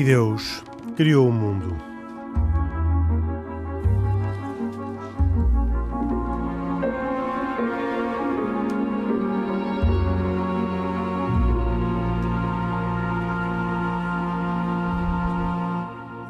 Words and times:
E 0.00 0.02
Deus 0.02 0.64
criou 0.96 1.28
o 1.28 1.30
mundo. 1.30 1.76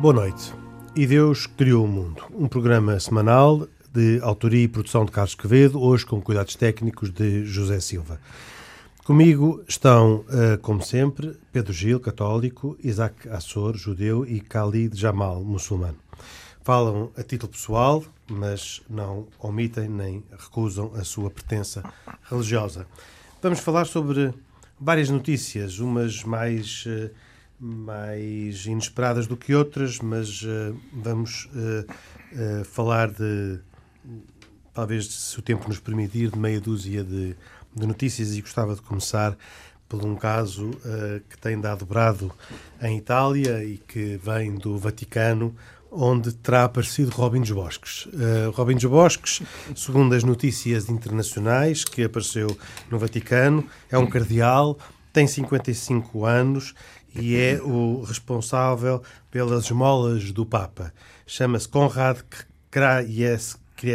Boa 0.00 0.14
noite. 0.14 0.52
E 0.96 1.06
Deus 1.06 1.46
criou 1.46 1.84
o 1.84 1.86
mundo. 1.86 2.24
Um 2.34 2.48
programa 2.48 2.98
semanal 2.98 3.68
de 3.94 4.18
autoria 4.20 4.64
e 4.64 4.66
produção 4.66 5.04
de 5.04 5.12
Carlos 5.12 5.36
Quevedo, 5.36 5.80
hoje 5.80 6.04
com 6.04 6.20
cuidados 6.20 6.56
técnicos 6.56 7.12
de 7.12 7.44
José 7.44 7.78
Silva. 7.78 8.18
Comigo 9.10 9.64
estão, 9.66 10.18
uh, 10.18 10.56
como 10.62 10.80
sempre, 10.80 11.36
Pedro 11.50 11.72
Gil, 11.72 11.98
católico, 11.98 12.78
Isaac 12.80 13.28
Assor, 13.28 13.76
judeu 13.76 14.24
e 14.24 14.38
Khalid 14.38 14.96
Jamal, 14.96 15.42
muçulmano. 15.42 15.98
Falam 16.62 17.10
a 17.16 17.22
título 17.24 17.50
pessoal, 17.50 18.04
mas 18.30 18.80
não 18.88 19.26
omitem 19.40 19.88
nem 19.88 20.22
recusam 20.38 20.92
a 20.94 21.02
sua 21.02 21.28
pertença 21.28 21.82
religiosa. 22.30 22.86
Vamos 23.42 23.58
falar 23.58 23.86
sobre 23.86 24.32
várias 24.80 25.10
notícias, 25.10 25.80
umas 25.80 26.22
mais. 26.22 26.84
Uh, 26.86 27.10
mais 27.58 28.64
inesperadas 28.64 29.26
do 29.26 29.36
que 29.36 29.54
outras, 29.54 29.98
mas 29.98 30.40
uh, 30.42 30.74
vamos 30.94 31.46
falar 32.64 33.10
de, 33.10 33.58
talvez, 34.72 35.12
se 35.12 35.38
o 35.38 35.42
tempo 35.42 35.68
nos 35.68 35.78
permitir, 35.78 36.30
de 36.30 36.38
meia 36.38 36.58
dúzia 36.58 37.04
de, 37.04 37.36
de 37.74 37.86
notícias 37.86 38.36
e 38.36 38.40
gostava 38.40 38.74
de 38.74 38.82
começar 38.82 39.36
por 39.88 40.04
um 40.04 40.14
caso 40.14 40.70
que 41.28 41.36
tem 41.38 41.60
dado 41.60 41.84
brado 41.84 42.30
em 42.80 42.98
Itália 42.98 43.64
e 43.64 43.76
que 43.76 44.20
vem 44.22 44.54
do 44.54 44.78
Vaticano, 44.78 45.52
onde 45.90 46.32
terá 46.32 46.64
aparecido 46.64 47.10
Robin 47.10 47.40
dos 47.40 47.50
Bosques. 47.50 48.06
Uh, 48.06 48.50
Robin 48.52 48.74
dos 48.74 48.84
Bosques, 48.84 49.42
segundo 49.74 50.14
as 50.14 50.22
notícias 50.22 50.88
internacionais 50.88 51.84
que 51.84 52.04
apareceu 52.04 52.56
no 52.90 52.98
Vaticano, 52.98 53.66
é 53.90 53.98
um 53.98 54.06
cardeal, 54.06 54.78
tem 55.12 55.26
55 55.26 56.24
anos 56.24 56.74
e 57.14 57.36
é 57.36 57.60
o 57.60 58.02
responsável 58.02 59.02
pelas 59.30 59.64
esmolas 59.64 60.30
do 60.30 60.46
Papa. 60.46 60.94
Chama-se 61.26 61.68
Konrad 61.68 62.20
Krajewski 62.70 63.90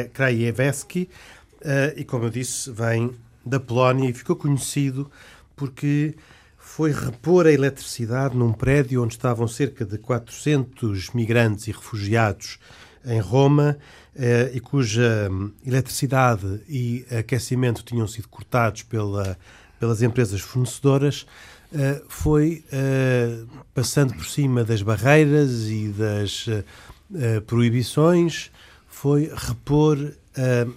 uh, 1.61 1.93
e, 1.95 2.03
como 2.03 2.25
eu 2.25 2.29
disse, 2.29 2.69
vem 2.71 3.15
da 3.45 3.59
Polónia 3.59 4.09
e 4.09 4.13
ficou 4.13 4.35
conhecido 4.35 5.09
porque 5.55 6.15
foi 6.57 6.91
repor 6.91 7.45
a 7.45 7.52
eletricidade 7.52 8.35
num 8.35 8.52
prédio 8.52 9.03
onde 9.03 9.13
estavam 9.13 9.47
cerca 9.47 9.85
de 9.85 9.97
400 9.97 11.11
migrantes 11.11 11.67
e 11.67 11.71
refugiados 11.71 12.59
em 13.05 13.19
Roma 13.19 13.77
uh, 14.15 14.55
e 14.55 14.59
cuja 14.59 15.29
hum, 15.31 15.52
eletricidade 15.65 16.61
e 16.67 17.05
aquecimento 17.11 17.83
tinham 17.83 18.07
sido 18.07 18.27
cortados 18.27 18.81
pela, 18.83 19.37
pelas 19.80 20.02
empresas 20.02 20.41
fornecedoras 20.41 21.25
uh, 21.71 22.05
foi 22.07 22.63
uh, 22.73 23.47
passando 23.73 24.13
por 24.13 24.25
cima 24.25 24.63
das 24.63 24.81
barreiras 24.81 25.67
e 25.69 25.89
das 25.89 26.47
uh, 26.47 27.41
proibições, 27.45 28.52
foi 28.87 29.31
repor 29.35 29.97
a 30.35 30.67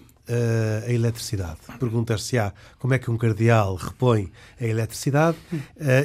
eletricidade. 0.86 1.58
Perguntar-se-á 1.78 2.52
como 2.78 2.94
é 2.94 2.98
que 2.98 3.10
um 3.10 3.16
cardeal 3.16 3.74
repõe 3.74 4.30
a 4.60 4.64
eletricidade 4.64 5.36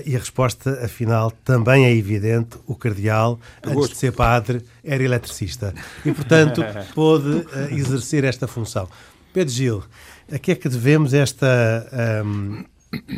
e 0.06 0.16
a 0.16 0.20
resposta, 0.20 0.84
afinal, 0.84 1.32
também 1.44 1.86
é 1.86 1.94
evidente. 1.94 2.58
O 2.66 2.76
cardeal, 2.76 3.40
antes 3.64 3.90
de 3.90 3.98
ser 3.98 4.14
padre, 4.14 4.64
era 4.84 5.04
eletricista 5.04 5.74
e, 6.06 6.12
portanto, 6.12 6.62
pôde 6.96 7.46
exercer 7.72 8.24
esta 8.24 8.48
função. 8.48 8.88
Pedro 9.34 9.54
Gil, 9.54 9.84
a 10.32 10.38
que 10.38 10.52
é 10.52 10.56
que 10.56 10.70
devemos 10.70 11.14
esta, 11.14 12.24
um, 12.26 12.64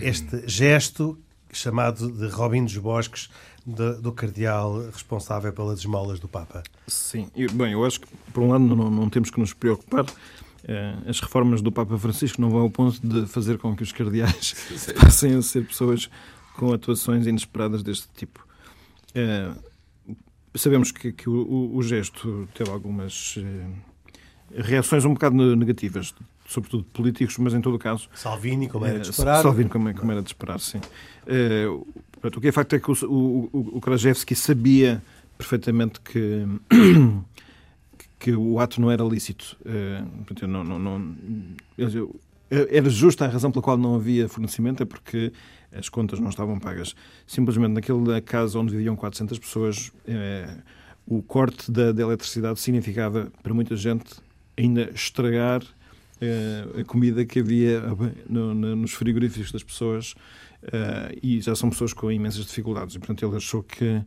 este 0.01 0.43
gesto 0.47 1.17
chamado 1.51 2.11
de 2.11 2.27
Robin 2.27 2.63
dos 2.63 2.77
Bosques, 2.77 3.29
de, 3.65 3.95
do 3.95 4.11
cardeal 4.11 4.89
responsável 4.91 5.51
pelas 5.51 5.79
esmolas 5.79 6.19
do 6.19 6.27
Papa. 6.27 6.61
Sim, 6.87 7.29
eu, 7.35 7.51
bem, 7.51 7.71
eu 7.71 7.83
acho 7.83 8.01
que, 8.01 8.07
por 8.31 8.43
um 8.43 8.51
lado, 8.51 8.63
não, 8.63 8.91
não 8.91 9.09
temos 9.09 9.31
que 9.31 9.39
nos 9.39 9.53
preocupar. 9.53 10.05
Eh, 10.67 10.95
as 11.07 11.19
reformas 11.19 11.61
do 11.61 11.71
Papa 11.71 11.97
Francisco 11.97 12.41
não 12.41 12.49
vão 12.49 12.61
ao 12.61 12.69
ponto 12.69 12.99
de 13.05 13.27
fazer 13.27 13.57
com 13.57 13.75
que 13.75 13.83
os 13.83 13.91
cardeais 13.91 14.55
passem 14.99 15.35
a 15.35 15.41
ser 15.41 15.65
pessoas 15.65 16.09
com 16.55 16.73
atuações 16.73 17.27
inesperadas 17.27 17.83
deste 17.83 18.07
tipo. 18.15 18.45
Eh, 19.13 19.51
sabemos 20.55 20.91
que, 20.91 21.11
que 21.11 21.29
o, 21.29 21.75
o, 21.75 21.83
gesto 21.83 22.47
teve 22.53 22.69
algumas 22.71 23.35
eh, 23.37 24.61
reações 24.61 25.05
um 25.05 25.13
bocado 25.13 25.55
negativas 25.55 26.13
sobretudo 26.47 26.83
políticos, 26.85 27.37
mas 27.37 27.53
em 27.53 27.61
todo 27.61 27.75
o 27.75 27.79
caso. 27.79 28.07
Salvini, 28.13 28.67
como 28.67 28.85
era 28.85 28.99
de 28.99 29.09
esperar. 29.09 29.41
Salvini, 29.41 29.69
como, 29.69 29.93
como 29.95 30.11
era 30.11 30.21
de 30.21 30.29
esperar, 30.29 30.59
sim. 30.59 30.79
Uh, 31.27 31.85
o 32.23 32.41
que 32.41 32.47
é 32.47 32.51
facto 32.51 32.73
é 32.73 32.79
que 32.79 32.91
o, 32.91 32.95
o, 33.03 33.77
o 33.77 33.81
Krajewski 33.81 34.35
sabia 34.35 35.01
perfeitamente 35.37 35.99
que, 36.01 36.45
que 38.19 38.31
o 38.31 38.59
ato 38.59 38.79
não 38.81 38.91
era 38.91 39.03
lícito. 39.03 39.57
Uh, 39.61 40.47
não, 40.47 40.63
não, 40.63 40.79
não, 40.79 41.15
era 42.49 42.89
justa 42.89 43.25
a 43.25 43.27
razão 43.27 43.51
pela 43.51 43.61
qual 43.61 43.77
não 43.77 43.95
havia 43.95 44.29
fornecimento, 44.29 44.83
é 44.83 44.85
porque 44.85 45.31
as 45.71 45.89
contas 45.89 46.19
não 46.19 46.29
estavam 46.29 46.59
pagas. 46.59 46.95
Simplesmente 47.27 47.73
naquela 47.73 48.21
casa 48.21 48.57
onde 48.59 48.71
viviam 48.71 48.95
400 48.95 49.39
pessoas, 49.39 49.87
uh, 50.07 50.61
o 51.05 51.21
corte 51.21 51.71
da, 51.71 51.91
da 51.91 52.03
eletricidade 52.03 52.59
significava 52.59 53.31
para 53.43 53.53
muita 53.53 53.75
gente 53.75 54.15
ainda 54.57 54.89
estragar 54.93 55.61
uh, 55.61 56.79
a 56.79 56.83
comida 56.85 57.25
que 57.25 57.39
havia 57.39 57.81
no, 58.29 58.53
no, 58.53 58.75
nos 58.75 58.93
frigoríficos 58.93 59.51
das 59.51 59.63
pessoas 59.63 60.15
e 61.21 61.39
já 61.41 61.53
são 61.55 61.69
pessoas 61.69 61.93
com 61.93 62.11
imensas 62.11 62.43
dificuldades. 62.43 62.95
E, 62.95 62.97
portanto, 62.97 63.23
ele 63.23 63.35
achou 63.35 63.61
que 63.61 64.01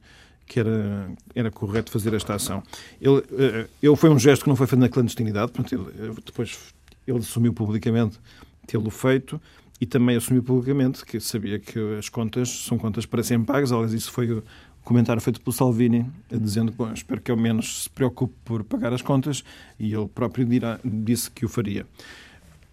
que 0.49 0.59
era, 0.59 1.11
era 1.35 1.51
correto 1.51 1.91
fazer 1.91 2.15
esta 2.15 2.35
ação. 2.35 2.63
Ele, 3.01 3.23
ele 3.83 3.97
foi 3.97 4.09
um 4.09 4.19
gesto 4.19 4.43
que 4.43 4.49
não 4.49 4.57
foi 4.57 4.67
feito 4.67 4.81
na 4.81 4.89
clandestinidade, 4.89 5.53
portanto, 5.53 5.93
ele, 5.95 6.15
depois 6.25 6.59
ele 7.07 7.19
assumiu 7.19 7.53
publicamente 7.53 8.19
tê-lo 8.67 8.91
feito 8.91 9.41
e 9.81 9.87
também 9.87 10.17
assumiu 10.17 10.43
publicamente 10.43 11.05
que 11.05 11.21
sabia 11.21 11.59
que 11.59 11.79
as 11.99 12.09
contas 12.09 12.49
são 12.49 12.79
contas 12.79 13.07
para 13.07 13.23
serem 13.23 13.45
pagas. 13.45 13.71
Aliás, 13.71 13.93
isso 13.93 14.11
foi 14.11 14.43
comentário 14.83 15.21
feito 15.21 15.41
pelo 15.41 15.53
Salvini, 15.53 16.07
dizendo 16.31 16.73
que 16.73 16.83
espero 16.95 17.21
que 17.21 17.31
ao 17.31 17.37
menos 17.37 17.83
se 17.83 17.91
preocupe 17.91 18.35
por 18.43 18.65
pagar 18.65 18.93
as 18.93 19.03
contas, 19.03 19.45
e 19.79 19.93
ele 19.93 20.09
próprio 20.09 20.47
dirá, 20.47 20.81
disse 20.83 21.31
que 21.31 21.45
o 21.45 21.49
faria. 21.49 21.87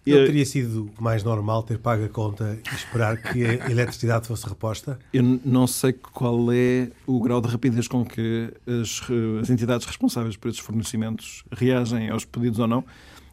Ele 0.06 0.26
teria 0.26 0.46
sido 0.46 0.90
mais 1.00 1.24
normal 1.24 1.62
ter 1.62 1.78
pago 1.78 2.04
a 2.04 2.08
conta 2.08 2.58
e 2.64 2.74
esperar 2.74 3.16
que 3.16 3.44
a 3.44 3.54
eletricidade 3.70 4.26
fosse 4.26 4.48
reposta? 4.48 4.98
Eu 5.12 5.22
não 5.44 5.66
sei 5.66 5.92
qual 5.92 6.52
é 6.52 6.90
o 7.06 7.20
grau 7.20 7.40
de 7.40 7.48
rapidez 7.48 7.88
com 7.88 8.04
que 8.04 8.52
as, 8.66 9.02
as 9.42 9.50
entidades 9.50 9.86
responsáveis 9.86 10.36
por 10.36 10.48
esses 10.48 10.60
fornecimentos 10.60 11.44
reagem 11.50 12.08
aos 12.10 12.24
pedidos 12.24 12.58
ou 12.58 12.66
não. 12.66 12.84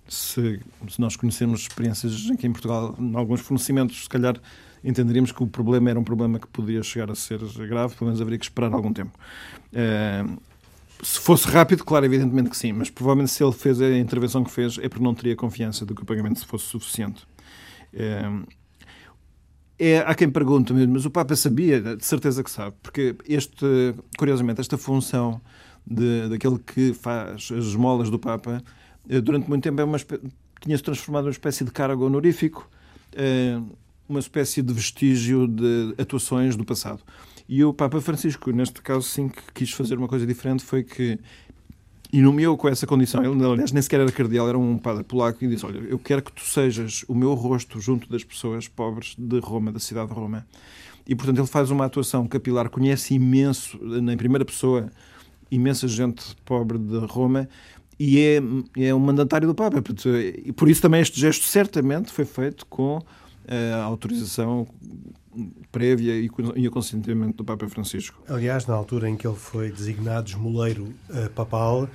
Se, 0.08 0.60
se 0.90 1.00
nós 1.00 1.16
conhecermos 1.16 1.62
experiências 1.62 2.30
em 2.30 2.36
que 2.36 2.46
em 2.46 2.52
Portugal, 2.52 2.96
em 3.00 3.16
alguns 3.16 3.42
fornecimentos, 3.42 4.04
se 4.04 4.10
calhar 4.10 4.36
entenderíamos 4.84 5.32
que 5.32 5.42
o 5.42 5.48
problema 5.48 5.90
era 5.90 6.00
um 6.00 6.04
problema 6.04 6.40
que 6.40 6.48
podia 6.48 6.84
chegar 6.84 7.10
a 7.10 7.16
ser 7.16 7.40
grave, 7.68 7.96
pelo 7.96 8.08
menos 8.08 8.20
haveria 8.20 8.38
que 8.38 8.46
esperar 8.46 8.74
algum 8.74 8.92
tempo. 8.92 9.18
Uh, 9.72 10.38
se 11.04 11.20
fosse 11.20 11.48
rápido, 11.48 11.84
claro, 11.84 12.06
evidentemente 12.06 12.50
que 12.50 12.58
sim, 12.58 12.72
mas 12.72 12.90
provavelmente 12.90 13.32
se 13.32 13.44
ele 13.44 13.52
fez 13.52 13.82
a 13.82 13.98
intervenção 13.98 14.44
que 14.44 14.52
fez 14.52 14.78
é 14.78 14.88
porque 14.88 15.04
não 15.04 15.14
teria 15.14 15.36
confiança 15.36 15.86
de 15.86 15.94
que 15.94 16.02
o 16.02 16.06
pagamento 16.06 16.46
fosse 16.46 16.66
suficiente. 16.66 17.24
Uh, 17.94 18.48
é, 19.78 20.00
há 20.00 20.16
quem 20.16 20.30
pergunte 20.30 20.72
mesmo, 20.72 20.94
mas 20.94 21.06
o 21.06 21.10
Papa 21.10 21.36
sabia, 21.36 21.82
de 21.82 22.06
certeza 22.06 22.44
que 22.44 22.50
sabe, 22.50 22.76
porque 22.82 23.16
este, 23.28 23.96
curiosamente, 24.18 24.62
esta 24.62 24.78
função 24.78 25.42
de, 25.86 26.30
daquele 26.30 26.58
que 26.60 26.94
faz 26.94 27.50
as 27.52 27.66
esmolas 27.66 28.10
do 28.10 28.18
Papa, 28.18 28.64
eh, 29.10 29.20
durante 29.20 29.50
muito 29.50 29.64
tempo 29.64 29.82
é 29.82 29.86
tinha-se 30.62 30.84
transformado 30.84 31.24
numa 31.24 31.32
espécie 31.32 31.66
de 31.66 31.72
cargo 31.72 32.06
honorífico 32.06 32.70
uma 34.08 34.20
espécie 34.20 34.62
de 34.62 34.74
vestígio 34.74 35.48
de 35.48 35.94
atuações 35.98 36.56
do 36.56 36.64
passado. 36.64 37.02
E 37.48 37.64
o 37.64 37.74
Papa 37.74 38.00
Francisco, 38.00 38.52
neste 38.52 38.82
caso, 38.82 39.02
sim, 39.04 39.30
que 39.30 39.42
quis 39.54 39.72
fazer 39.72 39.98
uma 39.98 40.08
coisa 40.08 40.26
diferente, 40.26 40.64
foi 40.64 40.84
que 40.84 41.20
e 42.12 42.22
nomeou 42.22 42.56
com 42.56 42.70
essa 42.70 42.86
condição. 42.86 43.24
Ele, 43.26 43.44
aliás, 43.44 43.72
nem 43.72 43.82
sequer 43.82 44.00
era 44.00 44.12
cardeal, 44.12 44.48
era 44.48 44.58
um 44.58 44.78
padre 44.78 45.04
polaco 45.04 45.44
e 45.44 45.48
disse: 45.48 45.66
Olha, 45.66 45.80
eu 45.80 45.98
quero 45.98 46.22
que 46.22 46.32
tu 46.32 46.42
sejas 46.42 47.04
o 47.08 47.16
meu 47.16 47.34
rosto 47.34 47.80
junto 47.80 48.08
das 48.08 48.24
pessoas 48.24 48.68
pobres 48.68 49.16
de 49.18 49.40
Roma, 49.40 49.72
da 49.72 49.80
cidade 49.80 50.10
de 50.10 50.14
Roma. 50.14 50.46
E, 51.08 51.16
portanto, 51.16 51.40
ele 51.40 51.48
faz 51.48 51.72
uma 51.72 51.86
atuação 51.86 52.28
capilar, 52.28 52.70
conhece 52.70 53.16
imenso, 53.16 53.80
em 53.82 54.16
primeira 54.16 54.46
pessoa, 54.46 54.92
imensa 55.50 55.88
gente 55.88 56.24
pobre 56.46 56.78
de 56.78 56.98
Roma 57.00 57.50
e 58.00 58.20
é, 58.20 58.42
é 58.78 58.94
um 58.94 59.00
mandatário 59.00 59.48
do 59.48 59.56
Papa. 59.56 59.82
E 60.46 60.52
por 60.52 60.70
isso 60.70 60.82
também 60.82 61.02
este 61.02 61.20
gesto 61.20 61.46
certamente 61.46 62.12
foi 62.12 62.26
feito 62.26 62.66
com 62.68 63.02
a 63.48 63.84
autorização 63.84 64.68
prévia 65.72 66.14
e 66.16 66.68
o 66.68 66.72
consentimento 66.72 67.38
do 67.38 67.44
Papa 67.44 67.68
Francisco. 67.68 68.22
Aliás, 68.28 68.66
na 68.68 68.76
altura 68.76 69.10
em 69.10 69.18
que 69.18 69.28
ele 69.28 69.36
foi 69.36 69.72
designado 69.72 70.30
esmoleiro 70.30 70.94
uh, 71.10 71.30
papal, 71.34 71.90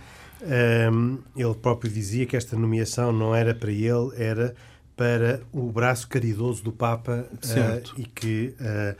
um, 0.92 1.18
ele 1.36 1.54
próprio 1.54 1.90
dizia 1.90 2.26
que 2.26 2.36
esta 2.36 2.56
nomeação 2.56 3.12
não 3.12 3.34
era 3.34 3.54
para 3.54 3.70
ele, 3.70 4.10
era 4.16 4.54
para 4.96 5.40
o 5.52 5.70
braço 5.70 6.08
caridoso 6.08 6.62
do 6.62 6.72
Papa 6.72 7.26
uh, 7.32 8.00
e 8.00 8.04
que 8.04 8.54
uh, 8.60 8.96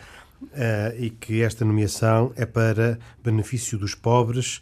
e 0.97 1.11
que 1.11 1.43
esta 1.43 1.65
nomeação 1.65 2.33
é 2.37 2.47
para 2.47 2.97
benefício 3.25 3.77
dos 3.77 3.93
pobres 3.93 4.61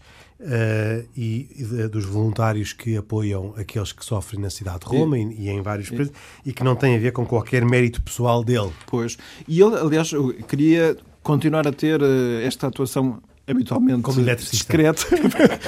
e, 1.16 1.48
e 1.56 1.88
dos 1.88 2.04
voluntários 2.04 2.72
que 2.72 2.96
apoiam 2.96 3.54
aqueles 3.56 3.92
que 3.92 4.04
sofrem 4.04 4.40
na 4.40 4.50
cidade 4.50 4.80
de 4.80 4.86
Roma 4.86 5.18
e, 5.18 5.22
e, 5.22 5.48
em 5.48 5.62
vários 5.62 5.88
países 5.88 6.12
e 6.44 6.52
que 6.52 6.62
não 6.62 6.76
tem 6.76 6.94
a 6.94 6.98
ver 6.98 7.12
com 7.12 7.24
qualquer 7.24 7.64
mérito 7.64 8.02
pessoal 8.02 8.44
dele. 8.44 8.70
Pois. 8.86 9.16
E 9.48 9.60
ele, 9.60 9.76
aliás, 9.76 10.10
queria 10.46 10.96
continuar 11.22 11.66
a 11.66 11.72
ter 11.72 12.00
esta 12.42 12.66
atuação 12.66 13.20
habitualmente 13.46 14.02
Como 14.02 14.22
discreta. 14.22 15.02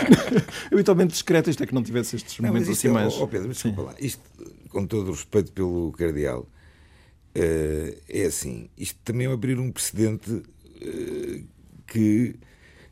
habitualmente 0.73 1.13
discreta, 1.13 1.51
isto 1.51 1.63
é 1.63 1.67
que 1.67 1.75
não 1.75 1.83
tivesse 1.83 2.17
estes 2.17 2.39
momentos 2.39 2.69
não, 2.69 2.75
assim 2.75 2.89
é, 2.89 2.93
mais. 2.93 3.15
Oh 3.15 3.29
Pedro, 3.29 3.49
desculpa 3.49 3.83
lá. 3.83 3.95
Isto, 4.01 4.23
com 4.69 4.87
todo 4.87 5.09
o 5.09 5.13
respeito 5.13 5.53
pelo 5.53 5.93
Cardeal, 5.93 6.41
uh, 6.41 7.99
é 8.09 8.25
assim. 8.27 8.69
Isto 8.77 8.99
também 9.05 9.27
é 9.27 9.33
abrir 9.33 9.59
um 9.59 9.71
precedente 9.71 10.31
uh, 10.31 11.45
que. 11.87 12.37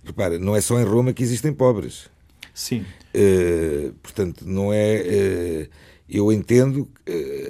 Repara, 0.06 0.38
não 0.38 0.54
é 0.54 0.60
só 0.60 0.78
em 0.80 0.84
Roma 0.84 1.12
que 1.12 1.22
existem 1.22 1.52
pobres. 1.52 2.08
Sim. 2.54 2.84
Uh, 3.14 3.92
portanto, 4.02 4.44
não 4.46 4.72
é. 4.72 5.68
eu 6.08 6.32
entendo 6.32 6.88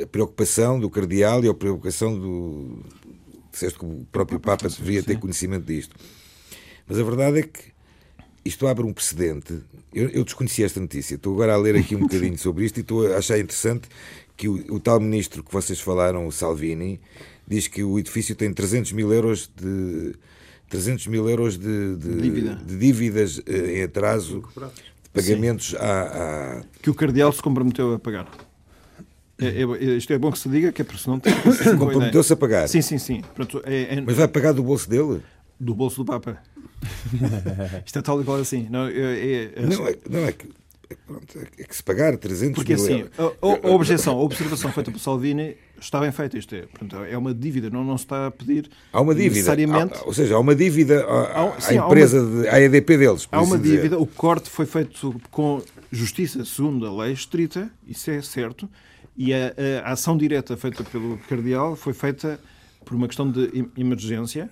a 0.02 0.06
preocupação 0.06 0.80
do 0.80 0.90
Cardeal 0.90 1.44
e 1.44 1.48
a 1.48 1.54
preocupação 1.54 2.18
do. 2.18 2.78
Disseste 3.52 3.78
que 3.78 3.84
o 3.84 4.06
próprio 4.10 4.40
Papa 4.40 4.68
deveria 4.68 5.02
ter 5.02 5.18
conhecimento 5.18 5.64
disto 5.64 5.96
mas 6.86 6.98
a 6.98 7.02
verdade 7.02 7.40
é 7.40 7.42
que 7.42 7.60
isto 8.44 8.66
abre 8.66 8.84
um 8.84 8.92
precedente. 8.92 9.60
Eu, 9.92 10.08
eu 10.10 10.24
desconhecia 10.24 10.66
esta 10.66 10.80
notícia, 10.80 11.16
estou 11.16 11.34
agora 11.34 11.54
a 11.54 11.56
ler 11.56 11.76
aqui 11.76 11.96
um 11.96 12.00
bocadinho 12.06 12.38
sobre 12.38 12.64
isto 12.64 12.78
e 12.78 12.80
estou 12.80 13.12
a 13.12 13.18
achar 13.18 13.38
interessante 13.38 13.88
que 14.36 14.48
o, 14.48 14.74
o, 14.74 14.78
tal 14.78 15.00
ministro 15.00 15.42
que 15.42 15.52
vocês 15.52 15.80
falaram, 15.80 16.26
o 16.26 16.32
Salvini, 16.32 17.00
diz 17.46 17.66
que 17.66 17.82
o 17.82 17.98
edifício 17.98 18.36
tem 18.36 18.52
300 18.52 18.92
mil 18.92 19.12
euros 19.12 19.50
de 19.56 20.14
300 20.68 21.06
mil 21.06 21.28
euros 21.28 21.58
de, 21.58 21.96
de, 21.96 22.20
Dívida. 22.20 22.54
de 22.56 22.76
dívidas 22.76 23.40
eh, 23.46 23.78
em 23.78 23.82
atraso 23.84 24.42
de 25.04 25.10
pagamentos 25.12 25.74
à, 25.76 26.62
que 26.82 26.90
o 26.90 26.94
cardeal 26.94 27.32
se 27.32 27.40
comprometeu 27.40 27.94
a 27.94 27.98
pagar. 27.98 28.28
É, 29.38 29.46
é, 29.46 29.96
isto 29.96 30.12
é 30.12 30.18
bom 30.18 30.32
que 30.32 30.38
se 30.38 30.48
diga, 30.48 30.72
que 30.72 30.80
é 30.80 30.84
porque 30.84 31.02
senão 31.02 31.20
tem. 31.20 31.32
Comprometeu-se 31.78 32.32
a 32.32 32.36
pagar. 32.36 32.68
Sim, 32.68 32.80
sim, 32.80 32.98
sim. 32.98 33.22
Pronto, 33.34 33.62
é, 33.64 33.96
é... 33.96 34.00
Mas 34.00 34.16
vai 34.16 34.28
pagar 34.28 34.52
do 34.52 34.62
bolso 34.62 34.88
dele? 34.88 35.20
Do 35.60 35.74
bolso 35.74 36.02
do 36.02 36.06
Papa. 36.06 36.42
Isto 37.84 37.98
é 37.98 38.02
tal 38.02 38.20
e 38.20 38.24
qual 38.24 38.38
assim. 38.38 38.66
Não, 38.70 38.86
é, 38.86 38.92
é, 38.92 39.52
não, 39.60 39.86
é, 39.86 39.96
não 40.08 40.20
é 40.26 40.32
que. 40.32 40.48
É, 40.88 40.94
pronto, 40.94 41.38
é 41.58 41.64
que 41.64 41.74
se 41.74 41.82
pagar 41.82 42.16
300 42.16 42.54
Porque 42.54 42.74
mil 42.74 42.84
assim, 42.84 43.04
a, 43.18 43.68
a, 43.68 43.70
objeção, 43.72 44.18
a 44.18 44.22
observação 44.22 44.70
feita 44.70 44.90
por 44.90 45.00
Salvini 45.00 45.56
está 45.80 46.00
bem 46.00 46.12
feita. 46.12 46.38
Isto 46.38 46.54
é, 46.54 46.62
portanto, 46.62 46.96
é 47.04 47.18
uma 47.18 47.34
dívida, 47.34 47.68
não, 47.70 47.82
não 47.84 47.98
se 47.98 48.04
está 48.04 48.28
a 48.28 48.30
pedir. 48.30 48.70
Há 48.92 49.00
uma 49.00 49.14
dívida. 49.14 49.34
Necessariamente, 49.34 49.98
há, 49.98 50.04
ou 50.04 50.14
seja, 50.14 50.36
há 50.36 50.38
uma 50.38 50.54
dívida 50.54 51.04
à, 51.04 51.60
sim, 51.60 51.76
empresa, 51.76 52.22
uma, 52.22 52.42
de, 52.42 52.48
à 52.48 52.60
EDP 52.60 52.98
deles. 52.98 53.28
Há 53.32 53.42
uma 53.42 53.56
assim 53.56 53.64
dívida, 53.64 53.82
dizer. 53.82 53.96
o 53.96 54.06
corte 54.06 54.48
foi 54.48 54.66
feito 54.66 55.20
com 55.30 55.60
justiça 55.90 56.44
segundo 56.44 56.86
a 56.86 57.04
lei 57.04 57.12
estrita, 57.12 57.68
isso 57.86 58.10
é 58.10 58.22
certo, 58.22 58.68
e 59.16 59.34
a, 59.34 59.54
a 59.84 59.92
ação 59.92 60.16
direta 60.16 60.56
feita 60.56 60.84
pelo 60.84 61.18
Cardeal 61.28 61.74
foi 61.74 61.94
feita 61.94 62.38
por 62.84 62.94
uma 62.94 63.08
questão 63.08 63.28
de 63.28 63.68
emergência 63.76 64.48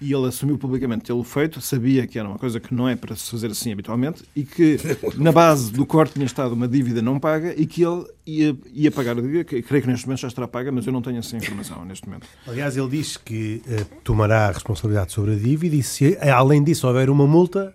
e 0.00 0.12
ele 0.12 0.26
assumiu 0.26 0.58
publicamente 0.58 1.04
tê-lo 1.04 1.22
feito, 1.24 1.60
sabia 1.60 2.06
que 2.06 2.18
era 2.18 2.28
uma 2.28 2.38
coisa 2.38 2.60
que 2.60 2.74
não 2.74 2.88
é 2.88 2.96
para 2.96 3.14
se 3.14 3.30
fazer 3.30 3.50
assim 3.50 3.72
habitualmente 3.72 4.22
e 4.34 4.44
que 4.44 4.78
na 5.16 5.32
base 5.32 5.72
do 5.72 5.86
corte 5.86 6.14
tinha 6.14 6.26
estado 6.26 6.52
uma 6.52 6.68
dívida 6.68 7.00
não 7.00 7.18
paga 7.18 7.54
e 7.56 7.66
que 7.66 7.82
ele 7.84 8.04
ia, 8.26 8.56
ia 8.72 8.90
pagar 8.90 9.12
a 9.12 9.20
dívida, 9.20 9.44
que 9.44 9.62
creio 9.62 9.82
que 9.82 9.88
neste 9.88 10.06
momento 10.06 10.20
já 10.20 10.28
estará 10.28 10.48
paga, 10.48 10.72
mas 10.72 10.86
eu 10.86 10.92
não 10.92 11.02
tenho 11.02 11.18
essa 11.18 11.36
informação 11.36 11.84
neste 11.84 12.06
momento. 12.06 12.26
Aliás, 12.46 12.76
ele 12.76 12.88
diz 12.88 13.16
que 13.16 13.62
uh, 13.66 13.84
tomará 14.02 14.48
a 14.48 14.52
responsabilidade 14.52 15.12
sobre 15.12 15.34
a 15.34 15.36
dívida 15.36 15.76
e 15.76 15.82
se 15.82 16.16
além 16.18 16.62
disso 16.62 16.86
houver 16.86 17.10
uma 17.10 17.26
multa, 17.26 17.74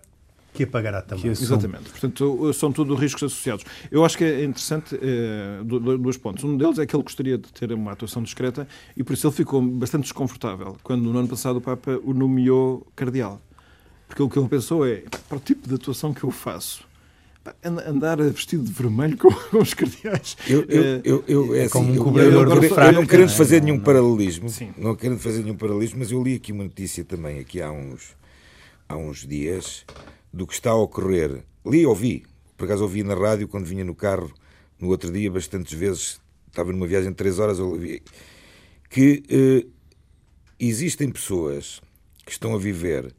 que 0.52 0.64
a 0.64 0.66
pagará 0.66 1.02
também. 1.02 1.22
Que 1.22 1.28
Exatamente. 1.28 1.90
Portanto, 1.90 2.52
são 2.52 2.72
tudo 2.72 2.94
riscos 2.94 3.22
associados. 3.22 3.64
Eu 3.90 4.04
acho 4.04 4.18
que 4.18 4.24
é 4.24 4.44
interessante 4.44 4.98
eh, 5.00 5.60
dois 5.64 6.16
pontos. 6.16 6.44
Um 6.44 6.56
deles 6.56 6.78
é 6.78 6.86
que 6.86 6.94
ele 6.94 7.02
gostaria 7.02 7.38
de 7.38 7.52
ter 7.52 7.72
uma 7.72 7.92
atuação 7.92 8.22
discreta 8.22 8.66
e 8.96 9.02
por 9.02 9.12
isso 9.12 9.26
ele 9.26 9.34
ficou 9.34 9.62
bastante 9.62 10.02
desconfortável 10.02 10.76
quando 10.82 11.02
no 11.02 11.18
ano 11.18 11.28
passado 11.28 11.56
o 11.56 11.60
Papa 11.60 12.00
o 12.02 12.12
nomeou 12.12 12.86
cardeal. 12.96 13.40
Porque 14.08 14.22
o 14.22 14.28
que 14.28 14.38
ele 14.38 14.48
pensou 14.48 14.86
é, 14.86 15.04
para 15.28 15.38
o 15.38 15.40
tipo 15.40 15.68
de 15.68 15.74
atuação 15.76 16.12
que 16.12 16.24
eu 16.24 16.32
faço, 16.32 16.84
andar 17.64 18.18
vestido 18.18 18.64
de 18.64 18.72
vermelho 18.72 19.16
com, 19.18 19.28
os 19.58 19.72
cardeais. 19.72 20.36
Eu, 20.48 20.64
eu, 20.68 20.84
eh, 20.84 21.00
eu, 21.04 21.24
eu 21.26 21.54
é, 21.54 21.64
é 21.64 21.68
como 21.68 21.90
assim, 21.90 21.98
um 21.98 22.04
cobrador 22.04 22.60
de 22.60 22.68
fraco. 22.68 22.92
Não 22.92 23.06
querendo 23.06 23.30
fazer 23.30 23.62
nenhum 23.62 23.78
paralelismo, 23.78 24.48
Sim. 24.48 24.72
não 24.76 24.94
querendo 24.94 25.18
fazer 25.20 25.42
nenhum 25.42 25.56
paralelismo, 25.56 26.00
mas 26.00 26.10
eu 26.10 26.22
li 26.22 26.34
aqui 26.34 26.52
uma 26.52 26.64
notícia 26.64 27.04
também, 27.04 27.38
aqui 27.38 27.62
há 27.62 27.70
uns, 27.70 28.16
há 28.88 28.96
uns 28.96 29.26
dias, 29.26 29.84
do 30.32 30.46
que 30.46 30.54
está 30.54 30.70
a 30.70 30.76
ocorrer. 30.76 31.44
Li 31.64 31.84
ouvi, 31.86 32.24
por 32.56 32.64
acaso 32.64 32.82
ouvi 32.82 33.02
na 33.02 33.14
rádio 33.14 33.48
quando 33.48 33.66
vinha 33.66 33.84
no 33.84 33.94
carro 33.94 34.32
no 34.78 34.88
outro 34.88 35.12
dia, 35.12 35.30
bastantes 35.30 35.72
vezes, 35.72 36.20
estava 36.48 36.72
numa 36.72 36.86
viagem 36.86 37.10
de 37.10 37.16
três 37.16 37.38
horas, 37.38 37.58
ouvi, 37.58 38.02
que 38.88 39.22
eh, 39.28 39.66
existem 40.58 41.10
pessoas 41.10 41.80
que 42.24 42.32
estão 42.32 42.54
a 42.54 42.58
viver 42.58 43.14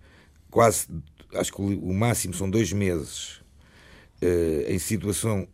quase, 0.50 0.88
acho 1.36 1.54
que 1.54 1.62
o 1.62 1.94
máximo 1.94 2.34
são 2.34 2.50
dois 2.50 2.74
meses, 2.74 3.42
eh, 4.22 4.66
em 4.70 4.80
situação 4.80 5.48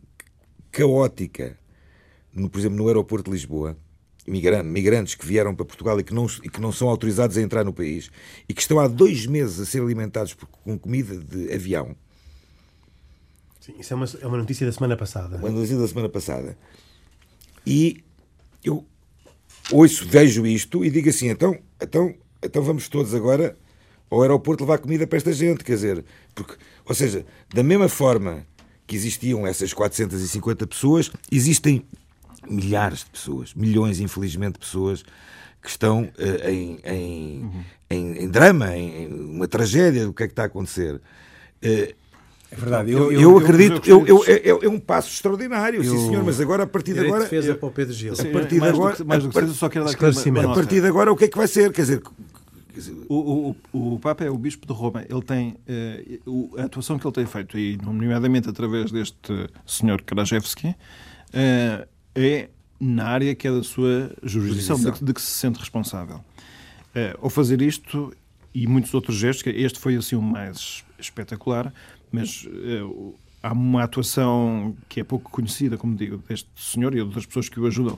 caótica, 0.71 1.57
no, 2.33 2.49
por 2.49 2.59
exemplo, 2.59 2.77
no 2.77 2.87
aeroporto 2.87 3.29
de 3.29 3.35
Lisboa, 3.35 3.77
migrantes 4.27 5.15
que 5.15 5.25
vieram 5.25 5.55
para 5.55 5.65
Portugal 5.65 5.99
e 5.99 6.03
que, 6.03 6.13
não, 6.13 6.27
e 6.43 6.49
que 6.49 6.59
não 6.59 6.71
são 6.71 6.89
autorizados 6.89 7.37
a 7.37 7.41
entrar 7.41 7.63
no 7.63 7.73
país 7.73 8.11
e 8.47 8.53
que 8.53 8.61
estão 8.61 8.79
há 8.79 8.87
dois 8.87 9.25
meses 9.25 9.59
a 9.59 9.65
ser 9.65 9.81
alimentados 9.81 10.33
por, 10.33 10.47
com 10.47 10.77
comida 10.77 11.17
de 11.17 11.53
avião. 11.53 11.95
Sim, 13.61 13.75
isso 13.79 13.93
é 13.93 13.95
uma, 13.95 14.05
é 14.21 14.27
uma 14.27 14.37
notícia 14.37 14.65
da 14.65 14.71
semana 14.71 14.97
passada. 14.97 15.37
Uma 15.37 15.49
notícia 15.49 15.77
da 15.77 15.87
semana 15.87 16.09
passada. 16.09 16.57
E 17.65 18.03
eu 18.63 18.85
ouço, 19.71 20.07
vejo 20.07 20.45
isto 20.45 20.83
e 20.83 20.89
digo 20.89 21.09
assim: 21.09 21.29
então, 21.29 21.57
então, 21.81 22.13
então 22.41 22.61
vamos 22.61 22.87
todos 22.87 23.13
agora 23.13 23.57
ao 24.09 24.21
aeroporto 24.21 24.63
levar 24.63 24.77
comida 24.79 25.05
para 25.05 25.17
esta 25.17 25.33
gente. 25.33 25.63
Quer 25.63 25.73
dizer, 25.73 26.05
porque, 26.33 26.55
ou 26.85 26.95
seja, 26.95 27.25
da 27.53 27.63
mesma 27.63 27.89
forma 27.89 28.45
que 28.85 28.95
existiam 28.95 29.45
essas 29.45 29.73
450 29.73 30.65
pessoas, 30.65 31.11
existem 31.29 31.85
milhares 32.49 32.99
de 32.99 33.09
pessoas, 33.11 33.53
milhões, 33.53 33.99
infelizmente, 33.99 34.53
de 34.53 34.59
pessoas 34.59 35.03
que 35.61 35.69
estão 35.69 36.03
uh, 36.03 36.49
em, 36.49 36.79
em, 36.85 37.41
uhum. 37.41 37.63
em, 37.89 38.23
em, 38.23 38.29
drama, 38.29 38.75
em, 38.75 39.07
uma 39.07 39.47
tragédia 39.47 40.05
do 40.05 40.13
que 40.13 40.23
é 40.23 40.27
que 40.27 40.33
está 40.33 40.43
a 40.43 40.45
acontecer. 40.45 40.95
Uh, 40.95 41.93
é 42.49 42.55
verdade. 42.55 42.91
Eu, 42.91 43.11
eu, 43.11 43.21
eu 43.21 43.37
acredito 43.37 43.81
que 43.81 43.91
é, 43.91 44.49
é, 44.49 44.69
um 44.69 44.79
passo 44.79 45.09
extraordinário, 45.09 45.83
sim 45.83 46.07
senhor, 46.07 46.23
mas 46.23 46.39
agora 46.39 46.63
a 46.63 46.67
partir 46.67 46.93
de 46.93 47.01
agora. 47.01 47.23
defesa 47.23 47.55
para 47.55 47.67
o 47.67 47.71
Pedro 47.71 47.93
Gil. 47.93 48.13
A 48.13 48.25
partir 48.31 48.59
de 48.59 48.67
agora. 48.67 49.03
Mais 49.03 49.23
do 49.23 49.29
que, 49.29 49.47
só 49.47 49.67
quero 49.67 49.85
dar 49.85 49.93
A 49.93 50.53
partir 50.53 50.81
de 50.81 50.87
agora, 50.87 51.11
o 51.11 51.15
que 51.17 51.25
é 51.25 51.27
que 51.27 51.37
vai 51.37 51.47
ser? 51.47 51.71
Quer 51.73 51.81
dizer. 51.81 52.01
O, 53.09 53.55
o, 53.73 53.95
o 53.95 53.99
Papa 53.99 54.23
é 54.23 54.29
o 54.29 54.37
Bispo 54.37 54.67
de 54.67 54.73
Roma. 54.73 55.03
Ele 55.09 55.21
tem 55.23 55.57
uh, 56.25 56.59
a 56.59 56.65
atuação 56.65 56.99
que 56.99 57.07
ele 57.07 57.13
tem 57.13 57.25
feito, 57.25 57.57
e 57.57 57.75
nomeadamente 57.77 58.47
através 58.49 58.91
deste 58.91 59.49
senhor 59.65 60.01
Krajewski, 60.03 60.67
uh, 60.67 61.87
é 62.17 62.49
na 62.79 63.05
área 63.05 63.35
que 63.35 63.47
é 63.47 63.51
da 63.51 63.63
sua 63.63 64.11
jurisdição, 64.23 64.77
de, 64.77 65.03
de, 65.03 65.13
que 65.13 65.21
se 65.21 65.31
sente 65.31 65.59
responsável. 65.59 66.17
Uh, 66.17 67.17
ao 67.21 67.29
fazer 67.29 67.61
isto 67.61 68.13
e 68.53 68.65
muitos 68.67 68.93
outros 68.93 69.15
gestos, 69.15 69.53
este 69.55 69.79
foi 69.79 69.95
assim 69.95 70.15
o 70.15 70.21
mais 70.21 70.83
espetacular, 70.99 71.73
mas 72.11 72.45
uh, 72.45 73.15
há 73.41 73.53
uma 73.53 73.83
atuação 73.83 74.75
que 74.89 74.99
é 74.99 75.03
pouco 75.03 75.29
conhecida, 75.29 75.77
como 75.77 75.95
digo, 75.95 76.17
deste 76.27 76.49
senhor 76.55 76.95
e 76.95 77.01
outras 77.01 77.25
pessoas 77.25 77.49
que 77.49 77.59
o 77.59 77.67
ajudam 77.67 77.97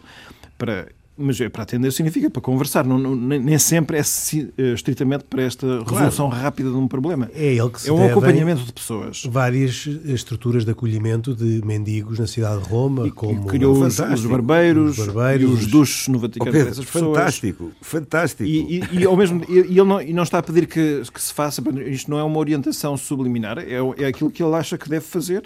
para 0.57 0.89
mas 1.19 1.39
é 1.41 1.49
para 1.49 1.63
atender 1.63 1.91
significa 1.91 2.29
para 2.29 2.41
conversar, 2.41 2.85
não, 2.85 2.97
não, 2.97 3.15
nem 3.15 3.59
sempre 3.59 3.97
é 3.97 4.01
eh, 4.01 4.73
estritamente 4.73 5.25
para 5.25 5.43
esta 5.43 5.83
resolução 5.83 6.29
claro. 6.29 6.43
rápida 6.43 6.69
de 6.69 6.75
um 6.75 6.87
problema. 6.87 7.29
É 7.33 7.53
ele 7.53 7.69
que 7.69 7.81
se 7.81 7.89
É 7.89 7.93
um 7.93 8.05
acompanhamento 8.05 8.63
de 8.63 8.71
pessoas. 8.71 9.23
Várias 9.25 9.85
estruturas 10.05 10.63
de 10.63 10.71
acolhimento 10.71 11.35
de 11.35 11.61
mendigos 11.65 12.19
na 12.19 12.27
cidade 12.27 12.63
de 12.63 12.69
Roma, 12.69 13.07
e, 13.07 13.11
como 13.11 13.45
criou 13.45 13.83
os, 13.83 13.99
os, 13.99 14.25
barbeiros, 14.25 14.97
os, 14.97 15.05
barbeiros, 15.07 15.49
e 15.49 15.53
os 15.53 15.67
duches 15.67 16.07
no 16.07 16.19
Vaticano 16.19 16.51
Pedro, 16.51 16.83
Fantástico, 16.83 17.71
fantástico. 17.81 18.43
E, 18.49 18.79
e, 18.79 18.99
e, 18.99 19.05
ao 19.05 19.17
mesmo, 19.17 19.43
e, 19.49 19.59
ele 19.59 19.83
não, 19.83 20.01
e 20.01 20.13
não 20.13 20.23
está 20.23 20.39
a 20.39 20.43
pedir 20.43 20.67
que, 20.67 21.03
que 21.13 21.21
se 21.21 21.33
faça, 21.33 21.61
isto 21.85 22.09
não 22.09 22.17
é 22.17 22.23
uma 22.23 22.39
orientação 22.39 22.95
subliminar, 22.95 23.59
é, 23.59 23.77
é 23.97 24.05
aquilo 24.05 24.31
que 24.31 24.41
ele 24.41 24.55
acha 24.55 24.77
que 24.77 24.89
deve 24.89 25.05
fazer 25.05 25.43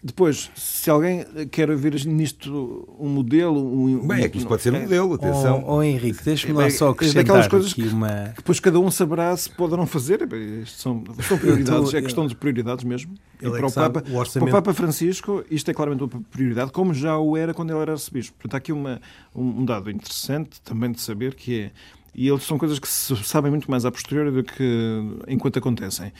Depois, 0.00 0.48
se 0.54 0.88
alguém 0.88 1.24
quer 1.50 1.74
ver 1.74 1.92
nisto 2.06 2.88
um 3.00 3.08
modelo. 3.08 3.58
Um, 3.58 4.06
Bem, 4.06 4.22
é 4.22 4.28
que 4.28 4.38
isto 4.38 4.46
pode 4.46 4.62
ser 4.62 4.72
um 4.72 4.82
modelo, 4.82 5.14
atenção. 5.14 5.64
Oh, 5.66 5.78
oh 5.78 5.82
Henrique, 5.82 6.22
deixa-me 6.22 6.52
lá 6.52 6.70
só 6.70 6.90
acrescentar. 6.90 7.22
É 7.22 7.24
daquelas 7.24 7.48
coisas 7.48 7.74
que 7.74 7.82
uma... 7.82 8.32
depois 8.36 8.60
cada 8.60 8.78
um 8.78 8.92
saberá 8.92 9.36
se 9.36 9.50
pode 9.50 9.72
ou 9.72 9.76
não 9.78 9.86
fazer. 9.86 10.22
Isto 10.62 10.80
são, 10.80 11.04
são 11.20 11.36
prioridades, 11.36 11.92
é 11.94 12.00
questão 12.00 12.28
de 12.28 12.36
prioridades 12.36 12.84
mesmo. 12.84 13.12
E 13.42 13.46
é 13.46 13.50
para, 13.50 13.66
o 13.66 13.72
Papa, 13.72 14.04
o 14.08 14.16
orçamento... 14.16 14.50
para 14.50 14.58
o 14.58 14.62
Papa 14.62 14.72
Francisco, 14.72 15.44
isto 15.50 15.68
é 15.68 15.74
claramente 15.74 16.04
uma 16.04 16.22
prioridade, 16.30 16.70
como 16.70 16.94
já 16.94 17.18
o 17.18 17.36
era 17.36 17.52
quando 17.52 17.70
ele 17.70 17.80
era 17.80 17.92
arcebispo. 17.92 18.36
Portanto, 18.38 18.54
há 18.54 18.58
aqui 18.58 18.72
uma, 18.72 19.00
um 19.34 19.64
dado 19.64 19.90
interessante 19.90 20.60
também 20.60 20.92
de 20.92 21.00
saber 21.00 21.34
que 21.34 21.62
é. 21.62 21.70
E 22.14 22.28
eles 22.28 22.44
são 22.44 22.56
coisas 22.56 22.78
que 22.78 22.86
se 22.86 23.16
sabem 23.24 23.50
muito 23.50 23.68
mais 23.68 23.84
a 23.84 23.90
posteriori 23.90 24.30
do 24.30 24.44
que 24.44 25.00
enquanto 25.26 25.58
acontecem. 25.58 26.12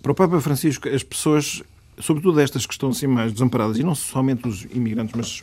Para 0.00 0.12
o 0.12 0.14
Papa 0.14 0.40
Francisco, 0.40 0.88
as 0.88 1.02
pessoas 1.02 1.64
sobretudo 2.02 2.40
estas 2.40 2.66
que 2.66 2.74
estão 2.74 2.90
assim 2.90 3.06
mais 3.06 3.32
desamparadas, 3.32 3.78
e 3.78 3.82
não 3.82 3.94
somente 3.94 4.46
os 4.46 4.64
imigrantes, 4.64 5.14
mas 5.14 5.42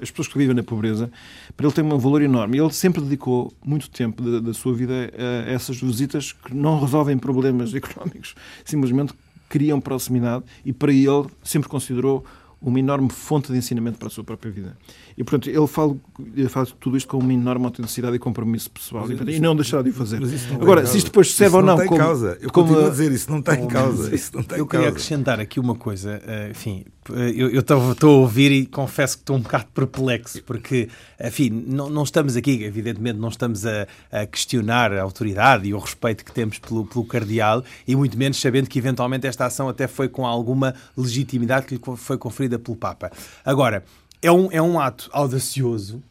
as 0.00 0.10
pessoas 0.10 0.28
que 0.28 0.38
vivem 0.38 0.54
na 0.54 0.62
pobreza, 0.62 1.10
para 1.56 1.66
ele 1.66 1.74
tem 1.74 1.84
um 1.84 1.98
valor 1.98 2.22
enorme. 2.22 2.58
Ele 2.58 2.72
sempre 2.72 3.02
dedicou 3.02 3.52
muito 3.64 3.90
tempo 3.90 4.22
da, 4.22 4.40
da 4.40 4.54
sua 4.54 4.74
vida 4.74 5.12
a 5.46 5.50
essas 5.50 5.80
visitas 5.80 6.32
que 6.32 6.54
não 6.54 6.80
resolvem 6.80 7.18
problemas 7.18 7.72
económicos, 7.74 8.34
simplesmente 8.64 9.12
criam 9.48 9.80
proximidade 9.80 10.44
e 10.64 10.72
para 10.72 10.92
ele 10.92 11.26
sempre 11.42 11.68
considerou 11.68 12.24
uma 12.68 12.80
enorme 12.80 13.08
fonte 13.10 13.52
de 13.52 13.58
ensinamento 13.58 13.96
para 13.96 14.08
a 14.08 14.10
sua 14.10 14.24
própria 14.24 14.50
vida. 14.50 14.76
E, 15.16 15.22
portanto, 15.22 15.48
ele 15.48 15.66
fala, 15.68 15.96
ele 16.34 16.48
fala 16.48 16.66
tudo 16.80 16.96
isto 16.96 17.08
com 17.08 17.18
uma 17.18 17.32
enorme 17.32 17.64
autenticidade 17.64 18.16
e 18.16 18.18
compromisso 18.18 18.70
pessoal 18.70 19.06
e, 19.10 19.36
e, 19.36 19.40
não 19.40 19.54
deixará 19.54 19.82
de 19.82 19.90
o 19.90 19.92
fazer. 19.92 20.20
Agora, 20.60 20.84
se 20.84 20.98
isto 20.98 21.06
depois 21.06 21.32
serve 21.32 21.56
ou 21.56 21.62
não... 21.62 21.76
Tem 21.76 21.86
como, 21.86 22.00
causa. 22.00 22.38
Eu 22.40 22.50
como, 22.50 22.68
continuo 22.68 22.88
a 22.88 22.90
dizer, 22.90 23.12
isso 23.12 23.30
não 23.30 23.38
está 23.38 23.54
em 23.54 23.68
causa. 23.68 24.12
Isso 24.12 24.34
não 24.34 24.42
tem 24.42 24.58
eu 24.58 24.66
queria 24.66 24.88
acrescentar 24.88 25.38
aqui 25.38 25.60
uma 25.60 25.76
coisa. 25.76 26.20
Eh, 26.26 26.48
enfim, 26.50 26.84
eu 27.14 27.60
estou 27.60 28.10
a 28.10 28.18
ouvir 28.18 28.50
e 28.52 28.66
confesso 28.66 29.16
que 29.16 29.22
estou 29.22 29.36
um 29.36 29.40
bocado 29.40 29.66
perplexo, 29.74 30.42
porque, 30.42 30.88
enfim, 31.22 31.50
não, 31.50 31.88
não 31.88 32.02
estamos 32.02 32.36
aqui, 32.36 32.64
evidentemente, 32.64 33.18
não 33.18 33.28
estamos 33.28 33.64
a, 33.66 33.86
a, 34.10 34.26
questionar 34.26 34.92
a 34.92 35.02
autoridade 35.02 35.68
e 35.68 35.74
o 35.74 35.78
respeito 35.78 36.24
que 36.24 36.32
temos 36.32 36.58
pelo, 36.58 36.86
pelo 36.86 37.04
cardeal, 37.04 37.64
e 37.86 37.94
muito 37.94 38.16
menos 38.18 38.40
sabendo 38.40 38.68
que, 38.68 38.78
eventualmente, 38.78 39.26
esta 39.26 39.46
ação 39.46 39.68
até 39.68 39.86
foi 39.86 40.08
com 40.08 40.26
alguma 40.26 40.74
legitimidade 40.96 41.66
que 41.66 41.74
lhe 41.74 41.96
foi 41.96 42.18
conferida 42.18 42.58
pelo 42.58 42.76
Papa. 42.76 43.10
Agora, 43.44 43.84
é 44.22 44.30
um, 44.32 44.50
é 44.50 44.60
um 44.60 44.80
ato 44.80 45.08
audacioso. 45.12 46.02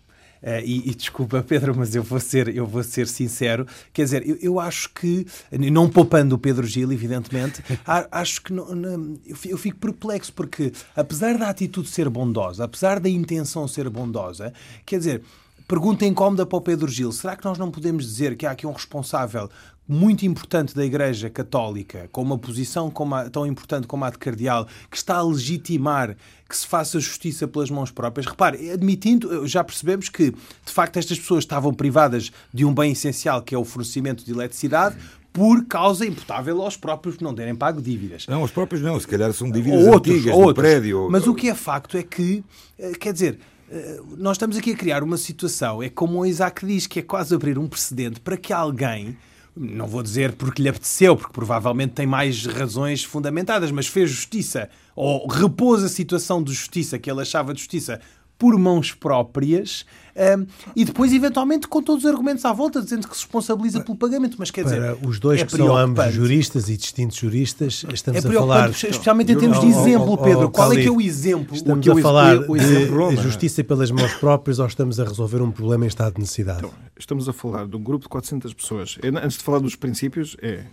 Uh, 0.46 0.62
e, 0.64 0.92
e, 0.92 0.94
desculpa, 0.94 1.42
Pedro, 1.48 1.76
mas 1.76 1.96
eu 1.96 2.04
vou 2.04 2.20
ser, 2.20 2.56
eu 2.56 2.68
vou 2.68 2.84
ser 2.84 3.08
sincero. 3.08 3.66
Quer 3.92 4.04
dizer, 4.04 4.30
eu, 4.30 4.38
eu 4.40 4.60
acho 4.60 4.92
que, 4.94 5.26
não 5.52 5.90
poupando 5.90 6.36
o 6.36 6.38
Pedro 6.38 6.68
Gil, 6.68 6.92
evidentemente, 6.92 7.64
acho 8.12 8.44
que 8.44 8.54
não, 8.54 8.76
não, 8.76 9.20
eu 9.44 9.58
fico 9.58 9.80
perplexo, 9.80 10.32
porque 10.32 10.72
apesar 10.96 11.36
da 11.40 11.50
atitude 11.50 11.90
ser 11.90 12.08
bondosa, 12.10 12.64
apesar 12.64 13.00
da 13.00 13.10
intenção 13.10 13.68
ser 13.68 13.90
bondosa, 13.90 14.54
quer 14.86 15.00
dizer, 15.00 15.24
pergunta 15.68 16.06
incómoda 16.06 16.46
para 16.46 16.58
o 16.58 16.62
Pedro 16.62 16.92
Gil: 16.92 17.12
será 17.12 17.36
que 17.36 17.44
nós 17.44 17.58
não 17.58 17.72
podemos 17.72 18.06
dizer 18.06 18.38
que 18.38 18.46
há 18.46 18.52
aqui 18.52 18.68
um 18.68 18.72
responsável 18.72 19.50
muito 19.88 20.26
importante 20.26 20.76
da 20.76 20.84
Igreja 20.84 21.30
Católica, 21.30 22.10
com 22.12 22.22
uma 22.22 22.38
posição 22.38 22.92
a, 23.14 23.30
tão 23.30 23.46
importante 23.46 23.86
como 23.86 24.04
a 24.04 24.10
de 24.10 24.18
cardeal, 24.18 24.68
que 24.90 24.98
está 24.98 25.16
a 25.18 25.24
legitimar 25.24 26.16
que 26.48 26.56
se 26.56 26.66
faça 26.66 27.00
justiça 27.00 27.48
pelas 27.48 27.70
mãos 27.70 27.92
próprias. 27.92 28.26
Repare, 28.26 28.70
admitindo, 28.72 29.48
já 29.48 29.64
percebemos 29.64 30.10
que, 30.10 30.32
de 30.32 30.72
facto, 30.72 30.98
estas 30.98 31.20
pessoas 31.20 31.44
estavam 31.44 31.74
privadas 31.74 32.32
de 32.54 32.66
um 32.66 32.74
bem 32.74 32.92
essencial, 32.92 33.42
que 33.42 33.54
é 33.54 33.58
o 33.58 33.66
fornecimento 33.66 34.24
de 34.24 34.32
eletricidade, 34.32 34.96
por 35.34 35.66
causa 35.66 36.06
imputável 36.06 36.62
aos 36.62 36.78
próprios 36.78 37.18
que 37.18 37.24
não 37.24 37.36
terem 37.36 37.54
pago 37.54 37.82
dívidas. 37.82 38.26
Não, 38.28 38.42
os 38.42 38.52
próprios 38.52 38.82
não, 38.82 38.98
se 39.00 39.08
calhar 39.08 39.34
são 39.34 39.52
dívidas 39.52 39.86
ou 39.86 39.94
outros, 39.94 40.16
antigas 40.16 40.34
ou 40.34 40.44
outros. 40.46 40.64
prédio. 40.64 41.10
Mas 41.12 41.28
o 41.28 41.36
que 41.36 41.50
é 41.50 41.56
facto 41.56 41.98
é 41.98 42.04
que, 42.04 42.44
eh, 42.80 42.94
quer 42.94 43.12
dizer, 43.12 43.40
eh, 43.70 44.00
nós 44.18 44.38
estamos 44.38 44.56
aqui 44.56 44.72
a 44.72 44.76
criar 44.78 45.04
uma 45.04 45.18
situação, 45.18 45.84
é 45.84 45.90
como 45.90 46.20
o 46.20 46.26
Isaac 46.26 46.66
diz, 46.66 46.88
que 46.88 47.00
é 47.00 47.02
quase 47.02 47.36
abrir 47.36 47.58
um 47.58 47.68
precedente 47.68 48.22
para 48.22 48.38
que 48.38 48.54
alguém 48.54 49.18
não 49.56 49.88
vou 49.88 50.04
dizer 50.04 50.34
porque 50.34 50.62
lhe 50.62 50.70
apeteceu, 50.70 51.16
porque 51.16 51.32
provavelmente 51.32 51.94
tem 51.94 52.06
mais 52.06 52.46
razões 52.46 53.04
fundamentadas, 53.04 53.72
mas 53.72 53.88
fez 53.88 54.10
justiça 54.10 54.70
ou 54.96 55.28
repôs 55.28 55.84
a 55.84 55.90
situação 55.90 56.44
de 56.44 56.54
justiça 56.54 57.00
que 57.00 57.10
ele 57.10 57.22
achava 57.22 57.54
de 57.54 57.60
justiça 57.60 58.02
por 58.38 58.58
mãos 58.58 58.94
próprias 58.94 59.86
um, 60.16 60.46
e 60.74 60.86
depois, 60.86 61.12
eventualmente, 61.12 61.68
com 61.68 61.82
todos 61.82 62.06
os 62.06 62.10
argumentos 62.10 62.46
à 62.46 62.54
volta, 62.54 62.82
dizendo 62.82 63.06
que 63.08 63.16
se 63.16 63.24
responsabiliza 63.24 63.82
pelo 63.82 63.98
pagamento. 63.98 64.38
Mas 64.40 64.50
quer 64.50 64.64
Para 64.64 64.94
dizer, 64.94 65.08
os 65.08 65.20
dois 65.20 65.42
é 65.42 65.46
que 65.46 65.52
são 65.52 65.76
ambos 65.76 66.14
juristas 66.14 66.70
e 66.70 66.78
distintos 66.78 67.18
juristas, 67.18 67.86
estamos 67.94 68.24
é 68.24 68.28
a 68.28 68.32
falar. 68.32 68.70
Especialmente 68.70 69.34
em 69.34 69.38
termos 69.38 69.60
de 69.60 69.68
exemplo, 69.68 70.18
Pedro. 70.18 70.50
Qual 70.50 70.72
é 70.72 70.78
que 70.78 70.88
é 70.88 70.92
o 70.92 71.02
exemplo? 71.02 71.56
Estamos 71.56 71.88
a 71.88 71.96
falar 72.02 72.38
de 72.40 73.22
justiça 73.22 73.64
pelas 73.64 73.92
mãos 73.92 74.14
próprias 74.16 74.60
ou 74.60 74.66
estamos 74.66 75.00
a 75.00 75.04
resolver 75.04 75.42
um 75.42 75.52
problema 75.52 75.84
em 75.84 75.88
estado 75.88 76.14
de 76.14 76.22
necessidade? 76.22 76.60
Então, 76.60 76.72
estamos 76.98 77.28
a 77.28 77.34
falar 77.34 77.68
de 77.68 77.76
um 77.76 77.84
grupo 77.84 78.04
de 78.04 78.10
400 78.10 78.54
pessoas. 78.54 78.98
Antes 79.04 79.38
de 79.38 79.44
falar 79.44 79.60
dos 79.60 79.76
princípios, 79.76 80.38
é 80.42 80.64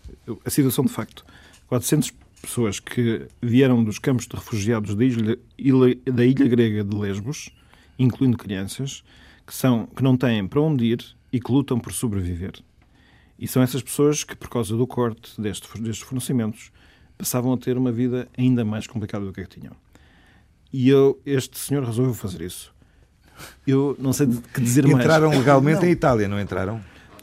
a 0.44 0.50
situação 0.50 0.84
de 0.84 0.92
facto. 0.92 1.24
400 1.68 2.12
pessoas 2.42 2.80
que 2.80 3.28
vieram 3.40 3.82
dos 3.82 3.98
campos 3.98 4.26
de 4.26 4.34
refugiados 4.34 4.94
da 4.94 5.04
ilha, 5.04 5.38
ilha, 5.56 5.98
da 6.04 6.24
ilha 6.26 6.48
grega 6.48 6.84
de 6.84 6.96
Lesbos, 6.96 7.50
incluindo 7.98 8.36
crianças, 8.36 9.04
que, 9.46 9.54
são, 9.54 9.86
que 9.86 10.02
não 10.02 10.16
têm 10.16 10.46
para 10.46 10.60
onde 10.60 10.84
ir 10.86 11.16
e 11.32 11.40
que 11.40 11.50
lutam 11.50 11.78
por 11.78 11.92
sobreviver. 11.92 12.52
E 13.38 13.46
são 13.48 13.62
essas 13.62 13.82
pessoas 13.82 14.24
que, 14.24 14.36
por 14.36 14.50
causa 14.50 14.76
do 14.76 14.86
corte 14.86 15.40
destes, 15.40 15.80
destes 15.80 16.06
fornecimentos, 16.06 16.70
passavam 17.16 17.52
a 17.52 17.56
ter 17.56 17.78
uma 17.78 17.92
vida 17.92 18.28
ainda 18.36 18.64
mais 18.64 18.86
complicada 18.86 19.24
do 19.24 19.32
que 19.32 19.40
a 19.40 19.44
que 19.44 19.60
tinham. 19.60 19.74
E 20.72 20.88
eu, 20.88 21.20
este 21.24 21.58
senhor 21.58 21.84
resolveu 21.84 22.14
fazer 22.14 22.42
isso. 22.42 22.74
Eu 23.66 23.96
não 23.98 24.12
sei 24.12 24.26
que 24.26 24.60
dizer 24.60 24.86
mais. 24.86 25.04
Entraram 25.04 25.30
legalmente 25.30 25.80
não. 25.80 25.88
em 25.88 25.90
Itália, 25.90 26.28
não 26.28 26.40
entraram? 26.40 26.80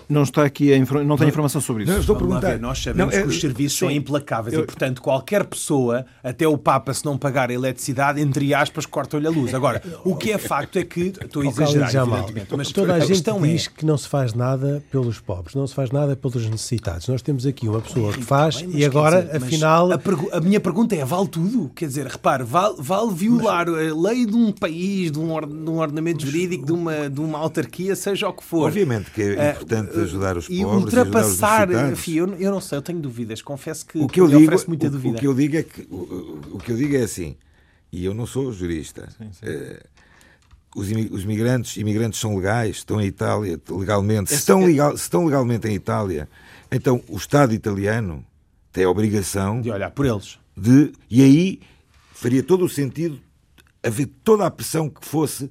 Não 0.10 0.24
está 0.24 0.44
aqui, 0.44 0.74
a 0.74 1.04
não 1.04 1.16
tem 1.16 1.28
informação 1.28 1.62
sobre 1.62 1.84
isso. 1.84 1.92
Não, 1.92 2.00
estou 2.00 2.16
a 2.16 2.20
perguntar. 2.20 2.60
nós 2.60 2.82
sabemos 2.82 3.14
não, 3.14 3.20
é, 3.20 3.24
que 3.24 3.30
os 3.30 3.40
serviços 3.40 3.78
sim, 3.78 3.86
são 3.86 3.92
implacáveis 3.92 4.56
eu, 4.56 4.64
e, 4.64 4.66
portanto, 4.66 5.02
qualquer 5.02 5.46
pessoa, 5.46 6.04
até 6.24 6.48
o 6.48 6.58
Papa, 6.58 6.92
se 6.94 7.06
não 7.06 7.16
pagar 7.16 7.52
a 7.52 7.54
eletricidade, 7.54 8.20
entre 8.20 8.52
aspas, 8.54 8.88
corta-lhe 8.88 9.28
a 9.28 9.30
luz. 9.30 9.54
Agora, 9.54 9.82
o 10.04 10.16
que 10.16 10.32
é 10.32 10.40
facto 10.40 10.78
é 10.78 10.84
que, 10.84 11.14
estou 11.22 11.44
a 11.44 11.46
exagerar, 11.46 11.96
evidentemente, 11.96 12.58
mas 12.58 12.72
toda 12.72 12.94
a, 12.94 12.96
a 12.96 13.00
gente 13.00 13.22
diz 13.42 13.68
é... 13.68 13.78
que 13.78 13.86
não 13.86 13.98
se 13.98 14.08
faz 14.08 14.34
nada 14.34 14.84
pelos 14.92 15.20
pobres, 15.20 15.54
não 15.54 15.68
se 15.68 15.76
faz 15.76 15.92
nada 15.92 16.16
pelos 16.16 16.50
necessitados. 16.50 17.08
Nós 17.08 17.22
temos 17.22 17.46
aqui 17.46 17.70
uma 17.70 17.80
pessoa 17.80 18.12
que 18.12 18.24
faz 18.24 18.62
bem, 18.62 18.78
e 18.78 18.86
agora, 18.86 19.22
dizer, 19.22 19.38
afinal... 19.38 19.92
A, 19.92 20.00
a, 20.38 20.42
minha 20.42 20.60
pergunta 20.60 20.96
é, 20.96 21.06
vale 21.06 21.28
tudo? 21.28 21.70
Quer 21.76 21.86
dizer, 21.86 22.08
repare, 22.08 22.44
vale, 22.44 22.78
vale 22.80 23.14
violar 23.14 23.70
mas... 23.70 23.92
a 23.92 23.96
lei 23.96 24.26
de 24.26 24.36
um 24.36 24.52
país, 24.52 25.12
de 25.12 25.20
um, 25.20 25.32
or, 25.32 25.46
de 25.46 25.70
um 25.70 25.78
ordenamento 25.78 26.26
jurídico, 26.26 26.66
de 26.66 26.72
uma, 26.72 27.10
de 27.10 27.20
uma 27.20 27.38
autarquia, 27.38 27.96
seja 27.96 28.28
o 28.28 28.34
que 28.34 28.44
for. 28.44 28.68
Obviamente 28.68 29.12
que 29.12 29.22
é 29.22 29.52
importante 29.52 29.99
uh, 30.00 30.04
ajudar 30.04 30.38
os 30.38 30.48
pobres 30.48 30.84
ultrapassar. 30.84 31.70
Enfim, 31.92 32.16
eu, 32.16 32.36
eu 32.36 32.52
não 32.52 32.62
sei, 32.62 32.78
eu 32.78 32.82
tenho 32.82 33.00
dúvidas. 33.00 33.42
Confesso 33.42 33.86
que, 33.86 34.00
o 34.00 34.08
que 34.08 34.20
eu 34.20 34.28
digo, 34.28 34.52
muita 34.68 34.88
o, 34.88 34.90
dúvida. 34.90 35.16
O 35.16 35.20
que 35.20 35.28
eu 35.28 35.34
digo 35.34 35.58
é 35.58 35.64
que 35.64 35.82
o, 35.90 36.40
o, 36.54 36.58
que 36.58 36.72
eu 36.72 36.78
digo 36.78 36.96
é 36.96 37.02
assim, 37.02 37.36
e 37.92 38.06
eu 38.06 38.14
não 38.14 38.26
sou 38.26 38.52
jurista. 38.52 39.10
Sim, 39.18 39.30
sim. 39.32 39.46
É, 39.46 39.84
os, 40.76 40.88
os 41.12 41.24
imigrantes, 41.24 41.78
imigrantes 41.78 42.20
são 42.20 42.36
legais, 42.36 42.78
estão 42.78 43.02
em 43.02 43.06
Itália 43.06 43.60
legalmente. 43.70 44.30
Se 44.30 44.36
estão, 44.36 44.66
legal, 44.66 44.96
se 44.96 45.04
estão 45.04 45.26
legalmente 45.26 45.68
em 45.68 45.74
Itália, 45.74 46.30
então 46.72 47.02
o 47.08 47.18
Estado 47.18 47.54
italiano 47.54 48.26
tem 48.72 48.84
a 48.84 48.90
obrigação 48.90 49.62
de 49.62 49.72
olhar 49.72 49.92
por 49.92 50.06
eles. 50.06 50.40
De, 50.56 50.92
e 51.10 51.22
aí 51.22 51.60
faria 52.14 52.44
todo 52.44 52.66
o 52.66 52.70
sentido 52.70 53.20
haver 53.82 54.08
toda 54.24 54.46
a 54.46 54.52
pressão 54.52 54.90
que 54.90 55.06
fosse 55.06 55.50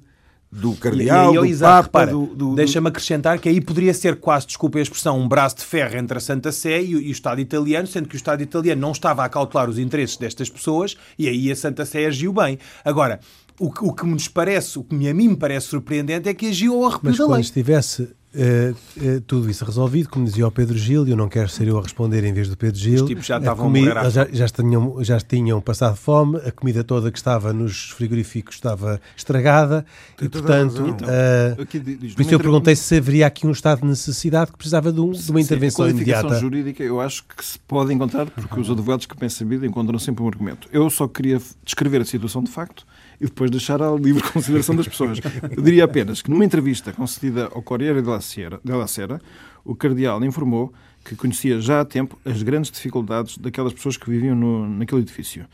do 0.51 0.73
cardeal, 0.75 1.45
e, 1.45 1.51
e, 1.51 1.53
do 1.53 1.59
Papa, 1.59 1.81
repara, 1.83 2.11
do, 2.11 2.25
do, 2.25 2.55
Deixa-me 2.55 2.87
acrescentar 2.87 3.37
que 3.37 3.47
aí 3.47 3.61
poderia 3.61 3.93
ser 3.93 4.15
quase, 4.15 4.47
desculpe 4.47 4.79
a 4.79 4.81
expressão, 4.81 5.19
um 5.19 5.27
braço 5.27 5.57
de 5.57 5.65
ferro 5.65 5.95
entre 5.97 6.17
a 6.17 6.21
Santa 6.21 6.51
Sé 6.51 6.81
e, 6.81 6.91
e, 6.91 6.95
o 6.95 7.11
Estado 7.11 7.39
italiano, 7.39 7.87
sendo 7.87 8.07
que 8.07 8.15
o 8.15 8.17
Estado 8.17 8.41
italiano 8.41 8.81
não 8.81 8.91
estava 8.91 9.23
a 9.23 9.29
cautelar 9.29 9.69
os 9.69 9.77
interesses 9.77 10.17
destas 10.17 10.49
pessoas 10.49 10.97
e 11.17 11.27
aí 11.27 11.51
a 11.51 11.55
Santa 11.55 11.85
Sé 11.85 12.05
agiu 12.05 12.33
bem. 12.33 12.57
Agora, 12.83 13.19
o, 13.59 13.67
o 13.67 13.93
que 13.93 14.05
me 14.05 14.17
parece, 14.29 14.79
o 14.79 14.83
que 14.83 15.07
a 15.07 15.13
mim 15.13 15.29
me 15.29 15.35
parece 15.35 15.67
surpreendente 15.67 16.27
é 16.27 16.33
que 16.33 16.47
agiu 16.47 16.75
ao 16.75 16.85
arrepio 16.85 17.09
Mas 17.09 17.17
da 17.17 17.23
lei. 17.25 17.33
quando 17.33 17.43
estivesse 17.43 18.09
Uh, 18.31 18.75
uh, 19.01 19.21
tudo 19.21 19.49
isso 19.49 19.65
resolvido, 19.65 20.07
como 20.07 20.23
dizia 20.23 20.47
o 20.47 20.51
Pedro 20.51 20.77
Gil, 20.77 21.07
e 21.07 21.09
eu 21.09 21.17
não 21.17 21.27
quero 21.27 21.49
ser 21.49 21.67
eu 21.67 21.79
a 21.79 21.81
responder 21.81 22.23
em 22.23 22.31
vez 22.31 22.47
do 22.47 22.55
Pedro 22.55 22.79
Gil. 22.79 23.03
Os 23.03 23.09
tipos 23.09 23.25
já 23.25 23.39
estavam 23.39 23.65
a 23.65 23.67
comida, 23.67 24.09
já, 24.11 24.27
já, 24.31 24.47
tinham, 24.47 25.03
já 25.03 25.19
tinham 25.19 25.59
passado 25.59 25.95
fome, 25.95 26.37
a 26.37 26.51
comida 26.51 26.83
toda 26.83 27.11
que 27.11 27.17
estava 27.17 27.51
nos 27.51 27.89
frigoríficos 27.89 28.53
estava 28.53 29.01
estragada, 29.17 29.83
Tem 30.15 30.27
e 30.27 30.29
portanto, 30.29 30.79
uh, 30.79 31.65
diz, 31.79 32.13
por 32.13 32.21
isso 32.21 32.33
eu 32.35 32.39
perguntei 32.39 32.75
se 32.75 32.97
haveria 32.97 33.25
aqui 33.25 33.47
um 33.47 33.51
estado 33.51 33.81
de 33.81 33.87
necessidade 33.87 34.51
que 34.51 34.57
precisava 34.57 34.93
de, 34.93 34.99
um, 35.01 35.09
de 35.09 35.31
uma 35.31 35.41
intervenção 35.41 35.85
sim, 35.85 35.91
a 35.91 35.95
imediata. 35.95 36.39
jurídica 36.39 36.83
eu 36.83 37.01
acho 37.01 37.23
que 37.23 37.43
se 37.43 37.57
pode 37.57 37.91
encontrar, 37.91 38.29
porque 38.29 38.59
os 38.59 38.69
advogados 38.69 39.07
que 39.07 39.17
bem 39.17 39.29
sabido 39.29 39.65
encontram 39.65 39.97
sempre 39.97 40.23
um 40.23 40.27
argumento. 40.27 40.69
Eu 40.71 40.87
só 40.91 41.07
queria 41.07 41.41
descrever 41.65 42.01
a 42.01 42.05
situação 42.05 42.43
de 42.43 42.51
facto 42.51 42.85
e 43.19 43.25
depois 43.25 43.51
deixar 43.51 43.81
à 43.81 43.91
livre 43.91 44.23
consideração 44.31 44.75
das 44.75 44.87
pessoas. 44.87 45.19
Eu 45.55 45.61
diria 45.61 45.83
apenas 45.83 46.21
que 46.21 46.29
numa 46.29 46.45
entrevista 46.45 46.93
concedida 46.93 47.49
ao 47.53 47.61
Corriere 47.61 48.01
della 48.01 48.87
Sera, 48.87 49.21
o 49.63 49.75
cardeal 49.75 50.23
informou 50.23 50.73
que 51.03 51.15
conhecia 51.15 51.59
já 51.59 51.81
há 51.81 51.85
tempo 51.85 52.19
as 52.25 52.41
grandes 52.43 52.71
dificuldades 52.71 53.37
daquelas 53.37 53.73
pessoas 53.73 53.97
que 53.97 54.09
viviam 54.09 54.35
no, 54.35 54.69
naquele 54.69 55.01
edifício. 55.01 55.45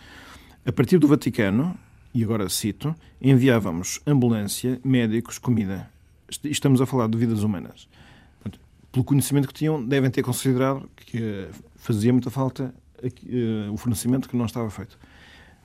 A 0.66 0.72
partir 0.72 0.98
do 0.98 1.08
Vaticano, 1.08 1.78
e 2.14 2.24
agora 2.24 2.48
cito, 2.50 2.96
enviávamos 3.22 4.00
ambulância, 4.08 4.80
médicos, 4.84 5.38
comida. 5.38 5.90
Estamos 6.44 6.82
a 6.82 6.86
falar 6.86 7.08
de 7.08 7.18
vidas 7.18 7.44
humanas. 7.44 7.88
Portanto, 8.42 8.60
pelo 8.92 9.04
conhecimento 9.04 9.48
que 9.48 9.54
tinham, 9.54 9.84
devem 9.84 10.10
ter 10.10 10.24
considerado 10.24 10.90
que 10.96 11.48
fazia 11.76 12.12
muita 12.12 12.32
falta 12.32 12.74
uh, 13.04 13.72
o 13.72 13.78
fornecimento 13.78 14.30
que 14.30 14.36
não 14.36 14.46
estava 14.46 14.70
feito. 14.70 14.98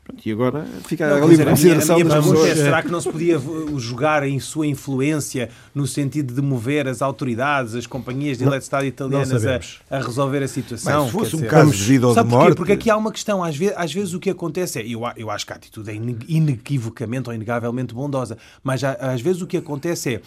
Pronto, 0.05 0.27
e 0.27 0.33
agora 0.33 0.67
fica 0.87 1.09
não, 1.09 1.25
a 1.25 1.27
livre 1.27 1.47
consideração 1.47 2.03
das 2.03 2.15
pessoas. 2.15 2.51
É, 2.51 2.55
será 2.57 2.83
que 2.83 2.91
não 2.91 3.01
se 3.01 3.11
podia 3.11 3.41
jogar 3.77 4.23
em 4.23 4.41
sua 4.41 4.67
influência 4.67 5.51
no 5.75 5.87
sentido 5.87 6.35
de 6.35 6.43
mover 6.43 6.89
as 6.89 7.03
autoridades, 7.03 7.75
as 7.75 7.87
companhias 7.87 8.39
de 8.39 8.45
eletricidade 8.45 8.87
italianas 8.87 9.47
a, 9.47 9.61
a, 9.91 9.99
resolver 10.01 10.43
a 10.43 10.49
situação? 10.49 11.03
Mas 11.03 11.07
se 11.07 11.13
fosse 11.13 11.37
um 11.37 11.39
dizer, 11.39 11.51
caso 11.51 11.71
de 11.71 11.83
vida 11.85 12.09
ou 12.09 12.15
de 12.15 12.23
morte... 12.25 12.57
Porque 12.57 12.73
aqui 12.73 12.91
há 12.91 12.97
uma 12.97 13.13
questão. 13.13 13.45
Às 13.45 13.57
vezes, 13.57 13.75
às 13.77 13.93
vezes 13.93 14.15
o 14.15 14.21
que 14.21 14.31
acontece 14.31 14.81
é... 14.81 14.87
Eu, 14.87 15.03
eu 15.17 15.31
acho 15.31 15.47
que 15.47 15.53
a 15.53 15.57
atitude 15.57 15.91
é 15.91 15.95
inequivocamente 15.95 17.29
ou 17.29 17.35
inegavelmente 17.35 17.95
bondosa, 17.95 18.37
mas 18.63 18.83
às 18.83 19.21
vezes 19.21 19.43
o 19.43 19.47
que 19.47 19.57
acontece 19.57 20.15
é 20.15 20.23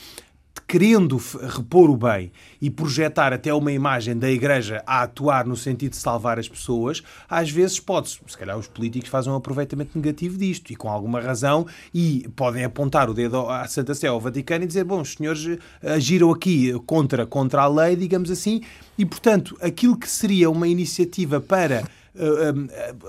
querendo 0.68 1.22
repor 1.56 1.90
o 1.90 1.98
bem 1.98 2.32
e 2.62 2.70
projetar 2.70 3.34
até 3.34 3.54
uma 3.54 3.72
imagem 3.72 4.18
da 4.18 4.30
Igreja 4.30 4.84
a 4.88 5.04
atuar 5.04 5.46
no 5.46 5.56
sentido 5.56 5.92
de 5.92 5.98
salvar 5.98 6.40
as 6.40 6.48
pessoas, 6.48 7.04
às 7.30 7.50
vezes 7.50 7.80
pode-se, 7.80 8.20
se 8.28 8.38
calhar 8.38 8.58
os 8.58 8.68
políticos 8.68 9.10
fazem 9.10 9.32
um 9.32 9.36
aproveitamento 9.36 9.92
negativo 9.96 10.38
disto 10.38 10.72
e 10.72 10.76
com 10.76 10.90
alguma 10.90 11.20
razão 11.20 11.66
e 11.94 12.28
podem 12.36 12.64
apontar 12.64 13.10
o 13.10 13.14
dedo 13.14 13.50
à 13.50 13.68
Santa 13.68 13.94
Sé, 13.94 14.08
ao 14.08 14.20
Vaticano 14.20 14.64
e 14.64 14.68
dizer, 14.68 14.84
bom, 14.84 15.02
os 15.02 15.14
senhores 15.14 15.60
agiram 15.82 16.32
aqui 16.32 16.74
contra, 16.86 17.26
contra 17.26 17.64
a 17.64 17.68
lei, 17.68 17.96
digamos 17.96 18.32
assim, 18.32 18.62
e 18.98 19.06
portanto 19.06 19.58
aquilo 19.62 19.98
que 19.98 20.10
seria 20.10 20.50
uma 20.50 20.68
iniciativa 20.68 21.40
para 21.40 21.84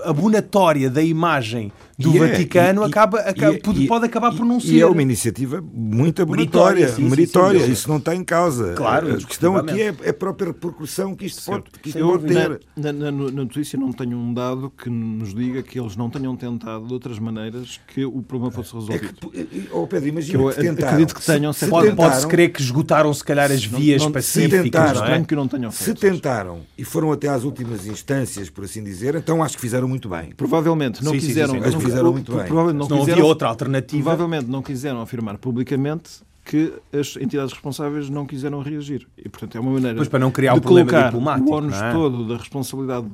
abonatória 0.03 0.89
da 0.89 1.01
imagem 1.01 1.71
do 1.97 2.13
e 2.13 2.17
é, 2.17 2.27
Vaticano 2.27 2.83
é, 2.83 2.87
acaba, 2.87 3.19
acaba 3.19 3.57
pode, 3.59 3.87
pode, 3.87 4.05
acabar 4.05 4.35
por 4.35 4.45
não 4.45 4.59
ser. 4.59 4.73
E 4.73 4.81
é 4.81 4.85
uma 4.85 5.01
iniciativa 5.01 5.63
muito 5.73 6.21
abonatória, 6.21 6.87
meritória. 6.87 6.89
Sim, 6.89 7.09
meritória. 7.09 7.59
Sim, 7.61 7.71
isso 7.71 7.87
não 7.87 7.97
está 7.97 8.13
em 8.13 8.23
causa. 8.23 8.73
Claro, 8.73 9.13
a 9.13 9.17
questão 9.17 9.55
aqui 9.55 9.81
é, 9.81 9.95
é 10.03 10.09
a 10.09 10.13
própria 10.13 10.47
repercussão 10.47 11.15
que 11.15 11.25
isto 11.25 11.43
pode, 11.45 11.63
que 11.81 11.89
isto 11.89 11.99
pode 11.99 12.25
ter. 12.25 12.59
Na, 12.75 12.91
na, 12.91 13.11
na, 13.11 13.31
notícia 13.31 13.79
não 13.79 13.93
tenho 13.93 14.17
um 14.17 14.33
dado 14.33 14.69
que 14.69 14.89
nos 14.89 15.33
diga 15.33 15.63
que 15.63 15.79
eles 15.79 15.95
não 15.95 16.09
tenham 16.09 16.35
tentado 16.35 16.85
de 16.85 16.93
outras 16.93 17.17
maneiras 17.17 17.79
que 17.87 18.03
o 18.03 18.21
problema 18.21 18.51
fosse 18.51 18.73
resolvido. 18.73 19.31
É 19.33 19.43
que, 19.43 19.69
oh 19.71 19.87
Pedro, 19.87 20.09
imagina 20.09 20.37
que, 20.37 20.45
eu 20.45 20.49
que 20.49 20.61
tentaram. 20.61 20.87
Acredito 20.89 21.15
que 21.15 21.25
tenham. 21.25 21.53
Se, 21.53 21.59
se 21.59 21.67
pode, 21.67 21.95
pode-se 21.95 22.27
crer 22.27 22.51
que 22.51 22.61
esgotaram 22.61 23.13
se 23.13 23.23
calhar 23.23 23.49
as 23.51 23.63
vias 23.63 24.01
não, 24.01 24.07
não, 24.07 24.13
pacíficas. 24.13 24.57
Se 24.57 24.63
tentaram, 24.63 24.99
não 24.99 25.07
é? 25.07 25.23
que 25.23 25.35
não 25.35 25.47
tenham 25.47 25.71
feito. 25.71 25.99
Se 25.99 26.07
tentaram 26.09 26.61
e 26.77 26.83
foram 26.83 27.11
até 27.11 27.29
às 27.29 27.43
últimas 27.43 27.85
instâncias, 27.87 28.49
por 28.49 28.65
assim 28.65 28.83
dizer, 28.83 29.15
então 29.15 29.41
acho 29.41 29.55
que 29.55 29.61
fizeram 29.61 29.87
muito 29.87 30.09
bem. 30.09 30.31
Provavelmente 30.35 31.03
não 31.03 31.13
sim, 31.13 31.19
quiseram. 31.19 31.53
Sim, 31.53 31.71
sim, 31.71 31.84
fizeram 31.85 32.11
muito 32.11 32.31
bem. 32.35 32.45
Provavelmente 32.45 32.79
não, 32.79 32.87
não 32.87 32.99
quiseram, 32.99 33.13
havia 33.13 33.25
outra 33.25 33.47
alternativa. 33.47 34.03
Provavelmente 34.03 34.49
não 34.49 34.61
quiseram 34.61 35.01
afirmar 35.01 35.37
publicamente 35.37 36.09
que 36.45 36.73
as 36.93 37.15
entidades 37.17 37.53
responsáveis 37.53 38.09
não 38.09 38.25
quiseram 38.25 38.61
reagir. 38.61 39.07
E, 39.17 39.27
portanto, 39.27 39.57
é 39.57 39.59
uma 39.59 39.71
maneira 39.71 39.95
pois 39.95 40.07
para 40.07 40.19
não 40.19 40.29
criar 40.29 40.53
um 40.53 40.59
problema 40.59 41.05
diplomático. 41.05 41.49
o 41.49 41.53
ónus 41.53 41.75
é? 41.75 41.91
todo 41.91 42.27
da 42.27 42.37
responsabilidade 42.37 43.07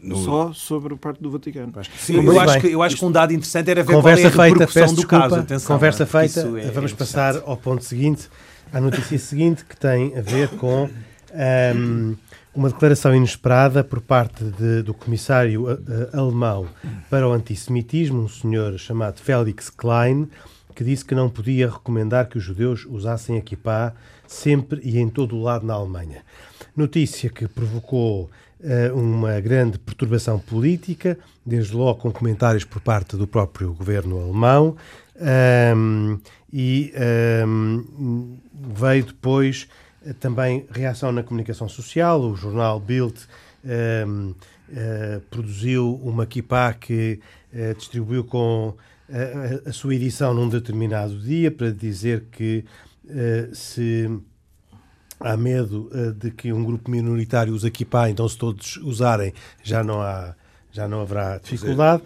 no... 0.00 0.16
só 0.16 0.52
sobre 0.52 0.94
a 0.94 0.96
parte 0.96 1.20
do 1.20 1.30
Vaticano. 1.30 1.72
Sim, 1.98 2.24
eu, 2.24 2.40
acho 2.40 2.60
que, 2.60 2.66
eu 2.68 2.82
acho 2.82 2.96
que 2.96 3.04
um 3.04 3.10
dado 3.10 3.32
interessante 3.32 3.70
era 3.70 3.82
ver 3.82 3.92
conversa 3.92 4.30
qual 4.30 4.46
é 4.46 4.50
a 4.50 4.50
feita, 4.50 4.72
peço 4.72 4.94
do 4.94 5.00
desculpa, 5.00 5.28
caso. 5.28 5.34
Atenção, 5.40 5.76
conversa 5.76 6.02
é? 6.04 6.06
feita, 6.06 6.40
é 6.40 6.70
vamos 6.70 6.92
passar 6.92 7.42
ao 7.44 7.56
ponto 7.56 7.84
seguinte, 7.84 8.28
à 8.72 8.80
notícia 8.80 9.18
seguinte, 9.18 9.64
que 9.64 9.76
tem 9.76 10.16
a 10.16 10.20
ver 10.20 10.48
com 10.50 10.88
um, 11.34 12.14
uma 12.56 12.70
declaração 12.70 13.14
inesperada 13.14 13.84
por 13.84 14.00
parte 14.00 14.42
de, 14.42 14.82
do 14.82 14.94
comissário 14.94 15.70
uh, 15.70 15.78
alemão 16.12 16.66
para 17.10 17.28
o 17.28 17.32
antissemitismo, 17.32 18.22
um 18.22 18.28
senhor 18.28 18.78
chamado 18.78 19.20
Felix 19.20 19.68
Klein, 19.68 20.26
que 20.74 20.82
disse 20.82 21.04
que 21.04 21.14
não 21.14 21.28
podia 21.28 21.70
recomendar 21.70 22.28
que 22.28 22.38
os 22.38 22.44
judeus 22.44 22.86
usassem 22.86 23.36
a 23.36 23.42
kippah 23.42 23.92
sempre 24.26 24.80
e 24.82 24.98
em 24.98 25.08
todo 25.08 25.36
o 25.36 25.42
lado 25.42 25.66
na 25.66 25.74
Alemanha. 25.74 26.22
Notícia 26.74 27.28
que 27.28 27.46
provocou 27.46 28.30
uh, 28.60 28.98
uma 28.98 29.38
grande 29.38 29.78
perturbação 29.78 30.38
política, 30.38 31.18
desde 31.44 31.76
logo 31.76 32.00
com 32.00 32.10
comentários 32.10 32.64
por 32.64 32.80
parte 32.80 33.16
do 33.16 33.26
próprio 33.26 33.74
governo 33.74 34.18
alemão, 34.18 34.76
um, 35.76 36.18
e 36.52 36.92
um, 37.46 38.38
veio 38.74 39.04
depois 39.04 39.68
também 40.14 40.66
reação 40.70 41.12
na 41.12 41.22
comunicação 41.22 41.68
social. 41.68 42.20
O 42.20 42.36
jornal 42.36 42.80
Bild 42.80 43.14
uh, 43.64 44.34
produziu 45.30 45.94
uma 46.02 46.26
kipá 46.26 46.72
que 46.72 47.20
uh, 47.52 47.74
distribuiu 47.74 48.24
com 48.24 48.74
a, 49.08 49.68
a, 49.68 49.72
sua 49.72 49.94
edição 49.94 50.34
num 50.34 50.48
determinado 50.48 51.18
dia 51.18 51.50
para 51.50 51.70
dizer 51.70 52.24
que 52.32 52.64
se 53.52 54.10
há 55.20 55.36
medo 55.36 55.88
de 56.18 56.32
que 56.32 56.52
um 56.52 56.64
grupo 56.64 56.90
minoritário 56.90 57.54
use 57.54 57.68
a 57.68 58.10
então 58.10 58.28
se 58.28 58.36
todos 58.36 58.78
usarem 58.78 59.32
já 59.62 59.84
não, 59.84 60.02
há, 60.02 60.34
já 60.72 60.88
não 60.88 61.02
haverá 61.02 61.38
dificuldade. 61.38 62.02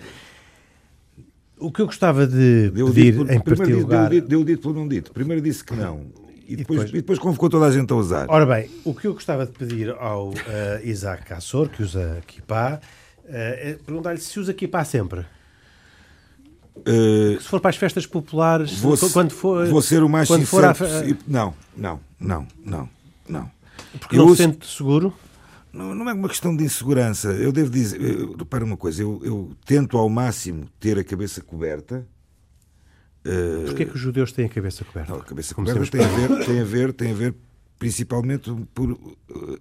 O 1.57 1.73
que 1.73 1.81
eu 1.81 1.87
gostava 1.87 2.27
de 2.27 2.71
pedir 2.75 3.13
dito, 3.13 3.33
em 3.33 3.41
primeiro 3.41 3.81
lugar... 3.81 4.11
Deu, 4.11 4.21
deu 4.21 4.45
dito 4.45 4.61
pelo 4.61 4.75
não 4.75 4.87
dito. 4.87 5.11
Primeiro 5.11 5.41
disse 5.41 5.65
que 5.65 5.75
não 5.75 6.20
e 6.51 6.57
depois, 6.57 6.81
e 6.81 6.85
depois, 6.85 6.91
e 6.91 6.93
depois 6.93 7.19
convocou 7.19 7.49
toda 7.49 7.67
a 7.67 7.71
gente 7.71 7.93
a 7.93 7.97
usar. 7.97 8.27
Ora 8.29 8.45
bem, 8.45 8.69
o 8.85 8.93
que 8.93 9.07
eu 9.07 9.15
gostava 9.15 9.47
de 9.47 9.53
pedir 9.53 9.91
ao 9.91 10.31
uh, 10.31 10.35
Isaac 10.83 11.25
Cassor, 11.25 11.69
que 11.69 11.83
usa 11.83 12.21
Kipá, 12.27 12.81
uh, 13.19 13.29
é 13.29 13.79
perguntar-lhe 13.87 14.21
se 14.21 14.39
usa 14.41 14.53
Kipá 14.53 14.85
sempre. 14.85 15.21
Uh, 16.77 17.41
se 17.41 17.47
for 17.47 17.61
para 17.61 17.71
as 17.71 17.77
festas 17.77 18.05
populares, 18.05 18.79
vou, 18.81 18.97
quando 19.13 19.31
for. 19.31 19.67
Vou 19.69 19.81
ser 19.81 20.03
o 20.03 20.09
mais 20.09 20.29
sincero. 20.29 20.67
A... 20.67 20.75
Não, 21.29 21.55
não, 21.77 22.01
não, 22.19 22.47
não, 22.65 22.89
não. 23.29 23.51
Porque 23.99 24.17
eu 24.17 24.27
não 24.27 24.35
se 24.35 24.43
sente 24.43 24.67
seguro? 24.67 25.15
Não, 25.73 25.95
não, 25.95 26.09
é 26.09 26.13
uma 26.13 26.29
questão 26.29 26.57
de 26.57 26.65
insegurança. 26.65 27.29
Eu 27.29 27.53
devo 27.53 27.71
dizer, 27.71 28.01
repara 28.37 28.65
uma 28.65 28.77
coisa, 28.77 29.03
eu, 29.03 29.21
eu 29.23 29.51
tento 29.65 29.97
ao 29.97 30.09
máximo 30.09 30.67
ter 30.81 30.99
a 30.99 31.05
cabeça 31.05 31.41
coberta 31.41 32.05
Uh, 33.25 33.67
Porquê 33.67 33.83
é 33.83 33.87
que 33.87 33.95
os 33.95 34.01
judeus 34.01 34.33
têm 34.33 34.47
a 34.47 34.49
cabeça 34.49 34.85
coberta? 34.85 35.13
Não, 35.13 35.21
a 35.21 35.25
cabeça 35.25 35.55
coberta 35.55 35.87
tem 35.87 36.03
a, 36.03 36.09
ver, 36.09 36.45
tem, 36.47 36.61
a 36.61 36.65
ver, 36.65 36.93
tem 36.93 37.11
a 37.11 37.15
ver 37.15 37.35
principalmente 37.79 38.51
por 38.75 38.93
uh, 38.93 39.59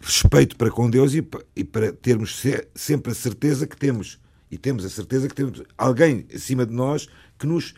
respeito 0.00 0.56
para 0.56 0.70
com 0.70 0.88
Deus 0.88 1.14
e, 1.14 1.26
e 1.54 1.64
para 1.64 1.92
termos 1.92 2.38
se, 2.38 2.66
sempre 2.74 3.12
a 3.12 3.14
certeza 3.14 3.66
que 3.66 3.76
temos, 3.76 4.18
e 4.50 4.56
temos 4.56 4.84
a 4.84 4.90
certeza 4.90 5.28
que 5.28 5.34
temos 5.34 5.62
alguém 5.76 6.26
acima 6.34 6.64
de 6.64 6.72
nós 6.72 7.08
que 7.38 7.46
nos, 7.46 7.74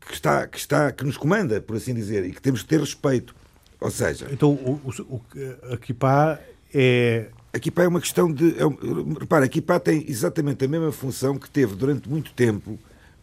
que 0.00 0.14
está, 0.14 0.46
que 0.46 0.58
está, 0.58 0.90
que 0.90 1.04
nos 1.04 1.16
comanda, 1.16 1.60
por 1.60 1.76
assim 1.76 1.94
dizer, 1.94 2.24
e 2.24 2.32
que 2.32 2.40
temos 2.40 2.62
que 2.62 2.68
ter 2.68 2.80
respeito. 2.80 3.34
Ou 3.80 3.90
seja... 3.90 4.28
Então, 4.30 4.52
o, 4.52 4.80
o, 5.08 5.22
a 5.72 5.76
Kipá 5.76 6.38
é... 6.72 7.28
A 7.52 7.58
Kipá 7.58 7.82
é 7.82 7.88
uma 7.88 8.00
questão 8.00 8.32
de... 8.32 8.50
É, 8.58 8.62
repara, 9.18 9.44
a 9.44 9.48
Kipá 9.48 9.78
tem 9.78 10.04
exatamente 10.08 10.64
a 10.64 10.68
mesma 10.68 10.92
função 10.92 11.38
que 11.38 11.50
teve 11.50 11.74
durante 11.74 12.08
muito 12.08 12.32
tempo 12.32 12.78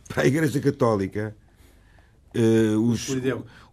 para 0.09 0.23
a 0.23 0.25
Igreja 0.25 0.59
Católica 0.59 1.35
uh, 2.35 2.79
os, 2.81 3.07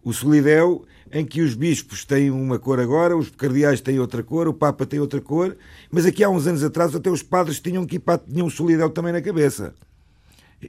o 0.03 0.13
solideu, 0.13 0.85
em 1.11 1.25
que 1.25 1.41
os 1.41 1.55
bispos 1.55 2.05
têm 2.05 2.29
uma 2.29 2.59
cor 2.59 2.79
agora, 2.79 3.17
os 3.17 3.29
cardeais 3.29 3.81
têm 3.81 3.99
outra 3.99 4.21
cor, 4.21 4.47
o 4.47 4.53
Papa 4.53 4.85
tem 4.85 4.99
outra 4.99 5.19
cor, 5.19 5.57
mas 5.89 6.05
aqui 6.05 6.23
há 6.23 6.29
uns 6.29 6.45
anos 6.47 6.63
atrás 6.63 6.93
até 6.95 7.09
os 7.09 7.23
padres 7.23 7.59
tinham 7.59 7.85
que 7.85 7.99
tinham 8.29 8.47
um 8.47 8.49
solideu 8.49 8.89
também 8.89 9.11
na 9.11 9.21
cabeça. 9.21 9.73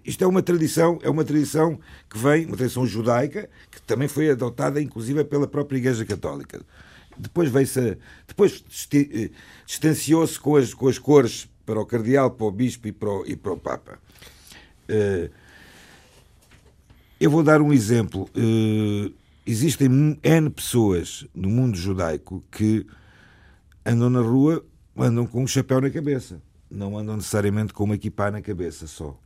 Isto 0.04 0.24
é 0.24 0.26
uma 0.26 0.42
tradição, 0.42 0.98
é 1.02 1.08
uma 1.08 1.24
tradição 1.24 1.78
que 2.08 2.18
vem, 2.18 2.46
uma 2.46 2.56
tradição 2.56 2.86
judaica, 2.86 3.48
que 3.70 3.80
também 3.82 4.08
foi 4.08 4.30
adotada 4.30 4.80
inclusive 4.80 5.22
pela 5.24 5.46
própria 5.46 5.78
Igreja 5.78 6.04
Católica. 6.04 6.60
Depois 7.16 7.50
veio-se, 7.50 7.98
depois 8.26 8.64
eh, 8.94 9.30
distanciou-se 9.66 10.38
com 10.38 10.56
as, 10.56 10.72
com 10.72 10.88
as 10.88 10.98
cores 10.98 11.48
para 11.66 11.80
o 11.80 11.86
cardeal, 11.86 12.30
para 12.30 12.46
o 12.46 12.50
bispo 12.50 12.86
e 12.86 12.92
para 12.92 13.10
o, 13.10 13.26
e 13.26 13.34
para 13.34 13.52
o 13.52 13.56
Papa. 13.56 13.98
Uh, 14.88 15.28
eu 17.20 17.30
vou 17.30 17.42
dar 17.42 17.60
um 17.60 17.72
exemplo. 17.72 18.28
Uh, 18.36 19.12
existem 19.46 20.18
N 20.22 20.50
pessoas 20.50 21.26
no 21.34 21.48
mundo 21.48 21.76
judaico 21.76 22.44
que 22.50 22.86
andam 23.84 24.10
na 24.10 24.20
rua, 24.20 24.64
andam 24.96 25.26
com 25.26 25.42
um 25.42 25.46
chapéu 25.46 25.80
na 25.80 25.90
cabeça. 25.90 26.40
Não 26.70 26.98
andam 26.98 27.16
necessariamente 27.16 27.72
com 27.72 27.84
uma 27.84 27.94
equipá 27.94 28.30
na 28.30 28.42
cabeça 28.42 28.86
só. 28.86 29.18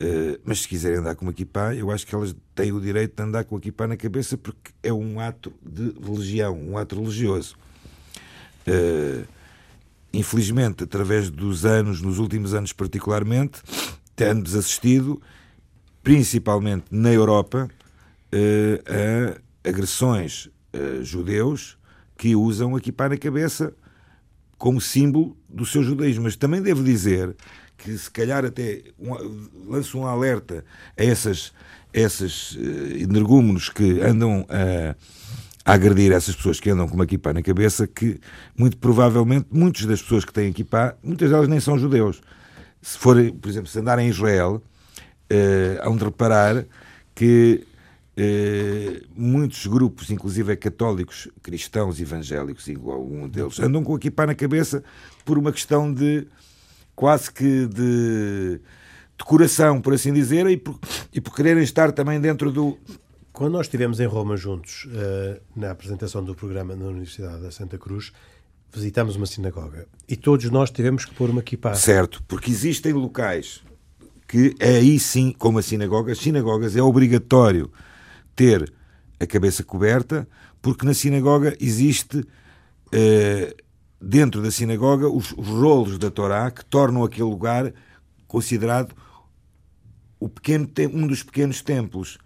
Uh, 0.00 0.38
mas 0.44 0.60
se 0.60 0.68
quiserem 0.68 0.98
andar 0.98 1.14
com 1.14 1.24
uma 1.24 1.30
equipá, 1.30 1.74
eu 1.74 1.90
acho 1.90 2.06
que 2.06 2.14
elas 2.14 2.34
têm 2.54 2.72
o 2.72 2.80
direito 2.80 3.16
de 3.16 3.22
andar 3.22 3.44
com 3.44 3.54
a 3.54 3.58
equipá 3.58 3.86
na 3.86 3.96
cabeça 3.96 4.36
porque 4.36 4.72
é 4.82 4.92
um 4.92 5.18
ato 5.18 5.52
de 5.62 5.94
religião, 6.04 6.58
um 6.58 6.76
ato 6.76 7.00
religioso. 7.00 7.56
Uh, 8.66 9.26
infelizmente, 10.12 10.84
através 10.84 11.30
dos 11.30 11.64
anos, 11.64 12.00
nos 12.00 12.18
últimos 12.18 12.54
anos 12.54 12.72
particularmente, 12.72 13.62
temos 14.14 14.54
assistido 14.54 15.22
principalmente 16.04 16.84
na 16.90 17.10
Europa, 17.10 17.68
eh, 18.30 18.82
a 19.64 19.68
agressões 19.68 20.50
a 20.72 21.02
judeus 21.02 21.78
que 22.16 22.36
usam 22.36 22.76
a 22.76 22.80
kippah 22.80 23.08
na 23.08 23.16
cabeça 23.16 23.72
como 24.58 24.80
símbolo 24.80 25.36
do 25.48 25.64
seu 25.64 25.82
judaísmo. 25.82 26.24
Mas 26.24 26.36
também 26.36 26.60
devo 26.60 26.84
dizer 26.84 27.34
que 27.78 27.96
se 27.96 28.10
calhar 28.10 28.44
até 28.44 28.82
um, 28.98 29.14
lance 29.66 29.96
um 29.96 30.06
alerta 30.06 30.62
a 30.96 31.02
essas, 31.02 31.52
essas 31.92 32.52
uh, 32.52 32.96
energúmenos 32.98 33.70
que 33.70 34.00
andam 34.00 34.46
a, 34.50 34.94
a 35.64 35.72
agredir 35.72 36.12
essas 36.12 36.36
pessoas 36.36 36.60
que 36.60 36.68
andam 36.68 36.86
com 36.86 36.94
uma 36.94 37.04
equipa 37.04 37.32
na 37.32 37.42
cabeça, 37.42 37.86
que 37.86 38.20
muito 38.56 38.76
provavelmente 38.76 39.46
muitas 39.50 39.86
das 39.86 40.02
pessoas 40.02 40.24
que 40.24 40.32
têm 40.32 40.50
equipa, 40.50 40.96
muitas 41.02 41.30
delas 41.30 41.48
nem 41.48 41.60
são 41.60 41.78
judeus. 41.78 42.20
Se 42.82 42.98
forem, 42.98 43.32
por 43.32 43.48
exemplo, 43.48 43.68
se 43.68 43.78
andarem 43.78 44.06
em 44.06 44.10
Israel, 44.10 44.62
uh, 45.30 45.88
hão 45.88 45.96
de 45.96 46.04
reparar 46.04 46.66
que 47.14 47.66
eh, 48.16 49.02
muitos 49.16 49.66
grupos, 49.66 50.10
inclusive 50.10 50.56
católicos, 50.56 51.28
cristãos, 51.42 52.00
evangélicos, 52.00 52.68
igual 52.68 52.98
algum 52.98 53.28
deles, 53.28 53.58
andam 53.58 53.82
com 53.82 53.94
a 53.94 53.96
equipa 53.96 54.24
na 54.24 54.34
cabeça 54.34 54.84
por 55.24 55.36
uma 55.36 55.52
questão 55.52 55.92
de 55.92 56.26
quase 56.94 57.30
que 57.32 57.66
de 57.66 58.60
decoração, 59.18 59.80
por 59.80 59.94
assim 59.94 60.12
dizer, 60.12 60.46
e 60.46 60.56
por, 60.56 60.78
e 61.12 61.20
por 61.20 61.34
quererem 61.34 61.64
estar 61.64 61.90
também 61.90 62.20
dentro 62.20 62.52
do. 62.52 62.78
Quando 63.32 63.54
nós 63.54 63.66
estivemos 63.66 63.98
em 63.98 64.06
Roma 64.06 64.36
juntos, 64.36 64.84
uh, 64.84 65.40
na 65.56 65.72
apresentação 65.72 66.22
do 66.22 66.36
programa 66.36 66.76
na 66.76 66.84
Universidade 66.84 67.42
da 67.42 67.50
Santa 67.50 67.76
Cruz, 67.76 68.12
visitámos 68.72 69.16
uma 69.16 69.26
sinagoga 69.26 69.88
e 70.08 70.14
todos 70.14 70.48
nós 70.50 70.70
tivemos 70.70 71.04
que 71.04 71.12
pôr 71.14 71.30
uma 71.30 71.40
equipa. 71.40 71.74
Certo, 71.74 72.22
porque 72.28 72.48
existem 72.48 72.92
locais 72.92 73.60
que 74.34 74.52
é 74.58 74.78
aí 74.78 74.98
sim, 74.98 75.30
como 75.30 75.58
a 75.58 75.60
as 75.60 76.18
sinagogas 76.18 76.74
é 76.74 76.82
obrigatório 76.82 77.70
ter 78.34 78.74
a 79.20 79.24
cabeça 79.24 79.62
coberta, 79.62 80.26
porque 80.60 80.84
na 80.84 80.92
sinagoga 80.92 81.56
existe, 81.60 82.26
eh, 82.90 83.54
dentro 84.00 84.42
da 84.42 84.50
sinagoga, 84.50 85.08
os, 85.08 85.30
os 85.30 85.46
rolos 85.46 85.98
da 85.98 86.10
Torá 86.10 86.50
que 86.50 86.64
tornam 86.64 87.04
aquele 87.04 87.28
lugar 87.28 87.72
considerado 88.26 88.92
o 90.18 90.28
pequeno, 90.28 90.68
um 90.92 91.06
dos 91.06 91.22
pequenos 91.22 91.62
templos, 91.62 92.18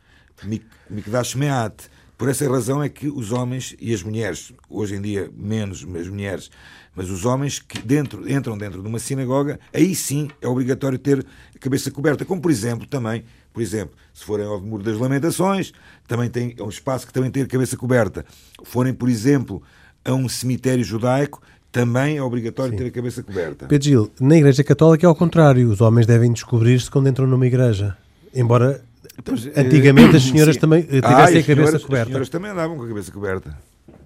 Mikdash 0.88 1.34
Meat. 1.34 1.90
Por 2.18 2.28
essa 2.28 2.46
razão 2.50 2.82
é 2.82 2.88
que 2.88 3.08
os 3.08 3.32
homens 3.32 3.74
e 3.80 3.94
as 3.94 4.02
mulheres, 4.02 4.52
hoje 4.68 4.96
em 4.96 5.00
dia 5.00 5.30
menos 5.34 5.86
as 5.96 6.08
mulheres, 6.08 6.50
mas 6.94 7.08
os 7.08 7.24
homens 7.24 7.60
que 7.60 7.80
dentro, 7.80 8.30
entram 8.30 8.58
dentro 8.58 8.82
de 8.82 8.88
uma 8.88 8.98
sinagoga, 8.98 9.58
aí 9.72 9.94
sim 9.94 10.28
é 10.42 10.48
obrigatório 10.48 10.98
ter 10.98 11.24
a 11.54 11.58
cabeça 11.58 11.90
coberta. 11.92 12.24
Como, 12.24 12.42
por 12.42 12.50
exemplo, 12.50 12.86
também 12.86 13.24
por 13.58 13.62
exemplo, 13.62 13.96
se 14.14 14.24
forem 14.24 14.46
ao 14.46 14.60
Muro 14.60 14.84
das 14.84 14.96
Lamentações, 14.96 15.72
também 16.06 16.30
tem, 16.30 16.54
é 16.56 16.62
um 16.62 16.68
espaço 16.68 17.04
que 17.04 17.12
também 17.12 17.28
tem 17.28 17.42
a 17.42 17.46
cabeça 17.46 17.76
coberta. 17.76 18.24
Forem, 18.62 18.94
por 18.94 19.08
exemplo, 19.08 19.60
a 20.04 20.12
um 20.12 20.28
cemitério 20.28 20.84
judaico, 20.84 21.42
também 21.72 22.18
é 22.18 22.22
obrigatório 22.22 22.70
Sim. 22.70 22.78
ter 22.78 22.86
a 22.86 22.90
cabeça 22.92 23.20
coberta. 23.20 23.66
Pedro 23.66 23.84
Gil, 23.84 24.10
na 24.20 24.36
Igreja 24.36 24.62
Católica 24.62 25.04
é 25.04 25.08
ao 25.08 25.14
contrário. 25.16 25.68
Os 25.68 25.80
homens 25.80 26.06
devem 26.06 26.32
descobrir-se 26.32 26.88
quando 26.88 27.08
entram 27.08 27.26
numa 27.26 27.48
igreja. 27.48 27.96
Embora 28.32 28.80
pois, 29.24 29.46
antigamente 29.56 30.16
as 30.16 30.22
senhoras 30.24 30.54
sim. 30.54 30.60
também 30.60 30.82
tivessem 30.82 31.04
ah, 31.04 31.22
a 31.22 31.26
cabeça 31.26 31.44
senhoras, 31.44 31.84
coberta. 31.84 32.02
As 32.02 32.08
senhoras 32.08 32.28
também 32.28 32.50
andavam 32.50 32.76
com 32.76 32.84
a 32.84 32.88
cabeça 32.88 33.12
coberta. 33.12 33.56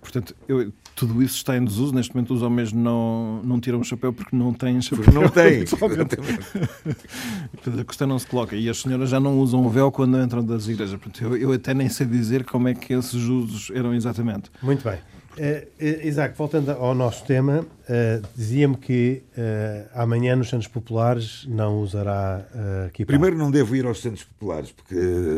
Portanto, 0.01 0.35
eu, 0.49 0.73
tudo 0.97 1.23
isso 1.23 1.37
está 1.37 1.57
em 1.57 1.65
desuso. 1.65 1.95
Neste 1.95 2.13
momento, 2.15 2.35
os 2.35 2.43
homens 2.43 2.73
não, 2.73 3.41
não 3.45 3.61
tiram 3.61 3.81
o 3.81 3.85
chapéu 3.85 4.13
porque 4.13 4.35
não 4.35 4.53
têm 4.53 4.83
chapéu. 4.83 5.05
Porque 5.05 5.19
não 5.19 5.29
têm. 5.29 5.63
A 7.81 7.85
questão 7.85 8.09
não 8.09 8.19
se 8.19 8.27
coloca. 8.27 8.57
E 8.57 8.69
as 8.69 8.79
senhoras 8.79 9.09
já 9.09 9.21
não 9.21 9.39
usam 9.39 9.65
o 9.65 9.71
véu 9.71 9.93
quando 9.93 10.21
entram 10.21 10.45
das 10.45 10.67
igrejas. 10.67 10.99
Portanto, 10.99 11.23
eu, 11.23 11.37
eu 11.37 11.53
até 11.53 11.73
nem 11.73 11.89
sei 11.89 12.07
dizer 12.07 12.43
como 12.45 12.67
é 12.67 12.75
que 12.75 12.93
esses 12.93 13.15
usos 13.15 13.71
eram 13.73 13.95
exatamente. 13.95 14.51
Muito 14.61 14.83
bem. 14.83 14.99
Uh, 15.33 16.07
Isaac, 16.07 16.37
voltando 16.37 16.71
ao 16.73 16.95
nosso 16.95 17.25
tema, 17.25 17.61
uh, 17.61 18.29
dizia-me 18.37 18.77
que 18.77 19.23
uh, 19.37 19.89
amanhã 19.95 20.37
nos 20.37 20.51
Santos 20.51 20.69
Populares 20.69 21.47
não 21.49 21.81
usará 21.81 22.45
uh, 22.55 22.87
equipa. 22.89 23.07
Primeiro 23.07 23.39
não 23.39 23.51
devo 23.51 23.75
ir 23.75 23.87
aos 23.87 24.03
Santos 24.03 24.25
Populares, 24.25 24.73
porque 24.73 24.95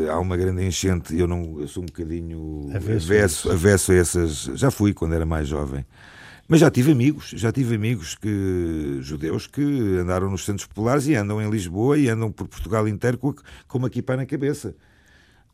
há 0.09 0.19
uma 0.19 0.35
grande 0.35 0.65
enchente 0.65 1.15
e 1.15 1.19
eu, 1.21 1.27
não, 1.27 1.61
eu 1.61 1.67
sou 1.69 1.81
um 1.81 1.85
bocadinho 1.85 2.69
avesso, 2.75 3.05
avesso, 3.05 3.51
avesso 3.51 3.91
a 3.93 3.95
essas... 3.95 4.43
Já 4.55 4.69
fui 4.69 4.93
quando 4.93 5.15
era 5.15 5.25
mais 5.25 5.47
jovem. 5.47 5.85
Mas 6.47 6.59
já 6.59 6.69
tive 6.69 6.91
amigos, 6.91 7.29
já 7.29 7.51
tive 7.51 7.75
amigos 7.75 8.15
que, 8.15 8.99
judeus 9.01 9.47
que 9.47 9.61
andaram 9.97 10.29
nos 10.29 10.43
Santos 10.43 10.65
Populares 10.65 11.07
e 11.07 11.15
andam 11.15 11.41
em 11.41 11.49
Lisboa 11.49 11.97
e 11.97 12.09
andam 12.09 12.31
por 12.31 12.47
Portugal 12.47 12.87
inteiro 12.87 13.17
com, 13.17 13.33
com 13.67 13.77
uma 13.77 13.87
equipa 13.87 14.15
na 14.17 14.25
cabeça. 14.25 14.75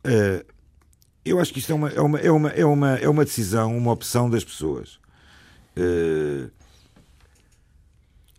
Uh, 0.04 0.44
eu 1.24 1.38
acho 1.38 1.52
que 1.52 1.58
isto 1.60 1.72
é 1.72 1.74
uma, 1.74 1.88
é 1.88 2.00
uma, 2.00 2.18
é 2.18 2.30
uma, 2.30 2.48
é 2.50 2.64
uma, 2.64 2.94
é 2.96 3.08
uma 3.08 3.24
decisão, 3.24 3.76
uma 3.76 3.92
opção 3.92 4.28
das 4.28 4.44
pessoas. 4.44 4.98
Uh, 5.76 6.50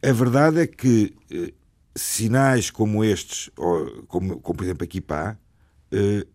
a 0.03 0.11
verdade 0.11 0.59
é 0.59 0.67
que 0.67 1.15
uh, 1.31 1.53
sinais 1.95 2.69
como 2.69 3.03
estes, 3.03 3.49
ou, 3.57 4.03
como, 4.07 4.39
como 4.39 4.57
por 4.57 4.63
exemplo 4.63 4.83
aqui 4.83 4.99
pá, 4.99 5.37
uh, 5.93 6.27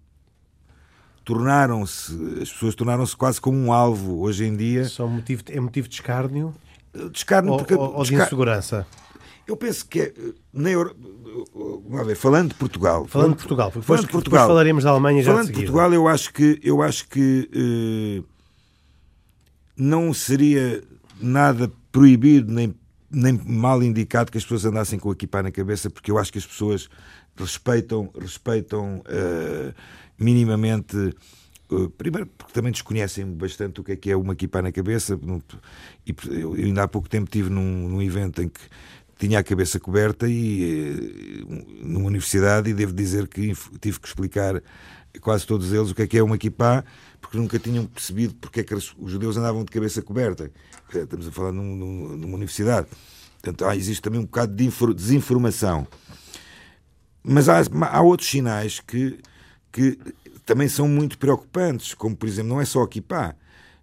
tornaram-se, 1.22 2.12
as 2.42 2.50
pessoas 2.50 2.74
tornaram-se 2.74 3.14
quase 3.14 3.38
como 3.40 3.58
um 3.58 3.70
alvo 3.70 4.20
hoje 4.20 4.44
em 4.46 4.56
dia. 4.56 4.86
Só 4.86 5.06
motivo, 5.06 5.42
é 5.48 5.60
motivo 5.60 5.86
de 5.86 5.94
escárnio? 5.94 6.54
De 6.94 7.18
escárnio 7.18 7.52
ou, 7.52 7.58
porque, 7.58 7.74
ou, 7.74 7.96
ou 7.96 8.04
de 8.04 8.14
insegurança? 8.14 8.86
Eu 9.48 9.56
penso 9.56 9.86
que 9.86 10.00
é, 10.00 10.12
na 10.52 10.70
Euro... 10.70 10.94
falando 12.14 12.50
de 12.50 12.54
Portugal. 12.54 13.06
Falando, 13.06 13.30
de 13.30 13.38
Portugal, 13.38 13.70
porque 13.72 13.86
falando 13.86 14.02
depois, 14.02 14.06
de 14.06 14.12
Portugal, 14.12 14.42
depois 14.42 14.54
falaremos 14.54 14.84
da 14.84 14.90
Alemanha 14.90 15.22
já 15.22 15.32
Falando 15.32 15.46
de, 15.46 15.52
de 15.52 15.58
Portugal, 15.60 15.94
eu 15.94 16.06
acho 16.06 16.34
que, 16.34 16.60
eu 16.62 16.82
acho 16.82 17.08
que 17.08 17.48
eh, 17.50 18.22
não 19.74 20.12
seria 20.12 20.84
nada 21.18 21.72
proibido 21.90 22.52
nem, 22.52 22.74
nem 23.10 23.40
mal 23.46 23.82
indicado 23.82 24.30
que 24.30 24.36
as 24.36 24.44
pessoas 24.44 24.66
andassem 24.66 24.98
com 24.98 25.08
o 25.08 25.12
equipar 25.12 25.42
na 25.42 25.50
cabeça, 25.50 25.88
porque 25.88 26.10
eu 26.10 26.18
acho 26.18 26.30
que 26.30 26.38
as 26.38 26.46
pessoas 26.46 26.90
respeitam, 27.34 28.10
respeitam 28.20 28.98
uh, 28.98 29.74
minimamente. 30.18 30.94
Uh, 31.70 31.88
primeiro, 31.90 32.26
porque 32.26 32.52
também 32.52 32.72
desconhecem 32.72 33.26
bastante 33.26 33.80
o 33.80 33.84
que 33.84 33.92
é 33.92 33.96
que 33.96 34.10
é 34.10 34.16
uma 34.16 34.32
equipa 34.34 34.60
na 34.60 34.72
cabeça. 34.72 35.18
E 36.06 36.14
eu 36.38 36.54
ainda 36.54 36.82
há 36.82 36.88
pouco 36.88 37.08
tempo 37.08 37.24
estive 37.24 37.50
num, 37.50 37.88
num 37.88 38.02
evento 38.02 38.42
em 38.42 38.48
que 38.48 38.60
tinha 39.18 39.40
a 39.40 39.42
cabeça 39.42 39.80
coberta 39.80 40.28
e 40.28 41.42
eh, 41.42 41.84
numa 41.84 42.06
universidade 42.06 42.70
e 42.70 42.74
devo 42.74 42.92
dizer 42.92 43.26
que 43.26 43.52
tive 43.80 43.98
que 43.98 44.06
explicar 44.06 44.62
quase 45.20 45.44
todos 45.44 45.72
eles 45.72 45.90
o 45.90 45.94
que 45.94 46.02
é 46.02 46.06
que 46.06 46.18
é 46.18 46.22
uma 46.22 46.38
kippah, 46.38 46.84
porque 47.20 47.36
nunca 47.36 47.58
tinham 47.58 47.84
percebido 47.84 48.34
porque 48.34 48.60
é 48.60 48.64
que 48.64 48.74
os 48.74 48.94
judeus 49.06 49.36
andavam 49.36 49.64
de 49.64 49.72
cabeça 49.72 50.00
coberta. 50.00 50.50
Estamos 50.94 51.26
a 51.26 51.32
falar 51.32 51.52
num, 51.52 51.74
num, 51.74 52.16
numa 52.16 52.36
universidade. 52.36 52.86
Portanto, 53.42 53.64
há, 53.64 53.76
existe 53.76 54.00
também 54.00 54.20
um 54.20 54.24
bocado 54.24 54.54
de 54.54 54.70
desinformação. 54.94 55.86
Mas 57.22 57.48
há, 57.48 57.60
há 57.90 58.00
outros 58.00 58.28
sinais 58.28 58.80
que, 58.80 59.18
que 59.72 59.98
também 60.46 60.68
são 60.68 60.88
muito 60.88 61.18
preocupantes, 61.18 61.92
como, 61.92 62.16
por 62.16 62.28
exemplo, 62.28 62.50
não 62.50 62.60
é 62.60 62.64
só 62.64 62.82
a 62.82 62.88
kippah. 62.88 63.34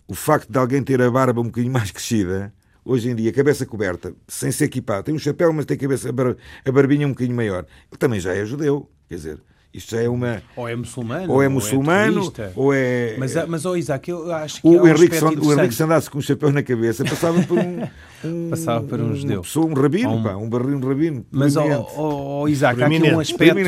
O 0.07 0.15
facto 0.15 0.49
de 0.49 0.57
alguém 0.57 0.81
ter 0.81 1.01
a 1.01 1.11
barba 1.11 1.41
um 1.41 1.45
bocadinho 1.45 1.73
mais 1.73 1.91
crescida 1.91 2.53
hoje 2.85 3.09
em 3.09 3.15
dia, 3.15 3.33
cabeça 3.33 3.65
coberta, 3.65 4.13
sem 4.27 4.51
ser 4.51 4.65
equipado, 4.65 5.03
tem 5.03 5.15
um 5.15 5.19
chapéu, 5.19 5.51
mas 5.51 5.65
tem 5.65 5.75
a, 5.75 5.79
cabeça, 5.79 6.09
a 6.09 6.71
barbinha 6.71 7.07
um 7.07 7.11
bocadinho 7.11 7.35
maior, 7.35 7.65
também 7.97 8.19
já 8.19 8.33
é 8.33 8.45
judeu. 8.45 8.89
Quer 9.09 9.15
dizer, 9.15 9.39
isto 9.75 9.91
já 9.91 10.01
é 10.01 10.07
uma. 10.07 10.41
Ou 10.55 10.69
é 10.69 10.75
muçulmano. 10.75 11.33
Ou 11.33 11.43
é 11.43 11.49
muçulmano. 11.49 12.33
Ou 12.55 12.73
é. 12.73 13.17
Mas, 13.17 13.35
mas 13.47 13.65
oh, 13.65 13.75
Isaac, 13.75 14.09
eu 14.09 14.33
acho 14.33 14.61
que. 14.61 14.67
O, 14.67 14.83
um 14.83 14.87
Henrique, 14.87 15.17
o 15.17 15.53
Henrique, 15.53 15.75
se 15.75 15.83
andasse 15.83 16.09
com 16.09 16.17
um 16.17 16.21
chapéu 16.21 16.49
na 16.51 16.63
cabeça, 16.63 17.03
passava 17.03 17.41
por 17.43 17.57
um. 17.59 17.81
um 18.25 18.49
passava 18.49 18.85
por 18.85 18.99
um 18.99 19.15
judeu. 19.15 19.41
Pessoa, 19.41 19.65
um 19.65 19.73
rabino, 19.73 20.13
um, 20.13 20.23
pá, 20.23 20.35
um 20.35 20.49
barril, 20.49 20.77
um 20.77 20.87
rabino. 20.87 21.25
Mas, 21.31 21.55
oh, 21.55 21.63
oh, 21.97 22.41
oh, 22.41 22.47
Isaac, 22.47 22.81
há 22.81 22.87
aqui 22.87 23.03
um 23.03 23.19
aspecto. 23.19 23.59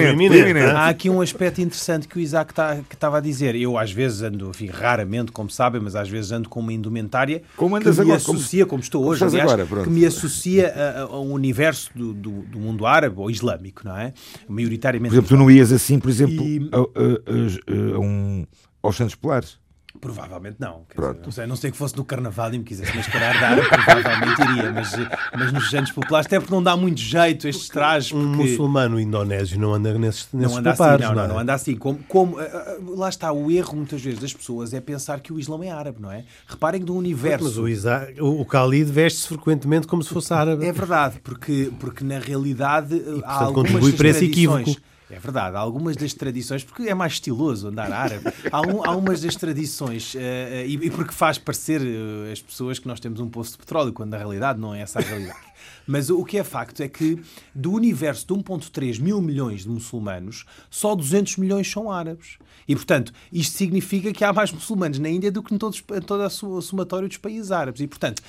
Há 0.75 0.87
aqui 0.87 1.09
um 1.09 1.21
aspecto 1.21 1.61
interessante 1.61 2.07
que 2.07 2.17
o 2.17 2.19
Isaac 2.19 2.53
tá, 2.53 2.77
que 2.87 2.95
estava 2.95 3.17
a 3.17 3.21
dizer. 3.21 3.55
Eu, 3.55 3.77
às 3.77 3.91
vezes, 3.91 4.21
ando, 4.21 4.49
enfim, 4.49 4.67
raramente, 4.67 5.31
como 5.31 5.49
sabem, 5.49 5.81
mas 5.81 5.95
às 5.95 6.09
vezes 6.09 6.31
ando 6.31 6.49
com 6.49 6.59
uma 6.59 6.73
indumentária 6.73 7.41
como 7.55 7.79
que 7.79 7.89
me 7.89 7.99
agora, 7.99 8.15
associa, 8.15 8.65
como, 8.65 8.69
como 8.69 8.83
estou 8.83 9.05
hoje, 9.05 9.23
aliás, 9.23 9.51
agora, 9.51 9.83
que 9.83 9.89
me 9.89 10.05
associa 10.05 10.73
a, 10.73 11.01
a 11.01 11.19
um 11.19 11.31
universo 11.33 11.91
do, 11.95 12.13
do, 12.13 12.31
do, 12.43 12.59
mundo 12.59 12.85
árabe 12.85 13.15
ou 13.17 13.29
islâmico, 13.29 13.81
não 13.85 13.97
é? 13.97 14.13
Maioritariamente. 14.47 15.09
Por 15.09 15.15
exemplo, 15.15 15.29
tu 15.29 15.37
não 15.37 15.51
ias 15.51 15.71
assim, 15.71 15.99
por 15.99 16.09
exemplo. 16.09 16.45
E 16.45 16.69
a, 16.71 16.77
a, 16.77 17.95
a 17.95 17.99
um, 17.99 18.45
aos 18.81 18.95
Santos 18.95 19.15
Polares. 19.15 19.57
Provavelmente 19.99 20.57
não. 20.59 20.83
Dizer, 20.89 21.23
não, 21.23 21.31
sei, 21.31 21.47
não 21.47 21.55
sei 21.55 21.71
que 21.71 21.77
fosse 21.77 21.95
no 21.95 22.05
Carnaval 22.05 22.53
e 22.53 22.59
me 22.59 22.63
quisesse 22.63 22.95
mascarar 22.95 23.39
dar, 23.39 23.57
provavelmente 23.69 24.41
iria, 24.41 24.71
mas, 24.71 24.91
mas 25.37 25.51
nos 25.53 25.69
Santos 25.69 25.91
Populares, 25.91 26.27
até 26.27 26.39
porque 26.39 26.53
não 26.53 26.61
dá 26.61 26.77
muito 26.77 26.99
jeito 26.99 27.47
estes 27.47 27.69
trajes. 27.69 28.11
Porque... 28.11 28.25
Um 28.25 28.35
muçulmano 28.35 28.99
indonésio 28.99 29.59
não 29.59 29.73
anda 29.73 29.93
nesses, 29.97 30.27
nesses 30.33 30.51
não 30.51 30.59
anda 30.59 30.71
assim, 30.71 31.03
não, 31.03 31.15
não, 31.15 31.23
é? 31.23 31.27
não, 31.27 31.39
anda 31.39 31.53
assim. 31.53 31.75
Como, 31.75 31.99
como, 32.07 32.39
eh, 32.39 32.45
eh, 32.45 32.77
lá 32.95 33.09
está, 33.09 33.31
o 33.31 33.51
erro 33.51 33.75
muitas 33.75 34.01
vezes 34.01 34.19
das 34.19 34.33
pessoas 34.33 34.73
é 34.73 34.79
pensar 34.79 35.19
que 35.19 35.33
o 35.33 35.39
Islão 35.39 35.63
é 35.63 35.69
árabe, 35.69 36.01
não 36.01 36.11
é? 36.11 36.23
Reparem 36.47 36.81
do 36.81 36.95
universo. 36.95 37.45
Mas 37.45 37.57
o, 37.57 37.67
Isa, 37.67 38.07
o, 38.19 38.41
o 38.41 38.43
Khalid 38.43 38.91
veste-se 38.91 39.27
frequentemente 39.27 39.87
como 39.87 40.03
se 40.03 40.09
fosse 40.09 40.33
árabe. 40.33 40.65
É 40.65 40.71
verdade, 40.71 41.19
porque, 41.23 41.71
porque 41.79 42.03
na 42.03 42.19
realidade 42.19 42.95
e, 42.95 42.99
portanto, 42.99 43.23
há 43.25 43.43
algumas 43.43 43.71
contribui 43.71 43.93
para 43.93 44.09
esse 44.09 44.25
equívoco. 44.25 44.75
É 45.09 45.19
verdade, 45.19 45.55
algumas 45.55 45.95
das 45.95 46.13
tradições, 46.13 46.65
porque 46.65 46.83
é 46.83 46.93
mais 46.93 47.13
estiloso 47.13 47.69
andar 47.69 47.91
árabe, 47.93 48.25
algumas 48.51 49.21
das 49.21 49.35
tradições, 49.37 50.13
uh, 50.13 50.17
uh, 50.17 50.65
e, 50.67 50.89
porque 50.91 51.13
faz 51.13 51.37
parecer 51.37 51.81
uh, 51.81 52.31
as 52.31 52.41
pessoas 52.41 52.77
que 52.77 52.87
nós 52.87 52.99
temos 52.99 53.21
um 53.21 53.29
poço 53.29 53.53
de 53.53 53.59
petróleo, 53.59 53.93
quando 53.93 54.11
na 54.11 54.17
realidade 54.17 54.59
não 54.59 54.75
é 54.75 54.81
essa 54.81 54.99
a 54.99 55.01
realidade. 55.01 55.39
Mas 55.87 56.09
o 56.09 56.25
que 56.25 56.37
é 56.37 56.43
facto 56.43 56.81
é 56.81 56.89
que 56.89 57.21
do 57.55 57.71
universo 57.71 58.27
de 58.27 58.33
1,3 58.33 58.99
mil 58.99 59.21
milhões 59.21 59.61
de 59.61 59.69
muçulmanos, 59.69 60.45
só 60.69 60.93
200 60.93 61.37
milhões 61.37 61.71
são 61.71 61.89
árabes. 61.89 62.37
E, 62.67 62.75
portanto, 62.75 63.13
isto 63.31 63.55
significa 63.55 64.11
que 64.11 64.25
há 64.25 64.33
mais 64.33 64.51
muçulmanos 64.51 64.99
na 64.99 65.07
Índia 65.07 65.31
do 65.31 65.41
que 65.41 65.55
em 65.55 65.57
todos, 65.57 65.81
toda 66.05 66.25
a 66.25 66.29
somatória 66.29 67.07
dos 67.07 67.17
países 67.17 67.51
árabes. 67.51 67.79
E, 67.79 67.87
portanto, 67.87 68.21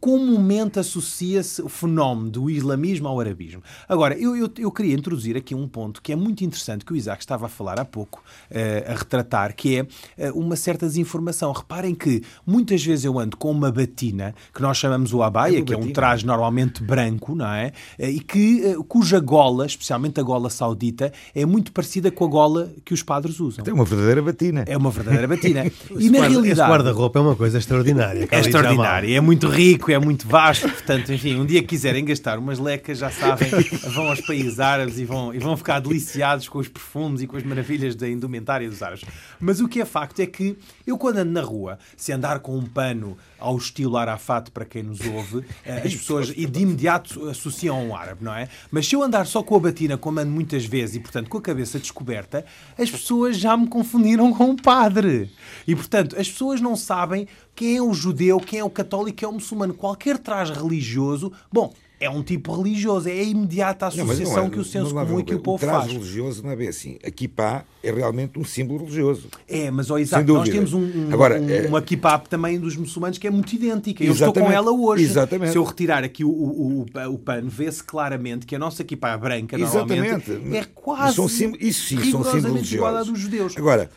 comumente 0.00 0.78
associa-se 0.78 1.60
o 1.60 1.68
fenómeno 1.68 2.30
do 2.30 2.50
islamismo 2.50 3.08
ao 3.08 3.18
arabismo. 3.18 3.62
Agora, 3.88 4.16
eu, 4.16 4.36
eu, 4.36 4.50
eu, 4.58 4.70
queria 4.70 4.94
introduzir 4.94 5.36
aqui 5.36 5.54
um 5.54 5.66
ponto 5.66 6.00
que 6.00 6.12
é 6.12 6.16
muito 6.16 6.44
interessante, 6.44 6.84
que 6.84 6.92
o 6.92 6.96
Isaac 6.96 7.20
estava 7.20 7.46
a 7.46 7.48
falar 7.48 7.80
há 7.80 7.84
pouco, 7.84 8.22
uh, 8.50 8.92
a 8.92 8.94
retratar, 8.94 9.54
que 9.56 9.76
é 9.76 10.30
uh, 10.30 10.38
uma 10.38 10.54
certa 10.54 10.86
desinformação. 10.86 11.50
Reparem 11.50 11.94
que 11.94 12.22
muitas 12.46 12.84
vezes 12.84 13.04
eu 13.04 13.18
ando 13.18 13.36
com 13.36 13.50
uma 13.50 13.72
batina, 13.72 14.34
que 14.54 14.62
nós 14.62 14.76
chamamos 14.76 15.12
o 15.12 15.22
abaya, 15.22 15.58
é 15.58 15.62
que 15.62 15.74
é 15.74 15.76
um 15.76 15.92
traje 15.92 16.24
normalmente 16.24 16.82
branco, 16.82 17.34
não 17.34 17.46
é? 17.46 17.72
Uh, 17.98 18.04
e 18.04 18.20
que, 18.20 18.76
cuja 18.88 19.18
gola, 19.18 19.66
especialmente 19.66 20.20
a 20.20 20.22
gola 20.22 20.48
saudita, 20.48 21.12
é 21.34 21.44
muito 21.44 21.72
parecida 21.72 22.10
com 22.10 22.24
a 22.24 22.28
gola 22.28 22.72
que 22.84 22.94
os 22.94 23.02
padres 23.02 23.40
usam. 23.40 23.64
É 23.66 23.72
uma 23.72 23.84
verdadeira 23.84 24.22
batina. 24.22 24.64
É 24.66 24.76
uma 24.76 24.90
verdadeira 24.90 25.26
batina. 25.26 25.64
e 25.98 26.08
na 26.08 26.20
realidade... 26.20 26.52
Esse 26.52 26.60
guarda-roupa 26.60 27.18
é 27.18 27.22
uma 27.22 27.34
coisa 27.34 27.58
extraordinária. 27.58 28.28
É 28.30 28.40
extraordinária, 28.40 29.16
é 29.16 29.20
muito 29.20 29.55
rico, 29.56 29.90
é 29.90 29.98
muito 29.98 30.28
vasto. 30.28 30.68
Portanto, 30.68 31.12
enfim, 31.12 31.36
um 31.36 31.46
dia 31.46 31.62
que 31.62 31.68
quiserem 31.68 32.04
gastar 32.04 32.38
umas 32.38 32.58
lecas, 32.58 32.98
já 32.98 33.10
sabem, 33.10 33.48
vão 33.94 34.08
aos 34.08 34.20
países 34.20 34.60
árabes 34.60 34.98
e 34.98 35.04
vão, 35.04 35.34
e 35.34 35.38
vão 35.38 35.56
ficar 35.56 35.80
deliciados 35.80 36.48
com 36.48 36.58
os 36.58 36.68
perfumes 36.68 37.22
e 37.22 37.26
com 37.26 37.36
as 37.36 37.42
maravilhas 37.42 37.96
da 37.96 38.08
indumentária 38.08 38.68
dos 38.68 38.82
árabes. 38.82 39.04
Mas 39.40 39.60
o 39.60 39.66
que 39.66 39.80
é 39.80 39.84
facto 39.84 40.20
é 40.20 40.26
que 40.26 40.56
eu, 40.86 40.98
quando 40.98 41.18
ando 41.18 41.32
na 41.32 41.40
rua, 41.40 41.78
se 41.96 42.12
andar 42.12 42.40
com 42.40 42.56
um 42.56 42.66
pano 42.66 43.16
ao 43.38 43.56
estilo 43.56 43.96
Arafat, 43.96 44.50
para 44.50 44.64
quem 44.64 44.82
nos 44.82 45.00
ouve, 45.00 45.44
eh, 45.64 45.82
as 45.84 45.94
pessoas 45.94 46.32
e 46.34 46.46
de 46.46 46.60
imediato 46.60 47.28
associam 47.28 47.76
a 47.76 47.80
um 47.80 47.96
árabe, 47.96 48.24
não 48.24 48.34
é? 48.34 48.48
Mas 48.70 48.86
se 48.86 48.94
eu 48.94 49.02
andar 49.02 49.26
só 49.26 49.42
com 49.42 49.56
a 49.56 49.60
batina, 49.60 49.96
como 49.96 50.20
ando 50.20 50.30
muitas 50.30 50.64
vezes, 50.64 50.96
e 50.96 51.00
portanto 51.00 51.28
com 51.28 51.38
a 51.38 51.42
cabeça 51.42 51.78
descoberta, 51.78 52.44
as 52.78 52.90
pessoas 52.90 53.36
já 53.36 53.56
me 53.56 53.66
confundiram 53.66 54.32
com 54.32 54.50
um 54.50 54.56
padre. 54.56 55.30
E 55.66 55.74
portanto, 55.74 56.18
as 56.18 56.28
pessoas 56.28 56.60
não 56.60 56.76
sabem 56.76 57.26
quem 57.54 57.76
é 57.76 57.82
o 57.82 57.92
judeu, 57.92 58.38
quem 58.38 58.60
é 58.60 58.64
o 58.64 58.70
católico, 58.70 59.18
quem 59.18 59.26
é 59.26 59.30
o 59.30 59.32
muçulmano. 59.32 59.74
Qualquer 59.74 60.18
traje 60.18 60.52
religioso, 60.52 61.32
bom, 61.52 61.72
é 61.98 62.10
um 62.10 62.22
tipo 62.22 62.54
religioso, 62.54 63.08
é 63.08 63.12
a 63.12 63.22
imediata 63.22 63.86
associação 63.86 64.34
não, 64.34 64.42
não 64.42 64.46
é, 64.48 64.50
que 64.50 64.58
o 64.58 64.64
senso 64.64 64.94
comum 64.94 65.20
e 65.20 65.24
que 65.24 65.34
o 65.34 65.40
povo 65.40 65.64
o 65.64 65.68
faz. 65.68 65.90
Religioso 65.90 66.42
não 66.42 66.50
é 66.50 66.56
bem 66.56 66.68
assim. 66.68 66.98
A 67.02 67.10
kippah 67.10 67.64
é 67.82 67.90
realmente 67.90 68.38
um 68.38 68.44
símbolo 68.44 68.80
religioso. 68.80 69.28
É, 69.48 69.70
mas 69.70 69.90
oh, 69.90 69.96
exato, 69.96 70.30
nós 70.30 70.48
temos 70.48 70.74
um, 70.74 70.82
um, 70.82 71.12
Agora, 71.12 71.40
um, 71.40 71.48
é... 71.48 71.66
uma 71.66 71.80
kippah 71.80 72.18
também 72.18 72.60
dos 72.60 72.76
muçulmanos 72.76 73.16
que 73.16 73.26
é 73.26 73.30
muito 73.30 73.50
idêntica. 73.54 74.04
Eu 74.04 74.12
estou 74.12 74.32
com 74.32 74.52
ela 74.52 74.70
hoje. 74.70 75.04
Exatamente. 75.04 75.52
Se 75.52 75.58
eu 75.58 75.64
retirar 75.64 76.04
aqui 76.04 76.22
o, 76.22 76.28
o, 76.28 76.86
o, 76.94 77.14
o 77.14 77.18
pano, 77.18 77.48
vê-se 77.48 77.82
claramente 77.82 78.44
que 78.44 78.54
a 78.54 78.58
nossa 78.58 78.84
kippah 78.84 79.16
branca 79.16 79.58
Exatamente. 79.58 80.30
normalmente 80.30 80.56
é 80.56 80.64
quase 80.74 81.16
são 81.16 81.28
sim, 81.28 81.54
isso 81.58 81.88
sim, 81.88 82.10
são 82.10 82.22
símbolos 82.22 82.70
igual 82.72 82.94
à 82.94 83.02
dos 83.02 83.18
judeus. 83.18 83.56
Agora, 83.56 83.90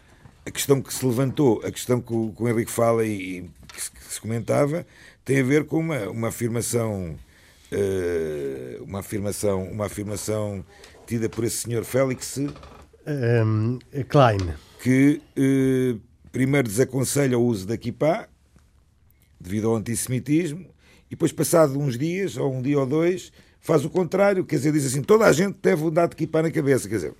a 0.45 0.51
questão 0.51 0.81
que 0.81 0.93
se 0.93 1.05
levantou, 1.05 1.61
a 1.65 1.71
questão 1.71 1.99
que 1.99 2.13
o, 2.13 2.33
que 2.35 2.43
Henrique 2.43 2.71
fala 2.71 3.05
e, 3.05 3.11
e 3.11 3.49
que, 3.73 3.81
se, 3.81 3.91
que 3.91 4.13
se 4.13 4.21
comentava, 4.21 4.85
tem 5.25 5.41
a 5.41 5.43
ver 5.43 5.65
com 5.65 5.79
uma, 5.79 6.09
uma 6.09 6.27
afirmação 6.29 7.15
uh, 7.71 8.83
uma 8.83 8.99
afirmação, 8.99 9.63
uma 9.63 9.85
afirmação 9.85 10.63
tida 11.05 11.29
por 11.29 11.43
esse 11.43 11.57
senhor 11.57 11.83
Félix 11.83 12.37
um, 12.37 13.79
Klein, 14.07 14.53
que 14.81 15.21
uh, 15.37 15.99
primeiro 16.31 16.67
desaconselha 16.67 17.37
o 17.37 17.43
uso 17.43 17.67
da 17.67 17.77
kippah 17.77 18.27
devido 19.39 19.69
ao 19.69 19.75
antissemitismo 19.75 20.65
e 21.07 21.11
depois, 21.11 21.31
passado 21.31 21.79
uns 21.79 21.97
dias, 21.97 22.37
ou 22.37 22.53
um 22.53 22.61
dia 22.61 22.79
ou 22.79 22.85
dois, 22.85 23.31
faz 23.59 23.83
o 23.83 23.89
contrário, 23.89 24.45
quer 24.45 24.57
dizer, 24.57 24.71
diz 24.71 24.85
assim, 24.85 25.01
toda 25.01 25.25
a 25.25 25.31
gente 25.33 25.57
deve 25.61 25.83
andar 25.85 26.07
de 26.07 26.15
kippah 26.15 26.43
na 26.43 26.51
cabeça, 26.51 26.87
quer 26.87 26.95
dizer, 26.95 27.13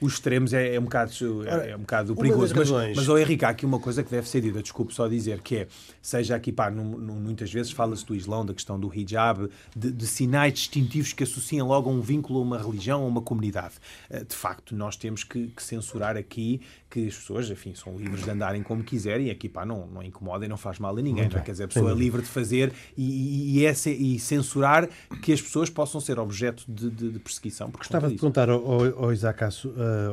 os 0.00 0.14
extremos 0.14 0.52
é, 0.52 0.74
é 0.74 0.80
um 0.80 0.84
bocado, 0.84 1.12
é, 1.46 1.70
é 1.70 1.76
um 1.76 1.80
bocado 1.80 2.14
perigoso. 2.14 2.54
Mas, 2.56 2.70
mas 2.70 3.08
oh, 3.08 3.18
Henrique, 3.18 3.44
há 3.44 3.50
aqui 3.50 3.66
uma 3.66 3.78
coisa 3.78 4.02
que 4.02 4.10
deve 4.10 4.28
ser 4.28 4.40
dita, 4.40 4.62
desculpe 4.62 4.94
só 4.94 5.08
dizer, 5.08 5.40
que 5.40 5.56
é, 5.56 5.68
seja 6.00 6.36
aqui, 6.36 6.52
pá, 6.52 6.70
num, 6.70 6.84
num, 6.98 7.14
muitas 7.14 7.52
vezes 7.52 7.72
fala-se 7.72 8.04
do 8.04 8.14
Islão, 8.14 8.44
da 8.44 8.54
questão 8.54 8.78
do 8.78 8.92
hijab, 8.94 9.48
de, 9.74 9.90
de, 9.92 10.06
sinais 10.06 10.54
distintivos 10.54 11.12
que 11.12 11.22
associam 11.22 11.66
logo 11.66 11.90
a 11.90 11.92
um 11.92 12.00
vínculo 12.00 12.38
a 12.38 12.42
uma 12.42 12.58
religião, 12.58 13.02
a 13.02 13.06
uma 13.06 13.22
comunidade. 13.22 13.74
Eh, 14.10 14.24
de 14.24 14.34
facto, 14.34 14.74
nós 14.74 14.96
temos 14.96 15.24
que, 15.24 15.48
que 15.48 15.62
censurar 15.62 16.16
aqui 16.16 16.60
que 16.90 17.06
as 17.06 17.14
pessoas, 17.14 17.50
enfim, 17.50 17.74
são 17.74 17.96
livres 17.96 18.24
de 18.24 18.30
andarem 18.30 18.62
como 18.62 18.82
quiserem 18.82 19.26
e 19.26 19.30
aqui, 19.30 19.48
pá, 19.48 19.66
não, 19.66 19.86
não 19.86 20.02
incomoda 20.02 20.46
e 20.46 20.48
não 20.48 20.56
faz 20.56 20.78
mal 20.78 20.96
a 20.96 21.02
ninguém. 21.02 21.28
Não 21.28 21.38
é? 21.38 21.42
Quer 21.42 21.52
dizer, 21.52 21.64
a 21.64 21.68
pessoa 21.68 21.90
é 21.90 21.94
livre 21.94 22.22
de 22.22 22.28
fazer 22.28 22.72
e, 22.96 23.58
e, 23.58 23.66
é, 23.66 23.72
e 23.90 24.18
censurar 24.18 24.88
que 25.22 25.32
as 25.32 25.40
pessoas 25.40 25.68
possam 25.68 26.00
ser 26.00 26.18
objeto 26.18 26.64
de, 26.66 26.90
de, 26.90 27.10
de 27.12 27.18
perseguição. 27.18 27.70
Gostava 27.70 28.08
de 28.08 28.14
perguntar 28.14 28.48
ao, 28.48 29.04
ao, 29.04 29.12
Isaac, 29.12 29.44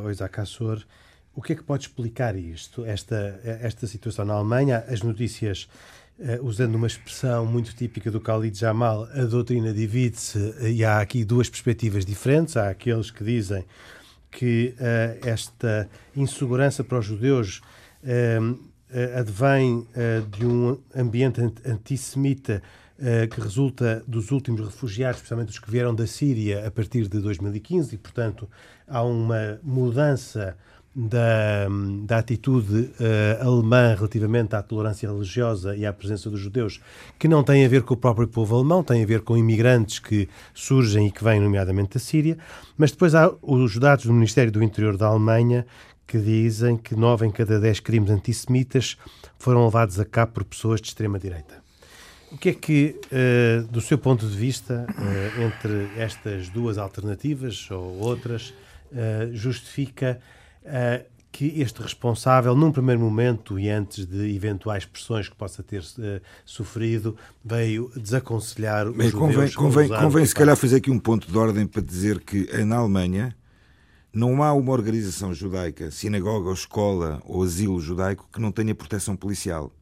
ao 0.01 0.11
Isaac 0.11 0.39
Assor 0.39 0.85
o 1.35 1.41
que 1.41 1.51
é 1.51 1.55
que 1.55 1.63
pode 1.63 1.83
explicar 1.83 2.35
isto, 2.35 2.85
esta, 2.85 3.39
esta 3.43 3.85
situação 3.85 4.23
na 4.23 4.33
Alemanha, 4.33 4.83
as 4.87 5.01
notícias 5.01 5.67
Uh, 6.17 6.41
usando 6.45 6.75
uma 6.75 6.87
expressão 6.87 7.45
muito 7.45 7.75
típica 7.75 8.09
do 8.09 8.21
Khalid 8.21 8.57
Jamal, 8.57 9.05
a 9.13 9.25
doutrina 9.25 9.73
divide-se 9.73 10.55
e 10.61 10.81
há 10.85 11.01
aqui 11.01 11.25
duas 11.25 11.49
perspectivas 11.49 12.05
diferentes. 12.05 12.55
Há 12.55 12.69
aqueles 12.69 13.11
que 13.11 13.21
dizem 13.21 13.65
que 14.31 14.73
uh, 14.79 15.27
esta 15.27 15.89
insegurança 16.15 16.85
para 16.85 16.99
os 16.99 17.05
judeus 17.05 17.61
uh, 18.01 18.57
advém 19.19 19.85
de 20.31 20.45
um 20.45 20.79
ambiente 20.95 21.41
antissemita 21.65 22.63
que 23.29 23.41
resulta 23.41 24.01
dos 24.07 24.31
últimos 24.31 24.61
refugiados, 24.61 25.17
especialmente 25.17 25.49
os 25.49 25.59
que 25.59 25.69
vieram 25.69 25.93
da 25.93 26.07
Síria 26.07 26.65
a 26.65 26.71
partir 26.71 27.07
de 27.09 27.19
2015, 27.19 27.95
e, 27.95 27.97
portanto, 27.97 28.49
há 28.87 29.03
uma 29.03 29.59
mudança 29.61 30.55
da, 30.95 31.67
da 32.05 32.19
atitude 32.19 32.73
uh, 32.73 33.45
alemã 33.45 33.93
relativamente 33.95 34.55
à 34.55 34.63
tolerância 34.63 35.09
religiosa 35.09 35.75
e 35.75 35.85
à 35.85 35.91
presença 35.91 36.29
dos 36.29 36.39
judeus, 36.39 36.79
que 37.19 37.27
não 37.27 37.43
tem 37.43 37.65
a 37.65 37.67
ver 37.67 37.83
com 37.83 37.93
o 37.93 37.97
próprio 37.97 38.27
povo 38.27 38.55
alemão, 38.55 38.81
tem 38.81 39.03
a 39.03 39.05
ver 39.05 39.21
com 39.21 39.35
imigrantes 39.35 39.99
que 39.99 40.29
surgem 40.53 41.07
e 41.07 41.11
que 41.11 41.21
vêm, 41.21 41.41
nomeadamente 41.41 41.95
da 41.95 41.99
Síria, 41.99 42.37
mas 42.77 42.91
depois 42.91 43.13
há 43.13 43.29
os 43.41 43.77
dados 43.77 44.05
do 44.05 44.13
Ministério 44.13 44.51
do 44.51 44.63
Interior 44.63 44.95
da 44.95 45.07
Alemanha 45.07 45.67
que 46.07 46.17
dizem 46.17 46.77
que 46.77 46.95
nove 46.95 47.25
em 47.25 47.31
cada 47.31 47.59
dez 47.59 47.79
crimes 47.79 48.11
antissemitas 48.11 48.95
foram 49.37 49.65
levados 49.65 49.99
a 49.99 50.05
cabo 50.05 50.33
por 50.33 50.45
pessoas 50.45 50.79
de 50.79 50.87
extrema-direita. 50.87 51.64
O 52.31 52.37
que 52.37 52.49
é 52.49 52.53
que, 52.53 52.99
uh, 53.05 53.67
do 53.67 53.79
seu 53.79 53.97
ponto 53.97 54.27
de 54.27 54.35
vista, 54.35 54.85
uh, 54.89 55.41
entre 55.41 55.89
estas 55.97 56.49
duas 56.49 56.77
alternativas 56.77 57.69
ou 57.71 57.99
outras, 57.99 58.53
justifica 59.33 60.19
uh, 60.63 61.05
que 61.31 61.59
este 61.59 61.81
responsável, 61.81 62.55
num 62.55 62.71
primeiro 62.71 63.01
momento 63.01 63.59
e 63.59 63.69
antes 63.69 64.05
de 64.05 64.33
eventuais 64.33 64.85
pressões 64.85 65.27
que 65.27 65.35
possa 65.35 65.61
ter 65.61 65.81
uh, 65.81 66.21
sofrido, 66.45 67.17
veio 67.43 67.91
desaconselhar 67.93 68.87
os 68.87 68.95
Bem, 68.95 69.11
convém, 69.11 69.51
convém, 69.51 69.89
convém 69.89 70.25
se 70.25 70.33
calhar 70.33 70.55
fazer 70.55 70.77
aqui 70.77 70.89
um 70.89 70.99
ponto 70.99 71.29
de 71.29 71.37
ordem 71.37 71.67
para 71.67 71.81
dizer 71.81 72.21
que 72.21 72.63
na 72.63 72.77
Alemanha 72.77 73.35
não 74.13 74.41
há 74.41 74.53
uma 74.53 74.71
organização 74.71 75.33
judaica, 75.33 75.91
sinagoga 75.91 76.47
ou 76.47 76.53
escola 76.53 77.21
ou 77.25 77.43
asilo 77.43 77.81
judaico 77.81 78.29
que 78.31 78.39
não 78.39 78.49
tenha 78.49 78.73
proteção 78.73 79.13
policial. 79.17 79.73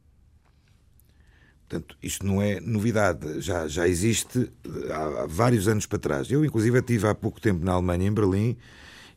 Portanto, 1.74 1.96
isto 2.00 2.24
não 2.24 2.40
é 2.40 2.60
novidade, 2.60 3.40
já, 3.40 3.66
já 3.66 3.88
existe 3.88 4.48
há, 4.90 5.22
há 5.22 5.26
vários 5.26 5.66
anos 5.66 5.86
para 5.86 5.98
trás. 5.98 6.30
Eu, 6.30 6.44
inclusive, 6.44 6.78
estive 6.78 7.08
há 7.08 7.14
pouco 7.16 7.40
tempo 7.40 7.64
na 7.64 7.72
Alemanha, 7.72 8.06
em 8.06 8.12
Berlim, 8.12 8.56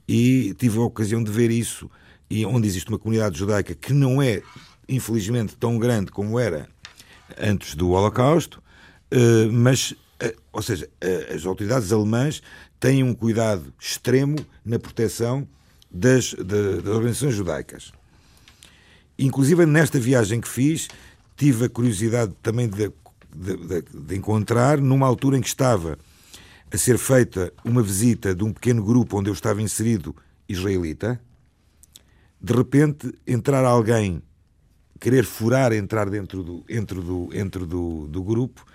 e 0.07 0.55
tive 0.57 0.79
a 0.79 0.81
ocasião 0.81 1.23
de 1.23 1.29
ver 1.31 1.51
isso, 1.51 1.87
e 2.27 2.43
onde 2.47 2.67
existe 2.67 2.89
uma 2.89 2.97
comunidade 2.97 3.37
judaica 3.37 3.75
que 3.75 3.93
não 3.93 4.19
é, 4.19 4.41
infelizmente, 4.89 5.55
tão 5.55 5.77
grande 5.77 6.11
como 6.11 6.39
era 6.39 6.67
antes 7.37 7.75
do 7.75 7.91
Holocausto, 7.91 8.59
eh, 9.11 9.47
mas, 9.51 9.93
eh, 10.19 10.35
ou 10.51 10.63
seja, 10.63 10.89
eh, 10.99 11.33
as 11.35 11.45
autoridades 11.45 11.91
alemãs 11.91 12.41
têm 12.79 13.03
um 13.03 13.13
cuidado 13.13 13.71
extremo 13.79 14.37
na 14.65 14.79
proteção 14.79 15.47
das, 15.91 16.33
das 16.33 16.85
organizações 16.87 17.35
judaicas. 17.35 17.91
Inclusive, 19.19 19.63
nesta 19.67 19.99
viagem 19.99 20.41
que 20.41 20.47
fiz, 20.47 20.87
tive 21.37 21.65
a 21.65 21.69
curiosidade 21.69 22.33
também 22.41 22.67
de, 22.67 22.91
de, 23.33 23.81
de, 23.81 24.15
encontrar, 24.15 24.81
numa 24.81 25.05
altura 25.05 25.37
em 25.37 25.41
que 25.41 25.47
estava 25.47 25.97
a 26.71 26.77
ser 26.77 26.97
feita 26.97 27.53
uma 27.63 27.81
visita 27.81 28.35
de 28.35 28.43
um 28.43 28.51
pequeno 28.51 28.83
grupo 28.83 29.17
onde 29.17 29.29
eu 29.29 29.33
estava 29.33 29.61
inserido, 29.61 30.15
israelita, 30.49 31.21
de 32.41 32.53
repente 32.53 33.13
entrar 33.25 33.63
alguém, 33.63 34.21
querer 34.99 35.23
furar, 35.23 35.71
entrar 35.71 36.09
dentro 36.09 36.43
do, 36.43 36.63
dentro 36.67 37.01
do, 37.01 37.27
dentro 37.27 37.65
do, 37.65 38.07
do 38.07 38.23
grupo 38.23 38.65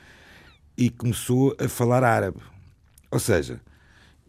e 0.76 0.88
começou 0.88 1.54
a 1.58 1.68
falar 1.68 2.04
árabe. 2.04 2.38
Ou 3.10 3.18
seja, 3.18 3.60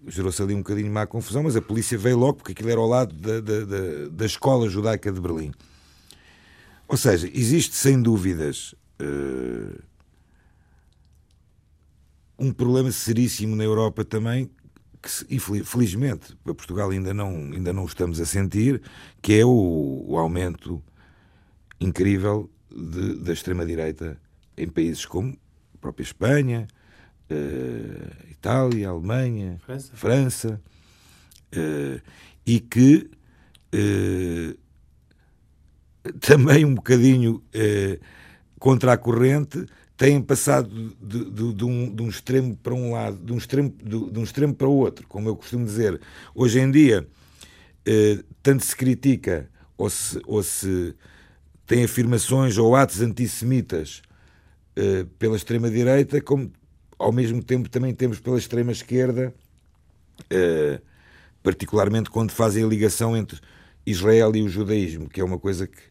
gerou-se 0.08 0.42
ali 0.42 0.54
um 0.54 0.60
bocadinho 0.60 0.92
má 0.92 1.06
confusão, 1.06 1.44
mas 1.44 1.56
a 1.56 1.62
polícia 1.62 1.98
veio 1.98 2.18
logo 2.18 2.36
porque 2.36 2.52
aquilo 2.52 2.70
era 2.70 2.80
ao 2.80 2.88
lado 2.88 3.14
da, 3.16 3.40
da, 3.40 3.66
da, 3.66 4.10
da 4.12 4.26
escola 4.26 4.68
judaica 4.68 5.12
de 5.12 5.22
Berlim. 5.22 5.54
Ou 6.88 6.98
seja, 6.98 7.30
existe 7.34 7.76
sem 7.76 8.02
dúvidas. 8.02 8.76
Uh, 9.02 9.82
um 12.38 12.52
problema 12.52 12.92
seríssimo 12.92 13.56
na 13.56 13.64
Europa 13.64 14.04
também, 14.04 14.50
que 15.02 15.40
felizmente 15.64 16.36
para 16.44 16.54
Portugal 16.54 16.90
ainda 16.90 17.14
não, 17.14 17.30
ainda 17.30 17.74
não 17.74 17.86
estamos 17.86 18.20
a 18.20 18.26
sentir, 18.26 18.82
que 19.22 19.40
é 19.40 19.46
o, 19.46 20.06
o 20.08 20.18
aumento 20.18 20.82
incrível 21.80 22.50
de, 22.70 23.16
da 23.16 23.34
extrema-direita 23.34 24.18
em 24.58 24.68
países 24.68 25.06
como 25.06 25.38
a 25.74 25.78
própria 25.78 26.04
Espanha, 26.04 26.68
uh, 27.30 28.32
Itália, 28.32 28.90
Alemanha, 28.90 29.60
França, 29.66 29.92
França 29.94 30.62
uh, 31.56 32.02
e 32.46 32.60
que 32.60 33.10
uh, 33.74 34.63
também 36.20 36.66
um 36.66 36.76
bocadinho 36.76 37.42
contra 38.60 38.94
a 38.94 38.98
corrente 38.98 39.66
têm 39.96 40.22
passado 40.22 40.96
de, 41.02 41.26
de, 41.26 41.54
de, 41.54 41.64
um, 41.66 41.94
de, 41.94 42.02
um, 42.02 42.10
extremo 42.10 42.58
para 42.58 42.74
um 42.74 42.94
lado, 42.94 43.18
de 43.18 43.32
um 43.32 43.38
extremo, 43.38 43.74
de, 43.84 44.20
um 44.20 44.24
extremo 44.24 44.54
para 44.54 44.68
o 44.68 44.74
outro, 44.74 45.08
como 45.08 45.30
eu 45.30 45.36
costumo 45.36 45.66
dizer. 45.66 46.00
Hoje 46.34 46.60
em 46.60 46.70
dia, 46.70 47.08
tanto 48.42 48.66
se 48.66 48.76
critica 48.76 49.50
ou 49.78 49.90
se, 49.90 50.22
ou 50.26 50.44
se 50.44 50.96
tem 51.66 51.84
afirmações 51.84 52.58
ou 52.58 52.76
atos 52.76 53.02
antissemitas 53.02 54.02
pela 55.20 55.36
extrema-direita, 55.36 56.20
como 56.22 56.52
ao 57.04 57.12
mesmo 57.12 57.44
tempo 57.44 57.70
também 57.70 57.94
temos 57.94 58.20
pela 58.20 58.38
extrema-esquerda, 58.38 59.34
uh, 60.22 60.82
particularmente 61.42 62.10
quando 62.10 62.32
fazem 62.32 62.64
a 62.64 62.68
ligação 62.68 63.16
entre 63.16 63.40
Israel 63.86 64.34
e 64.36 64.42
o 64.42 64.48
judaísmo, 64.50 65.10
que 65.10 65.20
é 65.20 65.24
uma 65.24 65.38
coisa 65.38 65.68
que, 65.68 65.82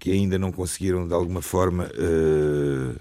que 0.00 0.10
ainda 0.10 0.38
não 0.38 0.50
conseguiram 0.50 1.06
de 1.06 1.14
alguma 1.14 1.42
forma 1.42 1.84
uh, 1.84 2.98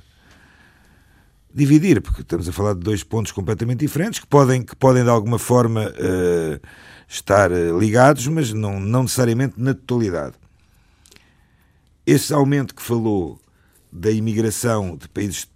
dividir, 1.52 2.02
porque 2.02 2.22
estamos 2.22 2.48
a 2.48 2.52
falar 2.52 2.74
de 2.74 2.82
dois 2.82 3.04
pontos 3.04 3.32
completamente 3.32 3.80
diferentes 3.80 4.20
que 4.20 4.28
podem, 4.28 4.62
que 4.62 4.76
podem 4.76 5.04
de 5.04 5.10
alguma 5.10 5.40
forma 5.40 5.88
uh, 5.88 6.68
estar 7.08 7.50
ligados, 7.80 8.28
mas 8.28 8.54
não, 8.54 8.80
não 8.80 9.04
necessariamente 9.04 9.56
na 9.58 9.74
totalidade. 9.74 10.36
Esse 12.06 12.34
aumento 12.34 12.76
que 12.76 12.82
falou 12.82 13.40
da 13.92 14.12
imigração 14.12 14.96
de 14.98 15.08
países 15.08 15.48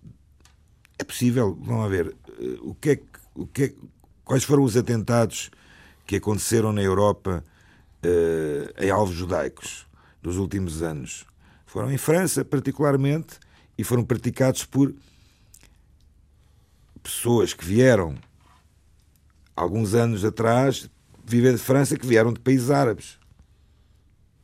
é 0.97 1.03
possível, 1.03 1.57
vamos 1.61 1.89
ver, 1.89 2.15
eh, 2.39 2.57
o 2.61 2.73
que 2.75 2.91
é, 2.91 2.99
o 3.35 3.45
que 3.45 3.63
é, 3.63 3.73
quais 4.23 4.43
foram 4.43 4.63
os 4.63 4.77
atentados 4.77 5.51
que 6.05 6.15
aconteceram 6.15 6.71
na 6.71 6.81
Europa 6.81 7.43
uh, 8.05 8.83
em 8.83 8.89
alvos 8.89 9.15
judaicos 9.15 9.85
dos 10.21 10.37
últimos 10.37 10.81
anos? 10.81 11.25
Foram 11.73 11.91
em 11.91 11.97
França, 11.97 12.45
particularmente, 12.45 13.39
e 13.75 13.83
foram 13.83 14.05
praticados 14.05 14.63
por 14.63 14.93
pessoas 17.01 17.51
que 17.51 17.65
vieram 17.65 18.13
alguns 19.55 19.95
anos 19.95 20.23
atrás 20.23 20.87
viver 21.25 21.53
de 21.53 21.57
França, 21.57 21.97
que 21.97 22.05
vieram 22.05 22.31
de 22.31 22.39
países 22.39 22.69
árabes. 22.69 23.17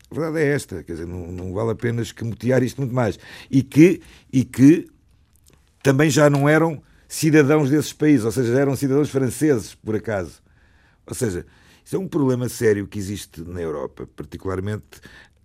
A 0.10 0.15
verdade 0.15 0.39
é 0.39 0.56
esta, 0.56 0.84
quer 0.84 0.94
dizer, 0.94 1.06
não, 1.06 1.32
não 1.32 1.54
vale 1.54 1.70
a 1.70 1.76
pena 1.76 2.02
escamotear 2.02 2.63
isto 2.63 2.82
muito 2.82 2.96
mais. 2.96 3.20
E 3.48 3.62
que, 3.62 4.02
e 4.34 4.44
que 4.44 4.89
também 5.84 6.10
já 6.10 6.32
não 6.32 6.50
eram 6.50 6.82
cidadãos 7.08 7.70
desses 7.70 7.94
países, 7.94 8.26
ou 8.26 8.32
seja, 8.32 8.54
já 8.54 8.62
eram 8.62 8.76
cidadãos 8.76 9.12
franceses, 9.12 9.76
por 9.76 9.96
acaso. 9.96 10.42
Ou 11.06 11.13
seja, 11.13 11.46
isso 11.86 11.96
é 11.96 12.00
um 12.00 12.08
problema 12.08 12.50
sério 12.50 12.88
que 12.88 12.98
existe 12.98 13.42
na 13.42 13.62
Europa, 13.62 14.08
particularmente 14.15 15.00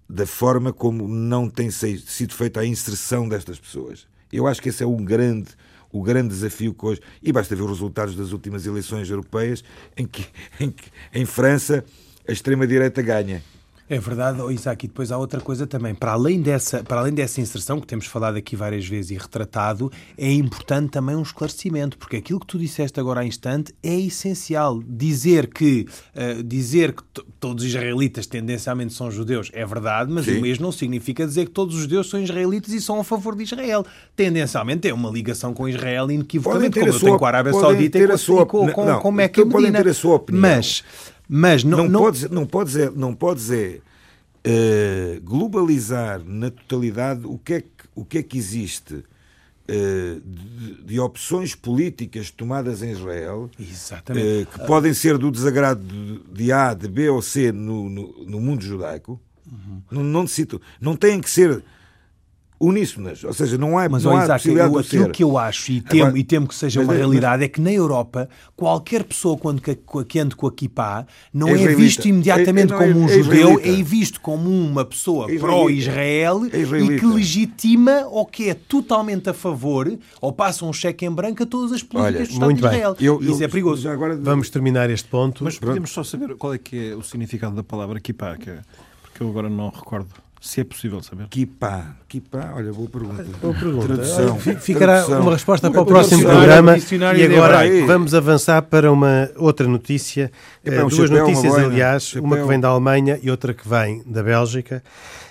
da 0.09 0.27
forma 0.27 0.73
como 0.73 1.09
não 1.09 1.49
tem 1.49 1.71
sido 1.71 2.35
feita 2.35 2.61
a 2.61 2.67
inserção 2.67 3.29
destas 3.29 3.59
pessoas. 3.59 4.07
Eu 4.33 4.47
acho 4.47 4.61
que 4.61 4.69
esse 4.69 4.83
é 4.83 4.87
um 4.87 5.05
grande, 5.05 5.51
o 5.93 6.03
grande 6.03 6.29
desafio 6.29 6.75
que 6.75 6.85
hoje. 6.85 7.01
E 7.23 7.33
basta 7.33 7.55
ver 7.55 7.63
os 7.63 7.71
resultados 7.71 8.15
das 8.17 8.33
últimas 8.33 8.67
eleições 8.67 9.09
europeias, 9.09 9.65
em 9.97 10.07
que, 10.07 10.27
em, 10.61 10.71
que, 10.71 10.91
em 11.13 11.25
França 11.25 11.85
a 12.27 12.33
extrema-direita 12.33 13.01
ganha 13.03 13.43
é 13.89 13.99
verdade, 13.99 14.41
oh, 14.41 14.51
Isaac, 14.51 14.85
e 14.85 14.89
depois 14.89 15.13
há 15.13 15.19
outra 15.19 15.41
coisa 15.41 15.67
também. 15.67 15.95
Para 15.95 16.13
além, 16.13 16.41
dessa, 16.41 16.83
para 16.83 17.01
além 17.01 17.13
dessa 17.13 17.41
inserção, 17.41 17.81
que 17.81 17.87
temos 17.87 18.07
falado 18.07 18.37
aqui 18.37 18.57
várias 18.57 18.87
vezes 18.87 19.11
e 19.11 19.15
retratado, 19.15 19.93
é 20.17 20.33
importante 20.33 20.91
também 20.91 21.15
um 21.15 21.23
esclarecimento, 21.23 21.99
porque 21.99 22.17
aquilo 22.17 22.41
que 22.41 22.47
tu 22.47 22.59
disseste 22.59 22.99
agora 22.99 23.21
há 23.21 23.27
instante 23.27 23.75
é 23.83 23.95
essencial. 23.95 24.83
Dizer 24.87 25.49
que, 25.49 25.87
uh, 26.15 26.43
dizer 26.43 26.93
que 26.93 27.03
todos 27.39 27.63
os 27.63 27.71
israelitas 27.71 28.27
tendencialmente 28.27 28.95
são 28.95 29.11
judeus 29.11 29.51
é 29.53 29.67
verdade, 29.67 30.11
mas 30.11 30.25
Sim. 30.25 30.39
o 30.39 30.41
mesmo 30.41 30.65
não 30.65 30.73
significa 30.73 31.27
dizer 31.27 31.47
que 31.47 31.53
todos 31.53 31.75
os 31.75 31.83
judeus 31.83 32.09
são 32.09 32.21
israelitas 32.23 32.73
e 32.73 32.81
são 32.81 32.99
a 32.99 33.05
favor 33.05 33.37
de 33.37 33.43
Israel. 33.43 33.85
Tendencialmente 34.17 34.89
é 34.89 34.95
uma 34.95 35.11
ligação 35.11 35.53
com 35.53 35.69
Israel 35.69 36.11
inequivocamente, 36.11 36.79
como 36.81 36.91
eu 36.91 36.99
tenho 36.99 37.19
com 37.19 37.25
a 37.27 37.29
Arábia 37.29 37.53
Saudita 37.53 37.99
e 37.99 38.07
com, 38.07 38.17
sua, 38.17 38.47
com, 38.47 38.71
com, 38.71 38.85
não, 38.87 39.01
com 39.01 39.13
Meca 39.13 39.43
e 39.43 39.45
Medina. 39.45 39.83
Ter 39.83 39.91
a 39.91 39.95
sua 39.95 40.15
opinião. 40.15 40.41
Mas 40.41 40.83
mas 41.37 41.65
não, 41.65 41.79
não, 41.79 41.89
não... 41.89 42.01
Podes, 42.01 42.31
não 42.31 42.47
podes, 42.47 42.77
é, 42.77 42.91
não 42.91 43.13
podes 43.13 43.51
é, 43.51 43.81
uh, 44.47 45.21
globalizar 45.21 46.23
na 46.25 46.49
totalidade 46.49 47.27
o 47.27 47.37
que 47.37 47.55
é 47.55 47.61
que, 47.61 47.69
o 47.93 48.05
que, 48.05 48.19
é 48.19 48.23
que 48.23 48.39
existe 48.39 48.95
uh, 48.95 49.05
de, 50.25 50.85
de, 50.85 51.01
opções 51.01 51.53
políticas 51.53 52.31
tomadas 52.31 52.85
em 52.85 52.93
Israel 52.93 53.51
uh, 53.59 54.47
que 54.47 54.65
podem 54.65 54.95
ser 54.95 55.19
do 55.19 55.29
desagrado 55.29 55.83
de 56.33 56.53
A, 56.53 56.73
de 56.73 56.87
B 56.87 57.09
ou 57.09 57.21
C 57.21 57.51
no, 57.51 57.91
no, 57.91 58.25
no 58.27 58.41
mundo 58.41 58.63
judaico. 58.63 59.21
Uhum. 59.45 59.83
Não, 59.91 60.05
não, 60.05 60.25
não 60.81 60.95
têm 60.95 61.21
que 61.21 61.29
ser 61.29 61.65
uníssonas, 62.65 63.25
ou 63.25 63.33
seja, 63.33 63.59
não 63.59 63.79
há, 63.79 63.89
mas, 63.89 64.05
não 64.05 64.17
há 64.17 64.25
Isaac, 64.25 64.41
possibilidade 64.41 64.75
eu, 64.75 64.81
de 64.81 64.87
aquilo 64.87 65.05
ser. 65.05 65.13
que 65.13 65.25
eu 65.25 65.39
acho 65.39 65.73
e 65.73 65.81
temo, 65.81 66.03
Agora, 66.05 66.19
e 66.19 66.25
temo 66.25 66.49
que 66.49 66.55
seja 66.55 66.81
uma 66.81 66.95
é, 66.95 66.99
realidade 66.99 67.39
mas... 67.39 67.45
é 67.45 67.49
que 67.49 67.61
na 67.61 67.73
Europa 67.73 68.29
qualquer 68.57 69.05
pessoa 69.05 69.37
quando 69.37 69.61
que, 69.61 69.77
que 70.09 70.19
ande 70.19 70.35
com 70.35 70.47
a 70.47 70.53
kippah 70.53 71.07
não 71.33 71.49
é, 71.49 71.63
é 71.63 71.75
visto 71.75 72.07
imediatamente 72.07 72.73
é, 72.73 72.77
como 72.77 73.01
um 73.01 73.09
é 73.09 73.23
judeu, 73.23 73.61
é 73.63 73.83
visto 73.83 74.21
como 74.21 74.49
uma 74.51 74.85
pessoa 74.85 75.27
pró-Israel 75.27 76.47
e 76.47 76.99
que 76.99 77.07
legitima 77.07 78.07
ou 78.07 78.25
que 78.27 78.49
é 78.49 78.55
totalmente 78.55 79.29
a 79.29 79.35
favor 79.35 79.93
ou 80.21 80.33
passa 80.33 80.65
um 80.65 80.73
cheque 80.73 81.05
em 81.05 81.11
branco 81.11 81.43
a 81.43 81.47
todas 81.47 81.73
as 81.73 81.83
políticas 81.83 82.15
Olha, 82.15 82.27
do 82.27 82.33
Estado 82.33 82.53
de 82.53 82.59
Israel. 82.59 82.97
Eu, 83.01 83.23
eu, 83.23 83.33
Isso 83.33 83.45
é 83.45 83.49
perigoso. 83.49 83.89
Agora... 83.89 84.17
Vamos 84.17 84.51
terminar 84.51 84.89
este 84.91 85.09
ponto. 85.09 85.45
Mas 85.45 85.59
podemos 85.59 85.91
só 85.91 86.03
saber 86.03 86.35
qual 86.37 86.55
é 86.55 86.59
que 86.59 86.91
é 86.91 86.95
o 86.95 87.03
significado 87.03 87.55
da 87.55 87.63
palavra 87.63 88.01
kippah, 88.01 88.37
que 88.37 88.51
porque 89.15 89.23
eu 89.23 89.29
agora 89.29 89.49
não 89.49 89.69
recordo 89.69 90.09
se 90.45 90.61
é 90.61 90.65
possível 90.65 91.03
saber. 91.03 91.27
Kipá. 91.29 91.97
Kipá, 92.07 92.53
olha, 92.55 92.71
boa 92.71 92.87
pergunta. 92.87 93.25
Boa 93.41 93.55
pergunta. 93.55 93.87
Tradução. 93.87 94.39
Ficará 94.61 94.97
Tradução. 94.97 95.23
uma 95.23 95.33
resposta 95.33 95.71
para 95.71 95.81
o 95.81 95.87
próximo 95.87 96.23
programa. 96.23 96.77
E 97.17 97.25
agora 97.25 97.61
vamos 97.87 98.15
avançar 98.15 98.61
para 98.61 98.93
uma 98.93 99.31
outra 99.37 99.67
notícia. 99.67 100.31
É, 100.63 100.85
um 100.85 100.89
duas 100.89 101.09
chapéu, 101.09 101.27
notícias, 101.27 101.55
uma 101.55 101.65
aliás, 101.65 102.15
uma 102.17 102.37
que 102.37 102.45
vem 102.45 102.61
da 102.61 102.69
Alemanha 102.69 103.19
e 103.23 103.31
outra 103.31 103.55
que 103.55 103.67
vem 103.67 104.03
da 104.05 104.23
Bélgica 104.23 104.83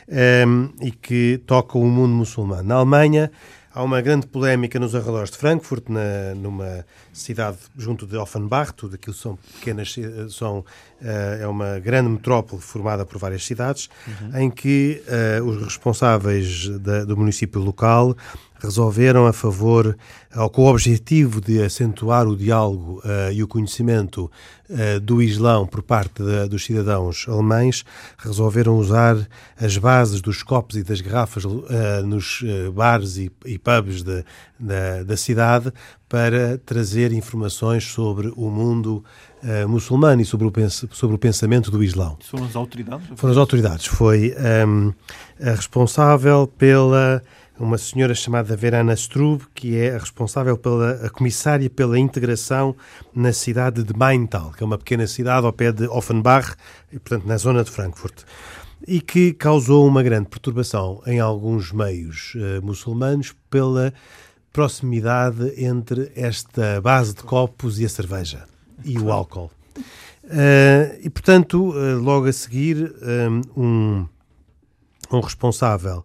um, 0.10 0.16
ehm, 0.18 0.70
e 0.82 0.90
que 0.90 1.40
tocam 1.46 1.80
o 1.80 1.86
mundo 1.86 2.16
muçulmano. 2.16 2.64
Na 2.64 2.76
Alemanha, 2.76 3.32
Há 3.76 3.82
uma 3.82 4.02
grande 4.02 4.28
polémica 4.28 4.80
nos 4.80 4.94
arredores 4.94 5.32
de 5.32 5.38
Frankfurt, 5.38 5.90
na, 5.90 6.36
numa 6.36 6.86
cidade 7.12 7.58
junto 7.76 8.06
de 8.06 8.16
Offenbach, 8.16 8.72
tudo 8.72 8.94
aquilo 8.94 9.16
são 9.16 9.36
pequenas, 9.36 9.96
são, 10.30 10.60
uh, 10.60 11.42
é 11.42 11.48
uma 11.48 11.80
grande 11.80 12.08
metrópole 12.08 12.62
formada 12.62 13.04
por 13.04 13.18
várias 13.18 13.44
cidades, 13.44 13.90
uhum. 14.08 14.42
em 14.42 14.52
que 14.52 15.02
uh, 15.08 15.44
os 15.44 15.64
responsáveis 15.64 16.70
da, 16.80 17.04
do 17.04 17.18
município 17.18 17.60
local 17.60 18.16
resolveram 18.64 19.26
a 19.26 19.34
favor, 19.34 19.98
ou 20.36 20.50
com 20.50 20.64
o 20.64 20.70
objetivo 20.70 21.42
de 21.42 21.62
acentuar 21.62 22.28
o 22.28 22.38
diálogo 22.38 23.02
uh, 23.04 23.32
e 23.32 23.44
o 23.44 23.48
conhecimento 23.48 24.32
do 25.02 25.22
Islão 25.22 25.68
por 25.68 25.82
parte 25.82 26.24
de, 26.24 26.48
dos 26.48 26.66
cidadãos 26.66 27.26
alemães, 27.28 27.84
resolveram 28.18 28.78
usar 28.78 29.16
as 29.60 29.78
bases 29.78 30.22
dos 30.22 30.44
copos 30.44 30.78
e 30.78 30.84
das 30.84 31.02
garrafas 31.02 31.46
uh, 31.46 31.62
nos 32.06 32.44
bares 32.74 33.18
e, 33.18 33.32
e 33.46 33.58
pubs 33.58 34.04
de, 34.04 34.24
da, 34.60 35.04
da 35.04 35.18
cidade 35.18 35.72
para 36.14 36.60
trazer 36.60 37.12
informações 37.12 37.86
sobre 37.86 38.32
o 38.36 38.50
mundo 38.50 39.04
uh, 39.44 39.68
muçulmano 39.68 40.22
e 40.22 40.26
sobre 40.26 40.48
o, 40.48 40.70
sobre 40.70 41.16
o 41.16 41.18
pensamento 41.18 41.72
do 41.72 41.84
Islão. 41.84 42.18
Foram 42.22 42.46
as 42.46 42.56
autoridades? 42.56 43.08
Foram 43.16 43.32
as 43.32 43.38
autoridades. 43.38 43.86
Foi 43.88 44.36
um, 44.68 44.94
ehm, 45.40 45.50
a 45.50 45.56
responsável 45.56 46.46
pela 46.46 47.22
uma 47.60 47.78
senhora 47.78 48.16
chamada 48.16 48.56
Verana 48.56 48.94
Strub, 48.94 49.44
que 49.54 49.78
é 49.78 49.96
a 49.96 50.00
responsável 50.00 50.58
pela 50.58 51.06
a 51.06 51.10
comissária 51.10 51.70
pela 51.70 52.00
integração 52.00 52.76
na 53.14 53.32
cidade 53.32 53.84
de 53.84 53.96
Maintal, 53.96 54.52
que 54.52 54.64
é 54.64 54.66
uma 54.66 54.78
pequena 54.78 55.06
cidade 55.06 55.46
ao 55.46 55.54
pé 55.54 55.72
de 55.72 55.88
Offenbach, 55.88 56.56
e, 56.92 57.00
portanto 57.00 57.28
na 57.28 57.38
zona 57.38 57.64
de 57.64 57.72
Frankfurt, 57.72 58.24
e 58.88 59.00
que 59.00 59.34
causou 59.34 59.88
uma 59.88 60.02
grande 60.04 60.30
perturbação 60.30 61.02
em 61.06 61.20
alguns 61.20 61.72
meios 61.72 62.36
uh, 62.36 62.66
muçulmanos 62.66 63.34
pela 63.50 63.94
proximidade 64.52 65.54
entre 65.64 66.12
esta 66.16 66.82
base 66.82 67.16
de 67.16 67.24
copos 67.24 67.80
e 67.80 67.86
a 67.86 67.90
cerveja 67.90 68.46
e 68.84 69.00
o 69.00 69.12
álcool. 69.12 69.52
Uh, 70.26 71.00
e 71.02 71.10
portanto, 71.10 71.70
uh, 71.70 72.00
logo 72.00 72.28
a 72.28 72.34
seguir, 72.34 72.94
um, 73.56 74.08
um 75.12 75.20
responsável 75.20 76.04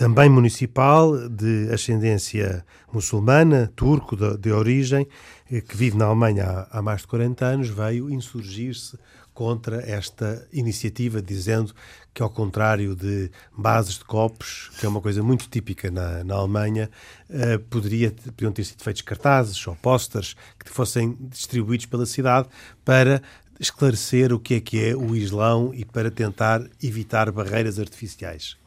também 0.00 0.30
municipal 0.30 1.28
de 1.28 1.68
ascendência 1.70 2.64
muçulmana, 2.90 3.70
turco 3.76 4.16
de, 4.16 4.34
de 4.38 4.50
origem, 4.50 5.06
eh, 5.52 5.60
que 5.60 5.76
vive 5.76 5.94
na 5.94 6.06
Alemanha 6.06 6.46
há, 6.70 6.78
há 6.78 6.80
mais 6.80 7.02
de 7.02 7.06
40 7.08 7.44
anos, 7.44 7.68
veio 7.68 8.08
insurgir-se 8.08 8.98
contra 9.34 9.82
esta 9.82 10.48
iniciativa, 10.54 11.20
dizendo 11.20 11.74
que, 12.14 12.22
ao 12.22 12.30
contrário 12.30 12.96
de 12.96 13.30
bases 13.54 13.98
de 13.98 14.04
copos, 14.06 14.70
que 14.80 14.86
é 14.86 14.88
uma 14.88 15.02
coisa 15.02 15.22
muito 15.22 15.50
típica 15.50 15.90
na, 15.90 16.24
na 16.24 16.34
Alemanha, 16.34 16.88
uh, 17.28 17.58
poderia, 17.68 18.10
poderiam 18.10 18.52
ter 18.52 18.64
sido 18.64 18.82
feitos 18.82 19.02
cartazes 19.02 19.66
ou 19.66 19.76
posters 19.76 20.34
que 20.58 20.70
fossem 20.70 21.14
distribuídos 21.28 21.84
pela 21.84 22.06
cidade 22.06 22.48
para 22.86 23.20
esclarecer 23.60 24.32
o 24.32 24.40
que 24.40 24.54
é 24.54 24.60
que 24.60 24.82
é 24.82 24.96
o 24.96 25.14
Islão 25.14 25.74
e 25.74 25.84
para 25.84 26.10
tentar 26.10 26.66
evitar 26.82 27.30
barreiras 27.30 27.78
artificiais. 27.78 28.59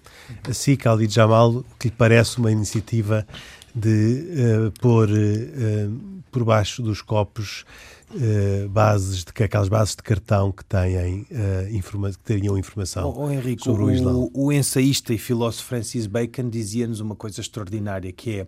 Assim, 0.50 0.76
Khalid 0.76 1.14
Jamal, 1.14 1.50
o 1.52 1.66
que 1.80 1.88
lhe 1.88 1.94
parece 1.96 2.38
uma 2.38 2.52
iniciativa 2.52 3.26
de 3.74 4.68
uh, 4.68 4.72
pôr 4.80 5.10
uh, 5.10 6.24
por 6.32 6.44
baixo 6.44 6.82
dos 6.82 7.02
copos 7.02 7.66
uh, 8.14 8.70
bases 8.70 9.24
de 9.24 9.44
aquelas 9.44 9.68
bases 9.68 9.96
de 9.96 10.04
cartão 10.04 10.52
que 10.52 10.64
têm 10.64 11.22
uh, 11.22 11.76
informa 11.76 12.12
que 12.12 12.20
teriam 12.20 12.58
informação 12.58 13.14
oh, 13.16 13.26
oh, 13.26 13.32
Henrique, 13.32 13.64
sobre 13.64 13.84
o, 13.84 13.86
o 13.86 13.92
Islão. 13.92 14.30
O, 14.34 14.52
ensaísta 14.52 15.14
e 15.14 15.18
filósofo 15.18 15.68
Francis 15.68 16.08
Bacon 16.08 16.50
dizia-nos 16.50 17.00
uma 17.00 17.16
coisa 17.16 17.42
extraordinária 17.42 18.12
que 18.12 18.40
é 18.40 18.44
uh, 18.44 18.48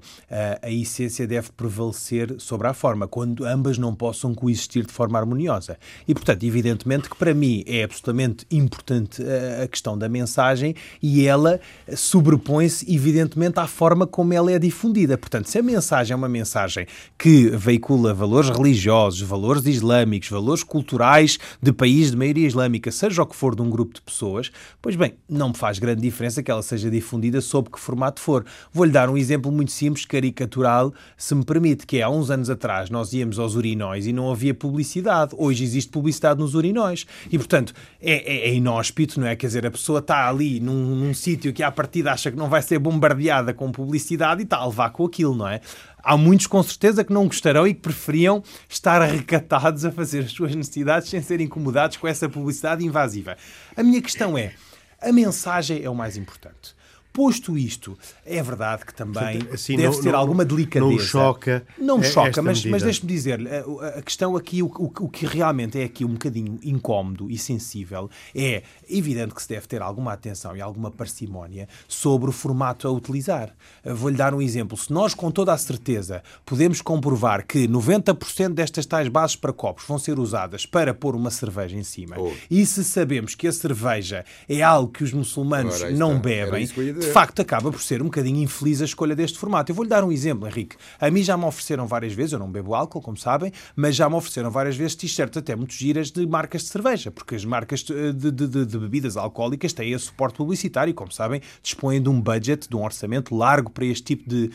a 0.61 0.71
essência 0.71 1.27
deve 1.27 1.51
prevalecer 1.51 2.35
sobre 2.39 2.67
a 2.67 2.73
forma 2.73 3.07
quando 3.07 3.45
ambas 3.45 3.77
não 3.77 3.95
possam 3.95 4.33
coexistir 4.33 4.85
de 4.85 4.91
forma 4.91 5.17
harmoniosa 5.17 5.77
e 6.07 6.13
portanto 6.13 6.43
evidentemente 6.43 7.09
que 7.09 7.15
para 7.15 7.33
mim 7.33 7.63
é 7.65 7.83
absolutamente 7.83 8.45
importante 8.51 9.23
a 9.61 9.67
questão 9.67 9.97
da 9.97 10.07
mensagem 10.07 10.75
e 11.01 11.25
ela 11.25 11.59
sobrepõe-se 11.95 12.93
evidentemente 12.93 13.59
à 13.59 13.67
forma 13.67 14.05
como 14.05 14.33
ela 14.33 14.51
é 14.51 14.59
difundida 14.59 15.17
portanto 15.17 15.49
se 15.49 15.57
a 15.57 15.63
mensagem 15.63 16.13
é 16.13 16.15
uma 16.15 16.29
mensagem 16.29 16.85
que 17.17 17.49
veicula 17.49 18.13
valores 18.13 18.49
religiosos 18.49 19.21
valores 19.21 19.54
valores 19.55 19.65
islâmicos, 19.65 20.29
valores 20.29 20.63
culturais 20.63 21.39
de 21.61 21.71
país 21.71 22.11
de 22.11 22.17
maioria 22.17 22.47
islâmica, 22.47 22.91
seja 22.91 23.21
o 23.21 23.25
que 23.25 23.35
for 23.35 23.55
de 23.55 23.61
um 23.61 23.69
grupo 23.69 23.93
de 23.93 24.01
pessoas, 24.01 24.51
pois 24.81 24.95
bem, 24.95 25.13
não 25.29 25.49
me 25.49 25.57
faz 25.57 25.79
grande 25.79 26.01
diferença 26.01 26.43
que 26.43 26.51
ela 26.51 26.61
seja 26.61 26.89
difundida 26.89 27.39
sob 27.41 27.69
que 27.69 27.79
formato 27.79 28.19
for. 28.19 28.45
Vou-lhe 28.73 28.91
dar 28.91 29.09
um 29.09 29.17
exemplo 29.17 29.51
muito 29.51 29.71
simples, 29.71 30.05
caricatural, 30.05 30.93
se 31.17 31.33
me 31.33 31.45
permite, 31.45 31.85
que 31.85 31.97
é 31.97 32.01
há 32.01 32.09
uns 32.09 32.29
anos 32.29 32.49
atrás 32.49 32.89
nós 32.89 33.13
íamos 33.13 33.39
aos 33.39 33.55
urinóis 33.55 34.07
e 34.07 34.13
não 34.13 34.31
havia 34.31 34.53
publicidade. 34.53 35.33
Hoje 35.37 35.63
existe 35.63 35.91
publicidade 35.91 36.39
nos 36.39 36.55
urinóis. 36.55 37.05
E, 37.31 37.37
portanto, 37.37 37.73
é, 38.01 38.13
é, 38.13 38.49
é 38.49 38.53
inóspito, 38.53 39.19
não 39.19 39.27
é? 39.27 39.35
Quer 39.35 39.47
dizer, 39.47 39.65
a 39.65 39.71
pessoa 39.71 39.99
está 39.99 40.27
ali 40.27 40.59
num, 40.59 40.95
num 40.95 41.13
sítio 41.13 41.53
que 41.53 41.63
à 41.63 41.71
partida 41.71 42.11
acha 42.11 42.31
que 42.31 42.37
não 42.37 42.49
vai 42.49 42.61
ser 42.61 42.79
bombardeada 42.79 43.53
com 43.53 43.71
publicidade 43.71 44.41
e 44.41 44.43
está 44.43 44.57
a 44.57 44.65
levar 44.65 44.89
com 44.89 45.05
aquilo, 45.05 45.35
não 45.35 45.47
é? 45.47 45.61
Há 46.05 46.15
muitos 46.15 46.45
com 46.45 46.61
certeza 46.61 47.03
que 47.03 47.11
não 47.11 47.25
gostarão 47.25 47.67
e 47.67 47.73
que 47.73 47.81
preferiam 47.81 48.43
estar 48.69 49.01
recatados 49.01 49.83
a 49.83 49.91
fazer 49.91 50.25
as 50.25 50.31
suas 50.31 50.53
necessidades 50.53 51.09
sem 51.09 51.21
ser 51.21 51.41
incomodados 51.41 51.97
com 51.97 52.07
essa 52.07 52.29
publicidade 52.29 52.85
invasiva. 52.85 53.35
A 53.75 53.81
minha 53.81 54.01
questão 54.01 54.37
é: 54.37 54.53
a 55.01 55.11
mensagem 55.11 55.83
é 55.83 55.89
o 55.89 55.95
mais 55.95 56.15
importante. 56.15 56.74
Posto 57.15 57.57
isto, 57.57 57.97
é 58.25 58.43
verdade 58.43 58.85
que 58.85 58.93
também 58.93 59.47
assim, 59.53 59.77
deve 59.77 60.01
ter 60.01 60.11
não, 60.11 60.19
alguma 60.19 60.43
delicadeza. 60.43 60.91
Não 60.91 60.99
choca. 60.99 61.65
Não 61.77 61.97
me 61.97 62.03
choca, 62.03 62.41
mas, 62.41 62.65
mas 62.65 62.83
deixe-me 62.83 63.07
dizer, 63.07 63.39
a, 63.47 63.99
a, 63.99 64.01
questão 64.01 64.35
aqui, 64.35 64.61
o, 64.61 64.65
o, 64.65 64.91
o, 64.99 65.09
que 65.09 65.25
realmente 65.25 65.79
é 65.79 65.85
aqui 65.85 66.03
um 66.03 66.09
bocadinho 66.09 66.59
incómodo 66.61 67.31
e 67.31 67.37
sensível, 67.37 68.09
é 68.35 68.63
evidente 68.89 69.33
que 69.33 69.41
se 69.41 69.47
deve 69.47 69.65
ter 69.65 69.81
alguma 69.81 70.11
atenção 70.11 70.57
e 70.57 70.61
alguma 70.61 70.91
parcimónia 70.91 71.69
sobre 71.87 72.29
o 72.29 72.33
formato 72.33 72.85
a 72.85 72.91
utilizar. 72.91 73.55
Vou-lhe 73.85 74.17
dar 74.17 74.33
um 74.33 74.41
exemplo. 74.41 74.77
Se 74.77 74.91
nós, 74.91 75.13
com 75.13 75.31
toda 75.31 75.53
a 75.53 75.57
certeza, 75.57 76.21
podemos 76.45 76.81
comprovar 76.81 77.47
que 77.47 77.65
90% 77.65 78.49
destas 78.49 78.85
tais 78.85 79.07
bases 79.07 79.37
para 79.37 79.53
copos 79.53 79.85
vão 79.87 79.97
ser 79.97 80.19
usadas 80.19 80.65
para 80.65 80.93
pôr 80.93 81.15
uma 81.15 81.31
cerveja 81.31 81.77
em 81.77 81.83
cima, 81.83 82.17
oh. 82.19 82.33
e 82.51 82.65
se 82.65 82.83
sabemos 82.83 83.35
que 83.35 83.47
a 83.47 83.53
cerveja 83.53 84.25
é 84.49 84.61
algo 84.61 84.91
que 84.91 85.03
os 85.03 85.13
muçulmanos 85.13 85.81
não 85.93 86.19
bebem, 86.19 86.67
de 87.05 87.11
facto 87.11 87.41
acaba 87.41 87.71
por 87.71 87.81
ser 87.81 88.01
um 88.01 88.05
bocadinho 88.05 88.41
infeliz 88.41 88.81
a 88.81 88.85
escolha 88.85 89.15
deste 89.15 89.37
formato. 89.37 89.71
Eu 89.71 89.75
vou-lhe 89.75 89.89
dar 89.89 90.03
um 90.03 90.11
exemplo, 90.11 90.47
Henrique. 90.47 90.75
A 90.99 91.09
mim 91.09 91.23
já 91.23 91.37
me 91.37 91.45
ofereceram 91.45 91.87
várias 91.87 92.13
vezes, 92.13 92.33
eu 92.33 92.39
não 92.39 92.51
bebo 92.51 92.73
álcool, 92.73 93.01
como 93.01 93.17
sabem, 93.17 93.51
mas 93.75 93.95
já 93.95 94.09
me 94.09 94.15
ofereceram 94.15 94.49
várias 94.51 94.75
vezes 94.75 94.95
t-shirts 94.95 95.37
até 95.37 95.55
muito 95.55 95.73
giras 95.73 96.11
de 96.11 96.25
marcas 96.25 96.63
de 96.63 96.69
cerveja, 96.69 97.11
porque 97.11 97.35
as 97.35 97.45
marcas 97.45 97.83
de, 97.83 98.13
de, 98.13 98.31
de, 98.31 98.65
de 98.65 98.77
bebidas 98.77 99.17
alcoólicas 99.17 99.73
têm 99.73 99.91
esse 99.91 100.05
suporte 100.05 100.37
publicitário 100.37 100.91
e, 100.91 100.93
como 100.93 101.11
sabem, 101.11 101.41
dispõem 101.61 102.01
de 102.01 102.09
um 102.09 102.19
budget, 102.19 102.69
de 102.69 102.75
um 102.75 102.83
orçamento 102.83 103.35
largo 103.35 103.69
para 103.69 103.85
este 103.85 104.03
tipo 104.03 104.29
de, 104.29 104.51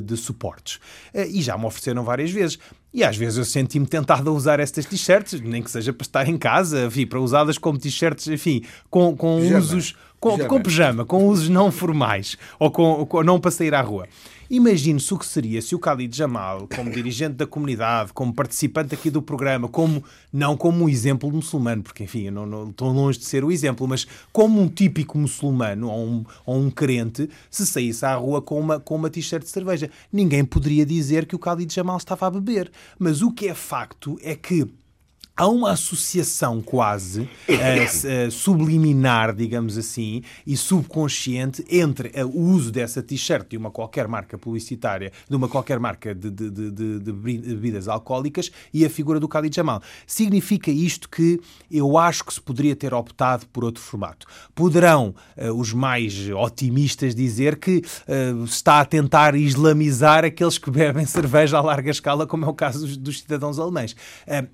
de, 0.00 0.16
suportes. 0.16 0.80
Eh, 1.12 1.28
e 1.28 1.42
já 1.42 1.56
me 1.56 1.66
ofereceram 1.66 2.02
várias 2.04 2.30
vezes. 2.30 2.58
E 2.92 3.04
às 3.04 3.16
vezes 3.16 3.36
eu 3.36 3.44
senti-me 3.44 3.86
tentado 3.86 4.30
a 4.30 4.32
usar 4.32 4.58
estas 4.58 4.86
t-shirts, 4.86 5.40
nem 5.40 5.62
que 5.62 5.70
seja 5.70 5.92
para 5.92 6.04
estar 6.04 6.28
em 6.28 6.38
casa, 6.38 6.86
enfim, 6.86 7.06
para 7.06 7.20
usá-las 7.20 7.58
como 7.58 7.78
t-shirts, 7.78 8.26
enfim, 8.28 8.64
com, 8.88 9.14
com 9.14 9.36
usos 9.36 9.94
com 10.30 10.36
pijama. 10.36 10.48
com 10.48 10.62
pijama, 10.62 11.04
com 11.04 11.28
usos 11.28 11.48
não 11.48 11.70
formais, 11.70 12.36
ou 12.58 12.70
com, 12.70 13.06
com 13.06 13.22
não 13.22 13.38
para 13.38 13.50
sair 13.50 13.74
à 13.74 13.80
rua. 13.80 14.06
Imagine-se 14.48 15.12
o 15.12 15.18
que 15.18 15.26
seria 15.26 15.60
se 15.60 15.74
o 15.74 15.78
Khalid 15.78 16.16
Jamal, 16.16 16.68
como 16.74 16.88
dirigente 16.90 17.34
da 17.34 17.46
comunidade, 17.46 18.12
como 18.12 18.32
participante 18.32 18.94
aqui 18.94 19.10
do 19.10 19.20
programa, 19.20 19.68
como 19.68 20.04
não 20.32 20.56
como 20.56 20.84
um 20.84 20.88
exemplo 20.88 21.30
muçulmano, 21.32 21.82
porque 21.82 22.04
enfim, 22.04 22.26
eu 22.26 22.32
não, 22.32 22.46
não 22.46 22.70
estou 22.70 22.92
longe 22.92 23.18
de 23.18 23.24
ser 23.24 23.42
o 23.42 23.50
exemplo, 23.50 23.88
mas 23.88 24.06
como 24.32 24.60
um 24.60 24.68
típico 24.68 25.18
muçulmano 25.18 25.88
ou 25.88 26.06
um, 26.06 26.24
ou 26.44 26.60
um 26.60 26.70
crente, 26.70 27.28
se 27.50 27.66
saísse 27.66 28.06
à 28.06 28.14
rua 28.14 28.40
com 28.40 28.60
uma, 28.60 28.78
com 28.78 28.94
uma 28.94 29.10
t-shirt 29.10 29.42
de 29.42 29.50
cerveja. 29.50 29.90
Ninguém 30.12 30.44
poderia 30.44 30.86
dizer 30.86 31.26
que 31.26 31.34
o 31.34 31.40
Khalid 31.40 31.74
Jamal 31.74 31.96
estava 31.96 32.28
a 32.28 32.30
beber. 32.30 32.70
Mas 33.00 33.22
o 33.22 33.32
que 33.32 33.48
é 33.48 33.54
facto 33.54 34.16
é 34.22 34.36
que 34.36 34.64
há 35.36 35.46
uma 35.46 35.72
associação 35.72 36.62
quase 36.62 37.28
uh, 37.46 38.30
subliminar, 38.30 39.34
digamos 39.34 39.76
assim, 39.76 40.22
e 40.46 40.56
subconsciente 40.56 41.64
entre 41.68 42.08
uh, 42.08 42.26
o 42.26 42.40
uso 42.50 42.72
dessa 42.72 43.02
t-shirt 43.02 43.50
de 43.50 43.56
uma 43.56 43.70
qualquer 43.70 44.08
marca 44.08 44.38
publicitária, 44.38 45.12
de 45.28 45.36
uma 45.36 45.48
qualquer 45.48 45.78
marca 45.78 46.14
de, 46.14 46.30
de, 46.30 46.50
de, 46.50 46.98
de, 47.00 47.12
bebidas 47.12 47.86
alcoólicas 47.86 48.50
e 48.72 48.84
a 48.84 48.90
figura 48.90 49.20
do 49.20 49.28
Khalid 49.28 49.54
Jamal. 49.54 49.82
Significa 50.06 50.70
isto 50.70 51.08
que 51.08 51.38
eu 51.70 51.98
acho 51.98 52.24
que 52.24 52.32
se 52.32 52.40
poderia 52.40 52.74
ter 52.74 52.94
optado 52.94 53.46
por 53.48 53.64
outro 53.64 53.82
formato. 53.82 54.26
Poderão 54.54 55.14
uh, 55.36 55.52
os 55.52 55.72
mais 55.72 56.30
otimistas 56.30 57.14
dizer 57.14 57.56
que 57.56 57.82
está 58.44 58.80
a 58.80 58.84
tentar 58.84 59.34
islamizar 59.34 60.24
aqueles 60.24 60.56
que 60.56 60.70
bebem 60.70 61.04
cerveja 61.06 61.58
a 61.58 61.60
larga 61.60 61.90
escala, 61.90 62.26
como 62.26 62.44
é 62.44 62.48
o 62.48 62.54
caso 62.54 62.80
dos, 62.80 62.96
dos 62.96 63.20
cidadãos 63.20 63.58
alemães. 63.58 63.94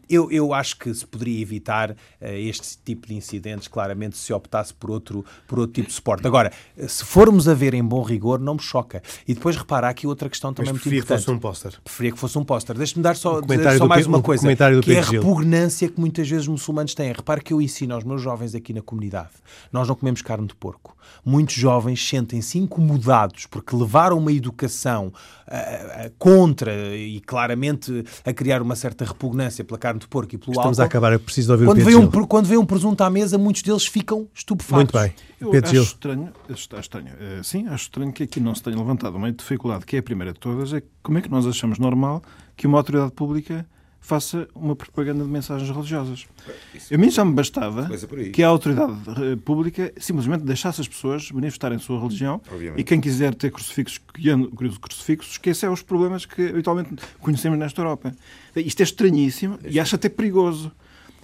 eu, 0.09 0.31
eu 0.31 0.53
acho 0.53 0.72
acho 0.73 0.77
que 0.77 0.93
se 0.93 1.07
poderia 1.07 1.41
evitar 1.41 1.91
uh, 1.91 1.95
este 2.21 2.79
tipo 2.85 3.07
de 3.07 3.15
incidentes, 3.15 3.69
claramente, 3.69 4.17
se 4.17 4.33
optasse 4.33 4.73
por 4.73 4.91
outro, 4.91 5.25
por 5.47 5.59
outro 5.59 5.75
tipo 5.75 5.89
de 5.89 5.95
suporte. 5.95 6.27
Agora, 6.27 6.51
se 6.89 7.05
formos 7.05 7.47
a 7.47 7.55
ver 7.55 7.75
em 7.75 7.85
bom 7.85 8.03
rigor, 8.03 8.41
não 8.41 8.55
me 8.55 8.63
choca. 8.63 9.03
E 9.27 9.35
depois 9.35 9.57
repara 9.57 9.89
aqui 9.89 10.07
outra 10.07 10.29
questão 10.29 10.53
também 10.53 10.73
muito 10.73 10.89
importante. 10.89 11.03
que 11.03 11.25
fosse 11.25 11.31
um 11.31 11.39
póster. 11.39 11.81
Preferia 11.85 12.13
que 12.13 12.19
fosse 12.19 12.39
um 12.39 12.45
póster. 12.45 12.77
Deixe-me 12.77 13.03
dar 13.03 13.17
só, 13.17 13.41
dizer 13.41 13.79
só 13.79 13.87
mais 13.87 14.07
uma 14.07 14.23
coisa, 14.23 14.47
que 14.83 14.93
é 14.93 14.99
a 14.99 15.03
repugnância 15.03 15.89
que 15.89 16.01
muitas 16.01 16.29
vezes 16.29 16.45
os 16.45 16.49
muçulmanos 16.49 16.95
têm. 16.95 17.13
Repare 17.13 17.43
que 17.43 17.53
eu 17.53 17.61
ensino 17.61 17.95
aos 17.95 18.05
meus 18.05 18.23
jovens 18.23 18.55
aqui 18.55 18.73
na 18.73 18.83
comunidade. 18.83 19.31
Nós 19.73 19.89
não 19.89 19.95
comemos 19.95 20.23
carne 20.23 20.47
de 20.47 20.55
porco. 20.55 20.97
Muitos 21.25 21.55
jovens 21.55 22.07
sentem-se 22.07 22.59
incomodados 22.59 23.47
porque 23.47 23.75
levaram 23.77 24.19
uma 24.19 24.33
educação 24.33 25.13
uh, 25.47 26.13
contra 26.19 26.73
e 26.97 27.21
claramente 27.21 28.05
a 28.25 28.33
criar 28.33 28.63
uma 28.63 28.75
certa 28.75 29.05
repugnância 29.05 29.65
pela 29.65 29.79
carne 29.79 30.01
de 30.01 30.09
porco 30.09 30.35
e 30.35 30.39
pelo 30.39 30.55
Estamos 30.63 30.81
álcool. 30.81 30.83
a 30.83 30.85
acabar, 30.87 31.13
é 31.13 31.19
preciso 31.19 31.53
ouvir 31.53 31.65
quando 31.67 31.81
o 31.81 31.85
Pedro 31.85 32.11
vem 32.11 32.21
um, 32.23 32.27
Quando 32.27 32.47
vem 32.47 32.59
um 32.59 32.65
presunto 32.65 33.03
à 33.03 33.11
mesa, 33.11 33.37
muitos 33.39 33.63
deles 33.63 33.87
ficam 33.87 34.29
estupefatos. 34.35 34.93
Muito 34.93 34.99
bem. 34.99 35.15
Eu 35.41 35.51
Pedro 35.51 35.67
acho 35.67 35.75
Gil. 35.75 35.83
estranho, 35.83 36.33
acho 36.49 36.81
estranho, 36.81 37.09
uh, 37.09 37.45
sim, 37.45 37.67
acho 37.67 37.85
estranho 37.85 38.13
que 38.13 38.23
aqui 38.23 38.41
não 38.41 38.55
se 38.55 38.63
tenha 38.63 38.77
levantado 38.77 39.17
uma 39.17 39.31
dificuldade, 39.33 39.85
que 39.85 39.97
é 39.97 39.99
a 39.99 40.03
primeira 40.03 40.33
de 40.33 40.39
todas, 40.39 40.73
é 40.73 40.83
como 41.03 41.19
é 41.19 41.21
que 41.21 41.31
nós 41.31 41.47
achamos 41.47 41.79
normal 41.79 42.23
que 42.57 42.67
uma 42.67 42.79
autoridade 42.79 43.13
pública 43.13 43.67
faça 44.03 44.49
uma 44.53 44.75
propaganda 44.75 45.25
de 45.25 45.31
mensagens 45.31 45.71
religiosas. 45.71 46.27
Isso, 46.75 46.93
a 46.93 46.99
mim 46.99 47.09
já 47.09 47.25
me 47.25 47.33
bastava 47.33 47.89
que 48.33 48.43
a 48.43 48.49
autoridade 48.49 48.95
eh, 49.09 49.37
pública 49.37 49.93
simplesmente 49.97 50.43
deixasse 50.43 50.81
as 50.81 50.89
pessoas 50.89 51.31
manifestarem 51.31 51.77
a 51.77 51.81
sua 51.81 52.01
religião 52.01 52.43
Obviamente. 52.53 52.81
e 52.81 52.85
quem 52.85 53.01
quiser 53.01 53.33
ter 53.33 53.53
crucifixos, 53.53 54.01
crucifixos 54.81 55.33
esquecer 55.33 55.71
os 55.71 55.83
problemas 55.83 56.27
que 56.27 56.49
habitualmente 56.49 56.97
conhecemos 57.21 57.57
nesta 57.57 57.81
Europa. 57.81 58.13
Isto 58.57 58.81
é 58.81 58.83
estranhíssimo 58.83 59.59
é 59.63 59.71
e 59.71 59.81
acho 59.81 59.95
até 59.95 60.09
perigoso. 60.09 60.73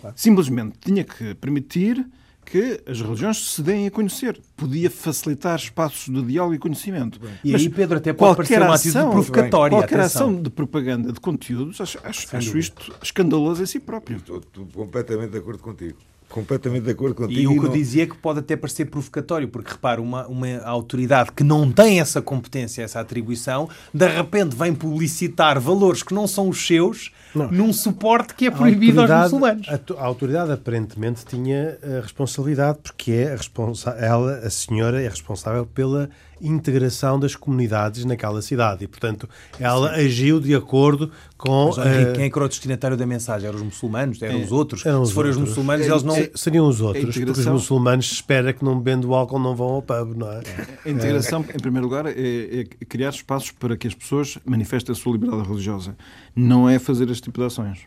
Claro. 0.00 0.14
Simplesmente 0.16 0.78
tinha 0.80 1.02
que 1.02 1.34
permitir 1.34 2.06
que 2.48 2.80
as 2.86 3.00
religiões 3.00 3.52
se 3.52 3.62
deem 3.62 3.86
a 3.86 3.90
conhecer. 3.90 4.40
Podia 4.56 4.90
facilitar 4.90 5.56
espaços 5.56 6.12
de 6.12 6.22
diálogo 6.22 6.54
e 6.54 6.58
conhecimento. 6.58 7.20
E 7.44 7.52
Mas 7.52 7.60
aí, 7.60 7.68
Pedro, 7.68 7.98
até 7.98 8.12
pode 8.12 8.36
parecer 8.36 8.62
uma 8.62 8.74
ação, 8.74 9.10
provocatória. 9.10 9.76
Qualquer 9.76 10.00
atenção. 10.00 10.28
ação 10.28 10.42
de 10.42 10.50
propaganda 10.50 11.12
de 11.12 11.20
conteúdos, 11.20 11.80
acho, 11.80 11.98
acho, 12.02 12.36
acho 12.36 12.58
isto 12.58 12.94
escandaloso 13.02 13.62
em 13.62 13.66
si 13.66 13.78
próprio. 13.78 14.16
Estou, 14.16 14.38
estou 14.38 14.66
completamente 14.66 15.30
de 15.30 15.38
acordo 15.38 15.62
contigo. 15.62 15.98
Completamente 16.28 16.84
de 16.84 16.90
acordo 16.90 17.14
contigo. 17.14 17.40
E 17.40 17.46
o 17.46 17.60
que 17.60 17.66
eu 17.66 17.72
dizia 17.72 18.02
é 18.02 18.06
que 18.06 18.16
pode 18.16 18.40
até 18.40 18.56
parecer 18.56 18.84
provocatório, 18.86 19.48
porque 19.48 19.72
repara, 19.72 20.00
uma, 20.00 20.26
uma 20.26 20.58
autoridade 20.64 21.32
que 21.32 21.42
não 21.42 21.70
tem 21.70 22.00
essa 22.00 22.20
competência, 22.20 22.82
essa 22.82 23.00
atribuição, 23.00 23.68
de 23.92 24.06
repente 24.06 24.54
vem 24.54 24.74
publicitar 24.74 25.58
valores 25.58 26.02
que 26.02 26.12
não 26.12 26.26
são 26.26 26.48
os 26.48 26.66
seus 26.66 27.10
não. 27.34 27.50
num 27.50 27.72
suporte 27.72 28.34
que 28.34 28.46
é 28.46 28.50
proibido 28.50 29.00
aos 29.00 29.10
muçulmanos. 29.10 29.68
A, 29.68 30.00
a, 30.00 30.04
autoridade 30.04 30.52
aparentemente 30.52 31.24
tinha 31.24 31.78
a 31.82 32.00
responsabilidade, 32.02 32.78
porque 32.82 33.12
é 33.12 33.32
a 33.32 33.36
responsa 33.36 33.90
ela, 33.90 34.38
a 34.38 34.50
senhora, 34.50 35.02
é 35.02 35.08
responsável 35.08 35.66
pela 35.66 36.10
integração 36.40 37.18
das 37.18 37.34
comunidades 37.34 38.04
naquela 38.04 38.40
cidade. 38.42 38.84
E, 38.84 38.86
portanto, 38.86 39.28
ela 39.58 39.94
Sim. 39.94 40.00
agiu 40.06 40.40
de 40.40 40.54
acordo 40.54 41.10
com. 41.36 41.66
Mas, 41.66 41.78
uh... 41.78 42.12
quem 42.14 42.24
é 42.24 42.30
que 42.30 42.38
era 42.38 42.44
o 42.44 42.48
destinatário 42.48 42.96
da 42.96 43.06
mensagem? 43.06 43.48
Eram 43.48 43.58
os 43.58 43.64
muçulmanos? 43.64 44.20
Eram 44.22 44.40
é, 44.40 44.44
os 44.44 44.52
outros? 44.52 44.84
Eram 44.84 45.02
os 45.02 45.08
Se 45.08 45.14
forem 45.14 45.30
os 45.30 45.36
muçulmanos, 45.36 45.86
é, 45.86 45.90
eles 45.90 46.02
não. 46.02 46.16
É, 46.16 46.30
seriam 46.34 46.68
os 46.68 46.80
outros, 46.80 47.16
integração... 47.16 47.34
porque 47.34 47.40
os 47.40 47.62
muçulmanos 47.62 48.12
espera 48.12 48.52
que 48.52 48.64
não 48.64 48.78
bebendo 48.78 49.14
álcool 49.14 49.38
não 49.38 49.54
vão 49.54 49.68
ao 49.68 49.82
pub, 49.82 50.16
não 50.16 50.30
é? 50.30 50.42
A 50.84 50.90
integração, 50.90 51.40
em 51.40 51.60
primeiro 51.60 51.86
lugar, 51.86 52.06
é, 52.06 52.10
é, 52.10 52.64
criar 52.86 53.10
espaços 53.10 53.50
para 53.50 53.76
que 53.76 53.86
as 53.86 53.94
pessoas 53.94 54.38
manifestem 54.44 54.92
a 54.92 54.96
sua 54.96 55.12
liberdade 55.12 55.48
religiosa. 55.48 55.96
Não 56.34 56.68
é 56.68 56.78
fazer 56.78 57.10
este 57.10 57.24
tipo 57.24 57.40
de 57.40 57.46
ações. 57.46 57.86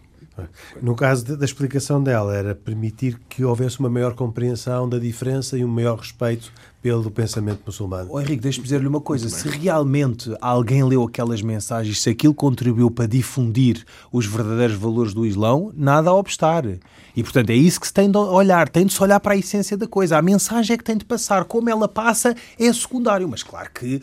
No 0.81 0.95
caso 0.95 1.37
da 1.37 1.45
explicação 1.45 2.01
dela, 2.01 2.35
era 2.35 2.55
permitir 2.55 3.19
que 3.29 3.43
houvesse 3.43 3.79
uma 3.79 3.89
maior 3.89 4.13
compreensão 4.13 4.87
da 4.87 4.97
diferença 4.97 5.57
e 5.57 5.65
um 5.65 5.67
maior 5.67 5.97
respeito 5.97 6.51
pelo 6.81 7.11
pensamento 7.11 7.61
muçulmano. 7.65 8.09
Oh, 8.11 8.19
Henrique, 8.19 8.41
deixe-me 8.41 8.63
dizer-lhe 8.63 8.87
uma 8.87 9.01
coisa. 9.01 9.29
Se 9.29 9.47
realmente 9.47 10.35
alguém 10.41 10.83
leu 10.83 11.03
aquelas 11.03 11.41
mensagens, 11.41 12.01
se 12.01 12.09
aquilo 12.09 12.33
contribuiu 12.33 12.89
para 12.89 13.07
difundir 13.07 13.85
os 14.11 14.25
verdadeiros 14.25 14.75
valores 14.75 15.13
do 15.13 15.25
Islão, 15.25 15.71
nada 15.75 16.09
a 16.09 16.13
obstar. 16.13 16.65
E, 17.15 17.23
portanto, 17.23 17.49
é 17.49 17.55
isso 17.55 17.79
que 17.79 17.87
se 17.87 17.93
tem 17.93 18.09
de 18.09 18.17
olhar. 18.17 18.67
Tem 18.69 18.85
de 18.85 18.93
se 18.93 19.03
olhar 19.03 19.19
para 19.19 19.33
a 19.33 19.37
essência 19.37 19.77
da 19.77 19.85
coisa. 19.85 20.17
A 20.17 20.21
mensagem 20.21 20.73
é 20.73 20.77
que 20.77 20.83
tem 20.83 20.97
de 20.97 21.05
passar. 21.05 21.45
Como 21.45 21.69
ela 21.69 21.87
passa 21.87 22.35
é 22.57 22.73
secundário. 22.73 23.27
Mas 23.27 23.43
claro 23.43 23.69
que, 23.73 24.01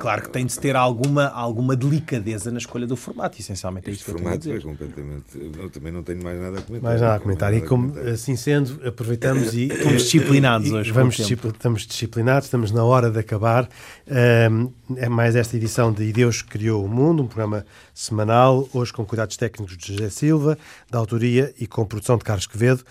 claro 0.00 0.22
que 0.22 0.30
tem 0.30 0.46
de 0.46 0.58
ter 0.58 0.74
alguma, 0.74 1.28
alguma 1.28 1.76
delicadeza 1.76 2.50
na 2.50 2.58
escolha 2.58 2.86
do 2.86 2.96
formato. 2.96 3.38
Essencialmente 3.38 3.90
é 3.90 3.92
isto 3.92 4.04
que 4.04 4.10
eu 4.10 4.14
formato 4.14 4.50
é 4.50 4.60
completamente... 4.60 5.24
Eu 5.58 5.70
também 5.70 5.92
não 5.92 6.02
tenho 6.02 6.22
mais 6.22 6.40
nada 6.40 6.58
a 6.58 6.62
comentar. 6.62 6.90
Mais 6.90 7.00
nada 7.00 7.14
a 7.14 7.20
comentar. 7.20 7.54
E 7.54 7.60
como, 7.60 7.96
assim 7.98 8.34
sendo, 8.34 8.80
aproveitamos 8.86 9.52
e... 9.54 9.68
Estamos 9.68 10.02
disciplinados 10.04 10.72
hoje. 10.72 10.90
Vamos 10.90 11.18
estamos 11.18 11.75
disciplinados, 11.84 12.46
estamos 12.46 12.70
na 12.70 12.84
hora 12.84 13.10
de 13.10 13.18
acabar. 13.18 13.68
é 14.06 15.08
mais 15.08 15.34
esta 15.34 15.56
edição 15.56 15.92
de 15.92 16.12
Deus 16.12 16.42
Criou 16.42 16.84
o 16.84 16.88
Mundo, 16.88 17.24
um 17.24 17.26
programa 17.26 17.66
semanal, 17.92 18.68
hoje 18.72 18.92
com 18.92 19.04
cuidados 19.04 19.36
técnicos 19.36 19.76
de 19.76 19.94
José 19.94 20.08
Silva, 20.10 20.56
da 20.88 20.98
autoria 20.98 21.52
e 21.58 21.66
com 21.66 21.84
produção 21.84 22.16
de 22.16 22.24
Carlos 22.24 22.46
Quevedo 22.46 22.84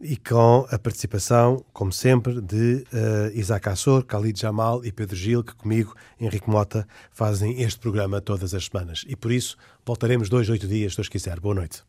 e 0.00 0.16
com 0.16 0.66
a 0.70 0.78
participação, 0.78 1.64
como 1.72 1.92
sempre, 1.92 2.40
de 2.40 2.84
uh, 2.92 3.34
Isaac 3.34 3.68
Assor, 3.68 4.04
Khalid 4.04 4.40
Jamal 4.40 4.84
e 4.84 4.92
Pedro 4.92 5.16
Gil, 5.16 5.42
que 5.42 5.54
comigo, 5.54 5.94
Henrique 6.20 6.48
Mota, 6.48 6.86
fazem 7.10 7.60
este 7.62 7.80
programa 7.80 8.20
todas 8.20 8.54
as 8.54 8.66
semanas. 8.66 9.04
E 9.08 9.16
por 9.16 9.32
isso 9.32 9.56
voltaremos 9.84 10.28
dois, 10.28 10.48
oito 10.48 10.68
dias, 10.68 10.92
se 10.92 10.98
Deus 10.98 11.08
quiser. 11.08 11.40
Boa 11.40 11.54
noite. 11.54 11.82